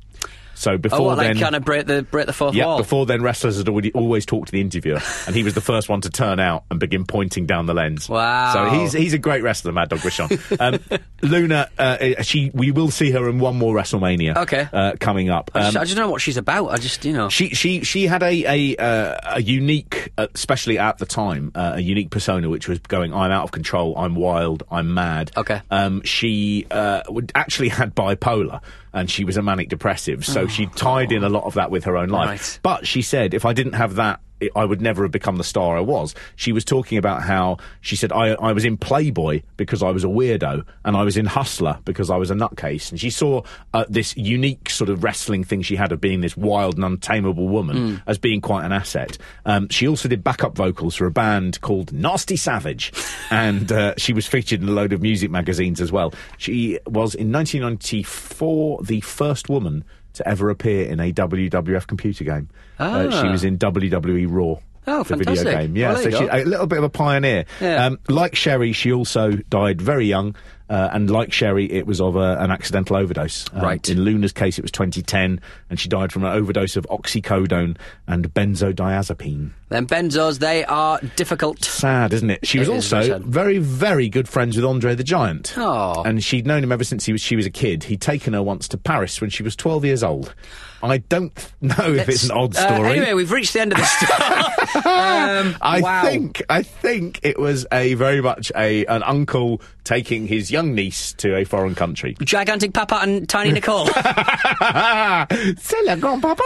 So 0.58 0.76
before 0.76 0.98
Oh, 0.98 1.02
what, 1.04 1.18
like 1.18 1.28
then, 1.28 1.38
kind 1.38 1.54
of 1.54 1.64
break 1.64 1.86
the 1.86 2.02
break 2.02 2.26
the 2.26 2.32
fourth 2.32 2.54
yeah, 2.54 2.66
wall. 2.66 2.78
before 2.78 3.06
then, 3.06 3.22
wrestlers 3.22 3.58
had 3.58 3.68
already 3.68 3.92
always 3.92 4.26
talked 4.26 4.46
to 4.48 4.52
the 4.52 4.60
interviewer, 4.60 5.00
and 5.26 5.36
he 5.36 5.42
was 5.44 5.54
the 5.54 5.60
first 5.60 5.88
one 5.88 6.00
to 6.02 6.10
turn 6.10 6.40
out 6.40 6.64
and 6.70 6.80
begin 6.80 7.04
pointing 7.04 7.46
down 7.46 7.66
the 7.66 7.74
lens. 7.74 8.08
Wow. 8.08 8.52
So 8.52 8.70
he's 8.78 8.92
he's 8.92 9.12
a 9.14 9.18
great 9.18 9.42
wrestler, 9.42 9.72
Mad 9.72 9.88
Dog 9.90 10.00
Vachon. 10.00 10.28
Um, 10.60 10.80
Luna, 11.22 11.68
uh, 11.78 12.22
she 12.22 12.50
we 12.52 12.70
will 12.72 12.90
see 12.90 13.10
her 13.12 13.28
in 13.28 13.38
one 13.38 13.56
more 13.56 13.74
WrestleMania. 13.74 14.36
Okay. 14.38 14.66
uh, 14.72 14.92
coming 14.98 15.30
up. 15.30 15.50
I, 15.54 15.60
just, 15.60 15.76
Um, 15.76 15.80
I 15.80 15.84
just 15.84 15.96
don't 15.96 16.06
know 16.06 16.10
what 16.10 16.20
she's 16.20 16.36
about. 16.36 16.68
I 16.68 16.76
just 16.76 17.04
you 17.04 17.12
know. 17.12 17.28
she 17.28 17.50
she 17.50 17.84
she 17.84 18.06
had 18.06 18.22
a 18.22 18.28
a, 18.74 18.76
uh, 18.76 19.34
a 19.36 19.42
unique, 19.42 20.12
uh, 20.18 20.26
especially 20.34 20.78
at 20.78 20.98
the 20.98 21.06
time, 21.06 21.52
uh, 21.54 21.72
a 21.76 21.80
unique 21.80 22.10
persona 22.10 22.48
which 22.48 22.66
was 22.68 22.78
going. 22.80 23.12
I'm 23.14 23.30
out 23.30 23.44
of 23.44 23.52
control. 23.52 23.96
I'm 23.96 24.14
wild. 24.16 24.64
I'm 24.70 24.94
mad. 24.94 25.30
Okay. 25.36 25.60
Um, 25.70 26.02
she 26.02 26.66
uh, 26.70 27.02
would 27.08 27.30
actually 27.34 27.68
had 27.68 27.94
bipolar, 27.94 28.60
and 28.92 29.10
she 29.10 29.24
was 29.24 29.36
a 29.36 29.42
manic 29.42 29.68
depressive. 29.68 30.24
So 30.24 30.46
she 30.46 30.66
oh. 30.66 30.70
tied 30.74 31.12
in 31.12 31.24
a 31.24 31.28
lot 31.28 31.44
of 31.44 31.54
that 31.54 31.70
with 31.70 31.84
her 31.84 31.96
own 31.96 32.08
life. 32.08 32.28
Oh, 32.28 32.28
Right. 32.28 32.60
But 32.62 32.86
she 32.86 33.02
said, 33.02 33.34
if 33.34 33.44
I 33.44 33.52
didn't 33.52 33.74
have 33.74 33.96
that. 33.96 34.20
I 34.54 34.64
would 34.64 34.80
never 34.80 35.02
have 35.02 35.12
become 35.12 35.36
the 35.36 35.44
star 35.44 35.76
I 35.76 35.80
was. 35.80 36.14
She 36.36 36.52
was 36.52 36.64
talking 36.64 36.98
about 36.98 37.22
how 37.22 37.58
she 37.80 37.96
said 37.96 38.12
I, 38.12 38.28
I 38.34 38.52
was 38.52 38.64
in 38.64 38.76
Playboy 38.76 39.42
because 39.56 39.82
I 39.82 39.90
was 39.90 40.04
a 40.04 40.08
weirdo, 40.08 40.64
and 40.84 40.96
I 40.96 41.02
was 41.02 41.16
in 41.16 41.26
Hustler 41.26 41.78
because 41.84 42.10
I 42.10 42.16
was 42.16 42.30
a 42.30 42.34
nutcase. 42.34 42.90
And 42.90 43.00
she 43.00 43.10
saw 43.10 43.42
uh, 43.74 43.84
this 43.88 44.16
unique 44.16 44.70
sort 44.70 44.90
of 44.90 45.02
wrestling 45.02 45.44
thing 45.44 45.62
she 45.62 45.76
had 45.76 45.92
of 45.92 46.00
being 46.00 46.20
this 46.20 46.36
wild 46.36 46.76
and 46.76 46.84
untamable 46.84 47.48
woman 47.48 48.02
as 48.06 48.18
being 48.18 48.40
quite 48.40 48.64
an 48.64 48.72
asset. 48.72 49.18
Um, 49.44 49.68
she 49.68 49.88
also 49.88 50.08
did 50.08 50.22
backup 50.22 50.56
vocals 50.56 50.94
for 50.94 51.06
a 51.06 51.10
band 51.10 51.60
called 51.60 51.92
Nasty 51.92 52.36
Savage, 52.36 52.92
and 53.30 53.70
uh, 53.72 53.94
she 53.96 54.12
was 54.12 54.26
featured 54.26 54.62
in 54.62 54.68
a 54.68 54.72
load 54.72 54.92
of 54.92 55.02
music 55.02 55.30
magazines 55.30 55.80
as 55.80 55.90
well. 55.90 56.12
She 56.36 56.78
was 56.86 57.14
in 57.14 57.32
1994 57.32 58.82
the 58.82 59.00
first 59.00 59.48
woman 59.48 59.84
to 60.14 60.28
ever 60.28 60.50
appear 60.50 60.86
in 60.86 61.00
a 61.00 61.12
WWF 61.12 61.86
computer 61.86 62.24
game. 62.24 62.48
Uh, 62.78 63.10
she 63.10 63.26
Ah. 63.26 63.30
was 63.32 63.44
in 63.44 63.58
WWE 63.58 64.26
Raw. 64.28 64.56
Oh, 64.86 65.02
the 65.02 65.16
video 65.16 65.44
game. 65.44 65.76
Yeah, 65.76 65.92
Well, 65.92 66.02
so 66.02 66.08
you 66.08 66.16
she, 66.16 66.24
a 66.24 66.44
little 66.44 66.66
bit 66.66 66.78
of 66.78 66.84
a 66.84 66.88
pioneer. 66.88 67.44
Yeah. 67.60 67.84
Um, 67.86 67.98
like 68.08 68.34
Sherri, 68.34 68.72
she 68.72 68.90
also 68.92 69.32
died 69.32 69.82
very 69.82 70.06
young. 70.06 70.34
Uh, 70.70 70.90
and 70.92 71.10
like 71.10 71.32
Sherri, 71.32 71.70
it 71.72 71.86
was 71.86 72.00
of 72.00 72.14
a, 72.16 72.36
an 72.40 72.50
accidental 72.50 72.96
overdose. 72.96 73.46
Um, 73.54 73.62
Right. 73.62 73.88
In 73.88 74.02
Luna's 74.02 74.32
case, 74.32 74.58
it 74.58 74.62
was 74.62 74.70
2010, 74.70 75.40
and 75.70 75.80
she 75.80 75.88
died 75.88 76.12
from 76.12 76.24
an 76.24 76.32
overdose 76.32 76.76
of 76.76 76.86
oxycodone 76.90 77.76
and 78.06 78.32
benzodiazepine. 78.34 79.50
Then 79.70 79.86
benzos, 79.86 80.38
they 80.38 80.64
are 80.64 80.98
difficult. 81.16 81.62
Sad, 81.64 82.12
isn't 82.14 82.30
it? 82.30 82.46
She 82.46 82.58
was 82.58 82.68
It 82.68 82.74
is 82.76 82.92
also 82.92 83.18
very, 83.20 83.58
very 83.58 84.08
good 84.08 84.28
friends 84.28 84.56
with 84.56 84.64
Andre 84.64 84.94
the 84.94 85.04
Giant. 85.04 85.54
Oh. 85.56 86.02
And 86.04 86.22
she'd 86.24 86.46
known 86.46 86.62
him 86.64 86.72
ever 86.72 86.84
since 86.84 87.04
he 87.04 87.12
was, 87.12 87.20
she 87.20 87.36
was 87.36 87.44
a 87.46 87.50
kid. 87.50 87.84
He'd 87.84 88.00
taken 88.00 88.32
her 88.32 88.42
once 88.42 88.66
to 88.68 88.78
Paris 88.78 89.20
when 89.20 89.30
she 89.30 89.42
was 89.42 89.54
12 89.56 89.84
years 89.84 90.02
old. 90.02 90.34
I 90.80 90.98
don't 90.98 91.32
know 91.60 91.74
if 91.92 92.08
it's 92.08 92.24
an 92.24 92.30
odd 92.30 92.56
Uh, 92.56 92.74
story. 92.74 92.90
anyway, 92.92 93.12
we've 93.14 93.32
reached 93.32 93.52
the 93.52 93.60
end 93.60 93.72
of 93.72 93.78
the 93.78 93.84
story. 94.74 94.84
um, 94.86 95.56
I 95.60 95.80
wow. 95.82 96.02
think 96.04 96.40
I 96.48 96.62
think 96.62 97.18
it 97.24 97.36
was 97.38 97.66
a 97.72 97.94
very 97.94 98.20
much 98.20 98.52
a 98.54 98.86
an 98.86 99.02
uncle 99.02 99.60
taking 99.82 100.28
his 100.28 100.52
young 100.58 100.74
niece 100.74 101.12
to 101.12 101.36
a 101.36 101.44
foreign 101.44 101.76
country. 101.76 102.16
Gigantic 102.20 102.72
Papa 102.72 102.98
and 103.00 103.28
Tiny 103.28 103.52
Nicole. 103.52 103.86
C'est 103.86 105.84
la 105.84 105.94
grand-papa. 105.94 106.42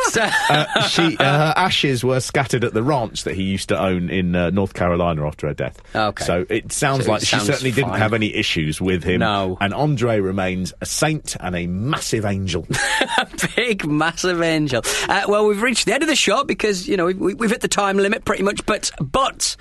uh, 0.51 0.83
she, 0.89 1.17
uh, 1.17 1.25
her 1.25 1.55
ashes 1.57 2.05
were 2.05 2.21
scattered 2.21 2.63
at 2.63 2.75
the 2.75 2.83
ranch 2.83 3.25
that 3.25 3.35
he 3.35 3.43
used 3.43 3.71
to 3.71 3.81
own 3.83 4.11
in 4.11 4.37
uh, 4.37 4.51
North 4.51 4.75
Carolina 4.75 5.27
after 5.27 5.47
her 5.47 5.55
death. 5.55 5.81
Okay. 5.95 6.25
So 6.25 6.45
it 6.51 6.73
sounds 6.73 7.07
So 7.07 7.11
it 7.11 7.13
like 7.15 7.21
she 7.23 7.27
sounds 7.37 7.47
certainly 7.47 7.71
didn't 7.71 7.95
have 7.95 8.13
any 8.13 8.35
issues 8.35 8.83
with 8.83 9.03
him. 9.03 9.21
No. 9.21 9.57
And 9.63 9.73
Andre 9.73 10.21
remains 10.21 10.75
a 10.83 10.87
saint 10.87 11.35
and 11.41 11.57
a 11.57 11.67
massive 11.67 12.27
angel. 12.27 12.67
A 13.19 13.27
big, 13.57 13.87
massive 13.87 14.43
angel. 14.43 14.83
Uh, 15.09 15.25
well, 15.29 15.47
we've 15.47 15.63
reached 15.63 15.87
the 15.87 15.95
end 15.95 16.03
of 16.03 16.09
the 16.09 16.17
show 16.17 16.45
because, 16.45 16.89
you 16.89 16.97
know, 16.97 17.07
we've, 17.07 17.39
we've 17.39 17.51
hit 17.51 17.61
the 17.61 17.69
time 17.69 17.97
limit 17.97 18.25
pretty 18.25 18.43
much, 18.43 18.65
but 18.67 18.91
but 19.01 19.57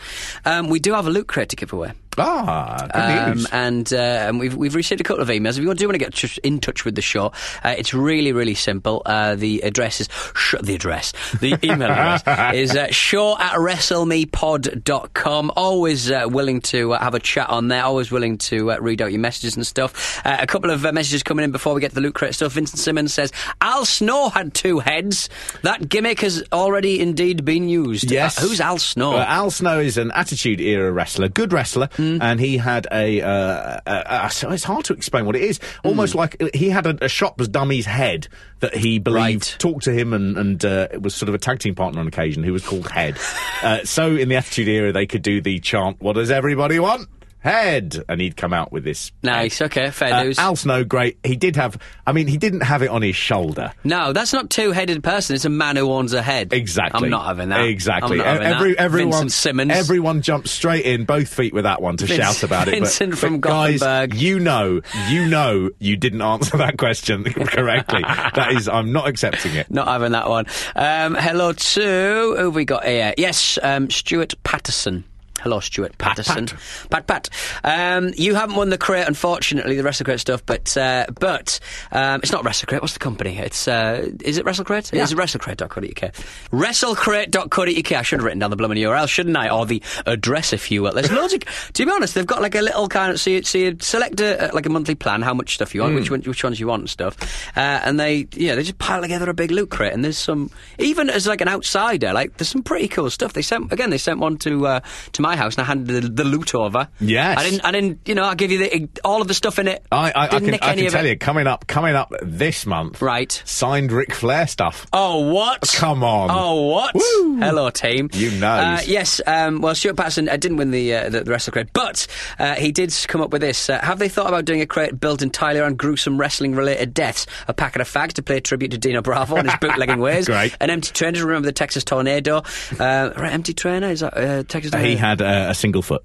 um, 0.46 0.70
we 0.70 0.80
do 0.80 0.94
have 0.94 1.06
a 1.08 1.10
loot 1.10 1.28
crate 1.28 1.50
to 1.50 1.56
give 1.56 1.74
away. 1.74 1.92
Ah, 2.18 2.88
good 2.94 3.02
Um, 3.02 3.32
news. 3.38 3.48
and, 3.52 3.94
uh, 3.94 3.98
and 3.98 4.40
we've, 4.40 4.56
we've 4.56 4.76
received 4.76 5.02
a 5.02 5.04
couple 5.04 5.22
of 5.22 5.30
emails. 5.30 5.58
If 5.58 5.64
you 5.64 5.74
do 5.74 5.88
want 5.88 6.00
to 6.00 6.06
get 6.10 6.38
in 6.44 6.60
touch 6.60 6.86
with 6.86 6.96
the 6.96 7.02
show, 7.02 7.28
uh, 7.64 7.76
it's 7.78 7.94
really, 7.94 8.32
really 8.34 8.56
simple. 8.56 9.02
Uh, 9.06 9.36
the 9.36 9.62
address 9.62 10.02
is, 10.02 10.10
sh- 10.36 10.56
the 10.62 10.76
address, 10.76 11.14
the 11.40 11.58
email 11.64 11.90
address 11.92 12.54
is 12.56 12.76
uh, 12.76 12.88
show 12.92 13.38
at 13.38 13.54
wrestlemepod.com. 13.54 15.52
Always 15.56 16.12
uh, 16.12 16.26
willing 16.30 16.62
to 16.62 16.94
uh, 16.94 17.00
have 17.00 17.14
a 17.16 17.20
chat 17.20 17.50
on 17.50 17.68
there, 17.68 17.84
always 17.84 18.12
willing 18.12 18.38
to 18.40 18.72
uh, 18.72 18.78
read 18.80 19.02
out 19.02 19.12
your 19.12 19.22
messages 19.22 19.56
and 19.56 19.66
stuff. 19.66 20.22
Uh, 20.26 20.38
a 20.40 20.48
couple 20.48 20.70
of 20.70 20.86
uh, 20.86 20.92
messages 20.92 21.24
coming 21.24 21.44
in 21.46 21.52
before 21.52 21.74
we 21.74 21.82
get 21.82 21.90
to 21.90 21.96
the 21.96 22.02
loot 22.02 22.16
crate 22.16 22.36
stuff. 22.36 22.52
Vincent 22.54 22.80
Simmons 22.80 23.14
says, 23.14 23.32
Al 23.62 23.86
Snow 23.86 24.30
had 24.30 24.54
two 24.54 24.80
heads. 24.80 25.30
That 25.64 25.88
gimmick 25.90 26.20
has 26.22 26.44
already 26.52 27.00
indeed 27.00 27.46
been 27.46 27.70
used. 27.70 28.12
Yes. 28.12 28.38
Who's 28.42 28.60
Al 28.62 28.78
Snow? 28.78 29.18
Al 29.18 29.52
Snow 29.52 29.80
is 29.80 29.98
an 29.98 30.12
Attitude 30.12 30.60
Era 30.62 30.92
wrestler, 30.92 31.28
good 31.30 31.54
wrestler, 31.54 31.90
Hmm. 32.02 32.18
and 32.22 32.40
he 32.40 32.58
had 32.58 32.88
a. 32.92 33.22
Uh, 33.22 33.80
uh, 33.86 34.30
so 34.30 34.50
it's 34.50 34.64
hard 34.64 34.86
to 34.86 34.94
explain 34.94 35.26
what 35.26 35.36
it 35.36 35.44
is. 35.44 35.60
Almost 35.84 36.16
like 36.16 36.42
uh, 36.42 36.48
he 36.54 36.70
had 36.70 36.88
a, 36.88 37.06
a 37.06 37.10
shop's 37.10 37.48
dummy's 37.48 37.86
head 37.86 38.28
that 38.60 38.76
he 38.76 38.98
believed 38.98 39.22
Right. 39.22 39.56
talked 39.60 39.84
to 39.86 39.94
him 39.94 40.14
and, 40.14 40.38
and 40.38 40.66
uh, 40.66 40.88
was 41.00 41.14
sort 41.14 41.30
of 41.30 41.36
a 41.36 41.38
tag 41.38 41.60
team 41.60 41.76
partner 41.76 42.00
on 42.00 42.08
occasion 42.08 42.44
who 42.44 42.54
was 42.54 42.66
called 42.66 42.90
Head. 42.90 43.18
uh, 43.64 43.84
so 43.84 44.16
in 44.16 44.30
the 44.30 44.36
Attitude 44.36 44.68
Era, 44.68 44.92
they 44.92 45.06
could 45.06 45.22
do 45.22 45.42
the 45.42 45.60
chant, 45.60 46.02
What 46.02 46.14
does 46.14 46.32
everybody 46.32 46.80
want? 46.80 47.08
Head! 47.42 48.04
And 48.08 48.22
he'd 48.22 48.38
come 48.38 48.54
out 48.54 48.72
with 48.72 48.84
this. 48.84 49.12
nice, 49.24 49.62
okay, 49.64 49.90
fair 49.92 50.14
Uh, 50.14 50.24
news. 50.24 50.38
Al 50.40 50.56
Snow, 50.56 50.84
great. 50.84 51.18
He 51.24 51.36
did 51.36 51.56
have. 51.56 51.78
I 52.06 52.12
mean, 52.12 52.28
he 52.28 52.38
didn't 52.38 52.62
have 52.62 52.82
it 52.84 52.90
on 52.90 53.02
his 53.02 53.16
shoulder. 53.16 53.72
No, 53.84 54.14
that's 54.14 54.32
not 54.32 54.50
two-headed 54.52 55.04
person. 55.04 55.36
It's 55.36 55.46
a 55.46 55.50
man 55.50 55.76
who 55.76 55.92
owns 55.92 56.14
a 56.14 56.22
head. 56.22 56.54
Exactly. 56.54 57.06
I'm 57.06 57.10
not 57.10 57.26
having 57.26 57.50
that. 57.50 57.62
Exactly. 57.66 58.20
Having 58.20 58.44
Every, 58.48 58.74
that. 58.74 58.80
Everyone, 58.80 59.12
Vincent 59.12 59.32
Simmons. 59.32 59.72
Everyone 59.72 60.22
jumped 60.22 60.50
straight 60.50 60.86
in, 60.86 61.06
both 61.06 61.30
feet 61.34 61.54
with 61.54 61.64
that 61.64 61.82
one 61.82 61.98
to 61.98 62.08
shout 62.08 62.44
about 62.44 62.68
it. 62.68 62.72
Vincent 62.72 63.12
but, 63.12 63.20
from 63.20 63.42
guys, 63.42 63.80
Gothenburg. 63.80 64.20
you 64.22 64.40
know, 64.40 64.82
you 65.10 65.26
know, 65.26 65.72
you 65.80 65.98
didn't 65.98 66.22
answer 66.22 66.58
that 66.58 66.78
question 66.78 67.24
correctly. 67.34 68.02
that 68.04 68.52
is, 68.56 68.70
I'm 68.70 68.92
not 68.92 69.08
accepting 69.08 69.56
it. 69.56 69.70
Not 69.72 69.88
having 69.88 70.12
that 70.12 70.30
one. 70.30 70.46
Um, 70.76 71.16
hello 71.16 71.54
to 71.54 71.82
who 71.82 72.36
have 72.46 72.56
we 72.56 72.66
got 72.66 72.86
here? 72.86 73.14
Yes, 73.18 73.58
um, 73.64 73.90
Stuart 73.90 74.36
Patterson. 74.44 75.06
Hello, 75.42 75.60
Stuart 75.60 75.98
Patterson. 75.98 76.48
Pat, 76.90 77.08
Pat. 77.08 77.30
Um, 77.64 78.14
you 78.16 78.36
haven't 78.36 78.56
won 78.56 78.70
the 78.70 78.78
crate, 78.78 79.08
unfortunately, 79.08 79.76
the 79.76 79.84
Wrestle 79.84 80.06
Crate 80.06 80.20
stuff, 80.20 80.46
but 80.46 80.76
uh, 80.78 81.06
but 81.20 81.60
um, 81.92 82.20
it's 82.22 82.32
not 82.32 82.44
Wrestle 82.46 82.68
Crate. 82.68 82.82
What's 82.82 82.94
the 82.94 83.00
company? 83.00 83.38
It's 83.38 83.68
uh, 83.68 84.10
is 84.24 84.38
it 84.38 84.46
Wrestle 84.46 84.66
Crate? 84.66 84.92
Yeah. 84.94 85.04
It's 85.04 85.14
WrestleCrate.co.uk. 85.14 86.14
WrestleCrate.co.uk. 86.52 87.92
I 87.92 88.02
should 88.02 88.20
have 88.20 88.24
written 88.24 88.40
down 88.40 88.50
the 88.50 88.56
blooming 88.56 88.78
URL, 88.78 89.08
shouldn't 89.08 89.36
I? 89.38 89.50
Or 89.50 89.66
the 89.66 89.82
address, 90.06 90.54
if 90.54 90.72
you 90.72 90.84
will. 90.84 90.94
There's 90.94 91.12
loads 91.12 91.34
of. 91.34 91.42
To 91.74 91.86
be 91.86 91.92
honest, 91.92 92.16
they've 92.16 92.26
got 92.26 92.42
like 92.42 92.56
a 92.56 92.62
little 92.62 92.88
kind 92.88 93.12
of. 93.12 93.20
So 93.20 93.30
you, 93.30 93.44
so 93.44 93.58
you 93.58 93.78
select 93.80 94.20
a, 94.20 94.52
like 94.54 94.66
a 94.66 94.70
monthly 94.70 94.96
plan, 94.96 95.22
how 95.22 95.34
much 95.34 95.56
stuff 95.56 95.74
you 95.74 95.82
want, 95.82 95.96
which 95.96 96.12
one, 96.12 96.22
which 96.22 96.44
ones 96.44 96.60
you 96.60 96.68
want 96.68 96.82
and 96.82 96.90
stuff, 96.90 97.18
uh, 97.56 97.60
and 97.60 98.00
they 98.00 98.28
yeah 98.34 98.56
they 98.56 98.64
just 98.64 98.78
pile 98.78 99.02
together 99.02 99.30
a 99.30 99.34
big 99.34 99.52
loot 99.52 99.70
crate. 99.70 99.94
And 99.94 100.04
there's 100.04 100.18
some 100.18 100.52
even 100.80 101.10
as 101.10 101.28
like 101.28 101.42
an 101.42 101.48
outsider, 101.48 102.14
like 102.14 102.38
there's 102.38 102.50
some 102.50 102.64
pretty 102.64 102.88
cool 102.88 103.10
stuff. 103.10 103.34
They 103.34 103.42
sent 103.42 103.72
again. 103.72 103.90
They 103.90 103.98
sent 103.98 104.20
one 104.20 104.38
to 104.40 104.68
uh, 104.68 104.80
to 105.14 105.22
my 105.22 105.31
house, 105.36 105.56
and 105.56 105.64
I 105.64 105.66
handed 105.66 106.04
the, 106.04 106.10
the 106.10 106.24
loot 106.24 106.54
over. 106.56 106.88
Yes. 107.00 107.38
I 107.38 107.44
didn't. 107.44 107.66
I 107.66 107.72
didn't. 107.72 108.08
You 108.08 108.16
know, 108.16 108.24
I 108.26 108.36
give 108.36 108.52
you 108.52 108.58
the, 108.60 108.90
all 109.04 109.22
of 109.22 109.28
the 109.28 109.34
stuff 109.34 109.60
in 109.60 109.68
it. 109.68 109.86
I, 109.92 110.12
I, 110.12 110.24
I 110.26 110.28
can, 110.28 110.54
I 110.56 110.58
can 110.76 110.92
tell 110.92 111.06
it. 111.06 111.10
you, 111.10 111.18
coming 111.18 111.48
up, 111.48 111.68
coming 111.68 111.96
up 111.96 112.12
this 112.22 112.66
month, 112.66 113.02
Right. 113.02 113.42
Signed 113.46 113.92
Ric 113.92 114.14
Flair 114.14 114.48
stuff. 114.48 114.88
Oh, 114.94 115.32
what? 115.32 115.62
Come 115.76 116.04
on. 116.04 116.30
Oh, 116.32 116.68
what? 116.68 116.96
Woo. 116.96 117.38
Hello, 117.40 117.70
team. 117.70 118.10
You 118.14 118.32
know. 118.32 118.48
Uh, 118.52 118.80
yes, 118.86 119.22
um, 119.26 119.62
well, 119.62 119.76
Stuart 119.76 119.96
Patterson 119.98 120.30
uh, 120.30 120.38
didn't 120.38 120.58
win 120.58 120.72
the, 120.72 120.94
uh, 120.96 121.10
the, 121.10 121.24
the 121.24 121.32
wrestler 121.32 121.52
crate, 121.52 121.74
but 121.74 122.08
uh, 122.40 122.56
he 122.56 122.72
did 122.72 122.94
come 123.08 123.22
up 123.22 123.32
with 123.32 123.42
this. 123.42 123.70
Uh, 123.70 123.80
have 123.80 124.00
they 124.00 124.10
thought 124.10 124.28
about 124.28 124.46
doing 124.46 124.62
a 124.62 124.66
crate 124.66 125.00
built 125.00 125.22
entirely 125.22 125.60
around 125.60 125.78
gruesome 125.78 126.20
wrestling 126.20 126.56
related 126.56 126.94
deaths? 126.94 127.26
A 127.48 127.54
packet 127.54 127.82
of 127.82 127.90
fags 127.92 128.14
to 128.14 128.24
pay 128.24 128.40
tribute 128.40 128.72
to 128.72 128.78
Dino 128.78 129.02
Bravo 129.02 129.36
and 129.36 129.50
his 129.50 129.60
bootlegging 129.60 130.00
ways. 130.02 130.26
Great. 130.28 130.56
An 130.60 130.70
empty 130.70 130.92
trainer 130.92 131.18
to 131.20 131.26
remember 131.26 131.46
the 131.48 131.52
Texas 131.54 131.84
Tornado. 131.84 132.44
Uh, 132.80 133.12
right, 133.18 133.34
empty 133.34 133.54
trainer? 133.54 133.88
Is 133.90 134.02
that 134.02 134.16
uh, 134.18 134.44
Texas 134.44 134.72
Tornado? 134.72 134.90
He 134.90 134.96
had 134.96 135.21
uh, 135.22 135.48
a 135.50 135.56
single 135.56 135.82
foot. 135.82 136.04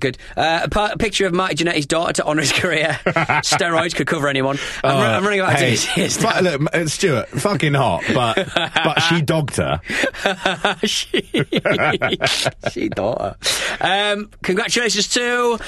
Good. 0.00 0.18
Uh, 0.36 0.68
a, 0.70 0.98
picture 0.98 1.26
of 1.26 1.32
Marty 1.32 1.54
Jannetty's 1.54 1.86
daughter 1.86 2.12
to 2.14 2.24
honour 2.24 2.42
his 2.42 2.52
career. 2.52 2.98
Steroids 3.42 3.94
could 3.94 4.06
cover 4.06 4.28
anyone. 4.28 4.58
I'm, 4.82 4.96
ru- 4.96 5.02
I'm 5.02 5.24
running 5.24 5.40
out 5.40 5.52
of 5.52 5.58
hey, 5.58 5.70
days 5.70 5.84
here. 5.84 6.08
fu- 6.10 6.42
look, 6.42 6.74
uh, 6.74 6.86
Stuart, 6.86 7.28
fucking 7.28 7.74
hot, 7.74 8.02
but 8.12 8.36
but 8.54 8.98
she 9.00 9.22
dogged 9.22 9.56
her. 9.56 9.80
she, 10.84 11.22
she 12.72 12.88
daughter. 12.88 13.36
Um, 13.80 14.30
congratulations 14.42 15.08
to 15.08 15.58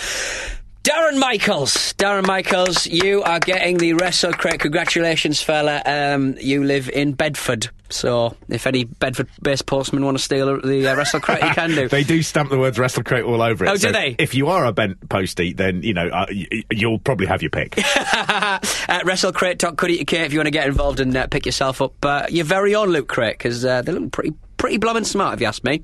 Darren 0.87 1.18
Michaels. 1.18 1.95
Darren 1.95 2.28
Michaels, 2.28 2.87
you 2.87 3.20
are 3.24 3.41
getting 3.41 3.76
the 3.76 3.95
Wrestle 3.95 4.32
Crate. 4.32 4.61
Congratulations, 4.61 5.43
fella. 5.43 5.82
Um, 5.84 6.37
you 6.41 6.62
live 6.62 6.89
in 6.89 7.12
Bedford. 7.12 7.70
So, 7.91 8.37
if 8.49 8.68
any 8.68 8.84
Bedford-based 8.84 9.66
postman 9.66 10.05
want 10.05 10.16
to 10.16 10.22
steal 10.22 10.61
the 10.61 10.87
uh, 10.87 10.95
Wrestle 10.95 11.18
Crate, 11.18 11.43
you 11.43 11.51
can 11.51 11.70
do. 11.70 11.89
They 11.97 12.05
do 12.05 12.22
stamp 12.22 12.51
the 12.51 12.59
words 12.59 12.78
"wrestle 12.78 13.03
crate" 13.03 13.24
all 13.24 13.43
over 13.43 13.64
it. 13.64 13.68
Oh, 13.68 13.72
do 13.72 13.78
so 13.78 13.91
they? 13.93 14.14
If 14.16 14.37
you 14.37 14.47
are 14.47 14.64
a 14.64 14.72
bent 14.72 15.09
postie, 15.09 15.53
then 15.53 15.82
you 15.82 15.93
know 15.93 16.07
uh, 16.07 16.26
y- 16.30 16.62
you'll 16.70 17.01
probably 17.01 17.26
have 17.26 17.43
your 17.43 17.51
pick. 17.51 17.76
at 18.07 18.62
WrestleCrate.co.uk 19.05 20.12
if 20.12 20.32
you 20.32 20.39
want 20.39 20.47
to 20.47 20.53
get 20.53 20.68
involved 20.68 21.01
and 21.01 21.16
uh, 21.16 21.26
pick 21.26 21.47
yourself 21.47 21.82
up 21.82 22.05
uh, 22.05 22.26
your 22.30 22.45
very 22.45 22.76
own 22.76 22.91
Loot 22.91 23.09
Crate, 23.09 23.39
because 23.39 23.64
uh, 23.64 23.82
they 23.82 23.91
look 23.91 24.12
pretty, 24.12 24.34
pretty 24.57 24.76
blooming 24.76 25.03
smart, 25.05 25.34
if 25.34 25.41
you 25.41 25.49
ask 25.49 25.64
me. 25.64 25.82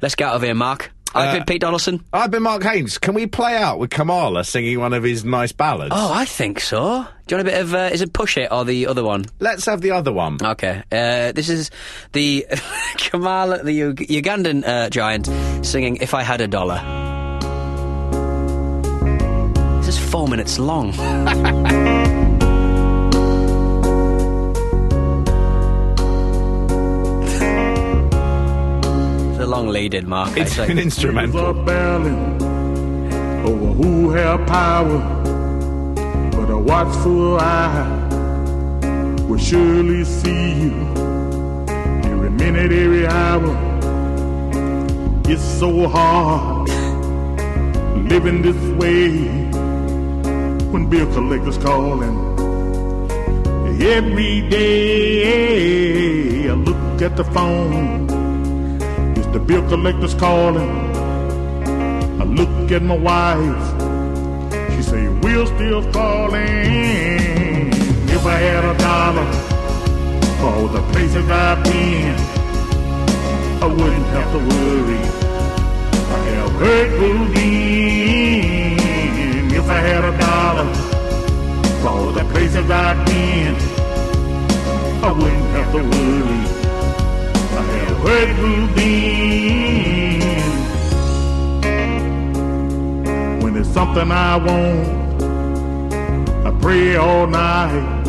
Let's 0.00 0.16
get 0.16 0.28
out 0.30 0.34
of 0.34 0.42
here, 0.42 0.54
Mark. 0.54 0.90
I've 1.14 1.28
Uh, 1.28 1.32
been 1.34 1.44
Pete 1.44 1.60
Donaldson. 1.60 2.02
I've 2.12 2.30
been 2.30 2.42
Mark 2.42 2.62
Haynes. 2.62 2.96
Can 2.98 3.14
we 3.14 3.26
play 3.26 3.56
out 3.56 3.78
with 3.78 3.90
Kamala 3.90 4.44
singing 4.44 4.80
one 4.80 4.92
of 4.94 5.02
his 5.02 5.24
nice 5.24 5.52
ballads? 5.52 5.92
Oh, 5.94 6.12
I 6.12 6.24
think 6.24 6.58
so. 6.60 7.06
Do 7.26 7.34
you 7.34 7.36
want 7.38 7.48
a 7.48 7.50
bit 7.52 7.60
of, 7.60 7.74
uh, 7.74 7.90
is 7.92 8.00
it 8.00 8.12
Push 8.12 8.36
It 8.38 8.50
or 8.50 8.64
the 8.64 8.86
other 8.86 9.04
one? 9.04 9.26
Let's 9.38 9.66
have 9.66 9.80
the 9.82 9.90
other 9.92 10.12
one. 10.12 10.38
Okay, 10.42 10.82
uh, 10.90 11.32
this 11.32 11.48
is 11.48 11.70
the 12.12 12.46
Kamala, 12.98 13.62
the 13.62 13.82
Ug- 13.82 13.96
Ugandan 14.08 14.66
uh, 14.66 14.90
giant, 14.90 15.28
singing 15.64 15.96
"If 16.00 16.14
I 16.14 16.22
Had 16.22 16.40
a 16.40 16.48
Dollar." 16.48 16.80
This 19.80 19.88
is 19.88 19.98
four 20.10 20.28
minutes 20.28 20.58
long. 20.58 20.92
it's 29.62 29.62
a 29.62 29.64
long 29.64 29.72
lead 29.72 29.94
in, 29.94 30.08
Mark. 30.08 30.36
It's 30.36 30.58
I 30.58 30.62
an 30.62 30.68
think. 30.68 30.80
instrumental. 30.80 31.46
over 33.46 33.72
who 33.74 34.10
have 34.10 34.46
power, 34.46 34.98
but 36.30 36.50
a 36.50 36.58
watchful 36.58 37.38
eye 37.38 38.08
will 39.28 39.38
surely 39.38 40.04
see 40.04 40.52
you 40.62 40.72
every 42.04 42.30
minute, 42.30 42.72
every 42.72 43.06
hour. 43.06 43.56
It's 45.28 45.42
so 45.42 45.88
hard 45.88 46.68
living 48.10 48.42
this 48.42 48.56
way 48.78 49.10
when 50.72 50.88
bill 50.90 51.06
collectors 51.14 51.58
calling. 51.58 52.30
Every 53.80 54.48
day 54.48 56.48
I 56.48 56.52
look 56.54 57.02
at 57.02 57.16
the 57.16 57.24
phone, 57.24 58.04
it's 58.04 58.12
The 59.32 59.40
bill 59.40 59.66
collector's 59.66 60.14
calling. 60.14 60.70
I 62.20 62.24
look 62.24 62.70
at 62.70 62.82
my 62.82 62.94
wife. 62.94 63.64
She 64.76 64.82
say, 64.82 65.08
we're 65.08 65.46
still 65.46 65.80
falling. 65.90 67.72
If 68.10 68.26
I 68.26 68.36
had 68.36 68.62
a 68.62 68.76
dollar 68.76 69.24
for 70.38 70.68
the 70.68 70.82
places 70.92 71.30
I've 71.30 71.64
been, 71.64 72.14
I 73.62 73.66
wouldn't 73.66 74.06
have 74.16 74.30
to 74.32 74.38
worry. 74.38 75.00
I 76.12 76.18
have 76.36 76.52
heard 76.60 76.90
Boudin. 77.00 78.76
If 79.50 79.66
I 79.66 79.80
had 79.80 80.04
a 80.04 80.12
dollar 80.18 80.68
for 81.80 82.12
the 82.12 82.24
places 82.32 82.70
I've 82.70 83.06
been, 83.06 83.56
I 85.02 85.10
wouldn't 85.10 85.50
have 85.56 85.72
to 85.72 85.82
worry. 85.82 86.61
I 88.04 88.08
have 88.08 88.36
heard 88.36 88.36
Boudin. 88.36 89.02
When 93.42 93.56
it's 93.56 93.68
something 93.68 94.10
I 94.10 94.36
want, 94.36 95.22
I 96.46 96.50
pray 96.60 96.96
all 96.96 97.26
night. 97.28 98.02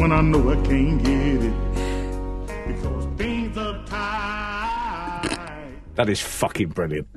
When 0.00 0.10
I 0.12 0.22
know 0.22 0.50
I 0.50 0.56
can't 0.66 1.02
get 1.02 1.42
it, 1.42 1.52
because 2.66 3.06
things 3.16 3.58
are 3.58 3.84
tight. 3.86 5.28
That 5.96 6.08
is 6.08 6.20
fucking 6.20 6.68
brilliant. 6.68 7.08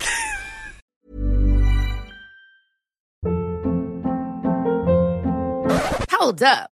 Hold 6.10 6.44
up. 6.44 6.72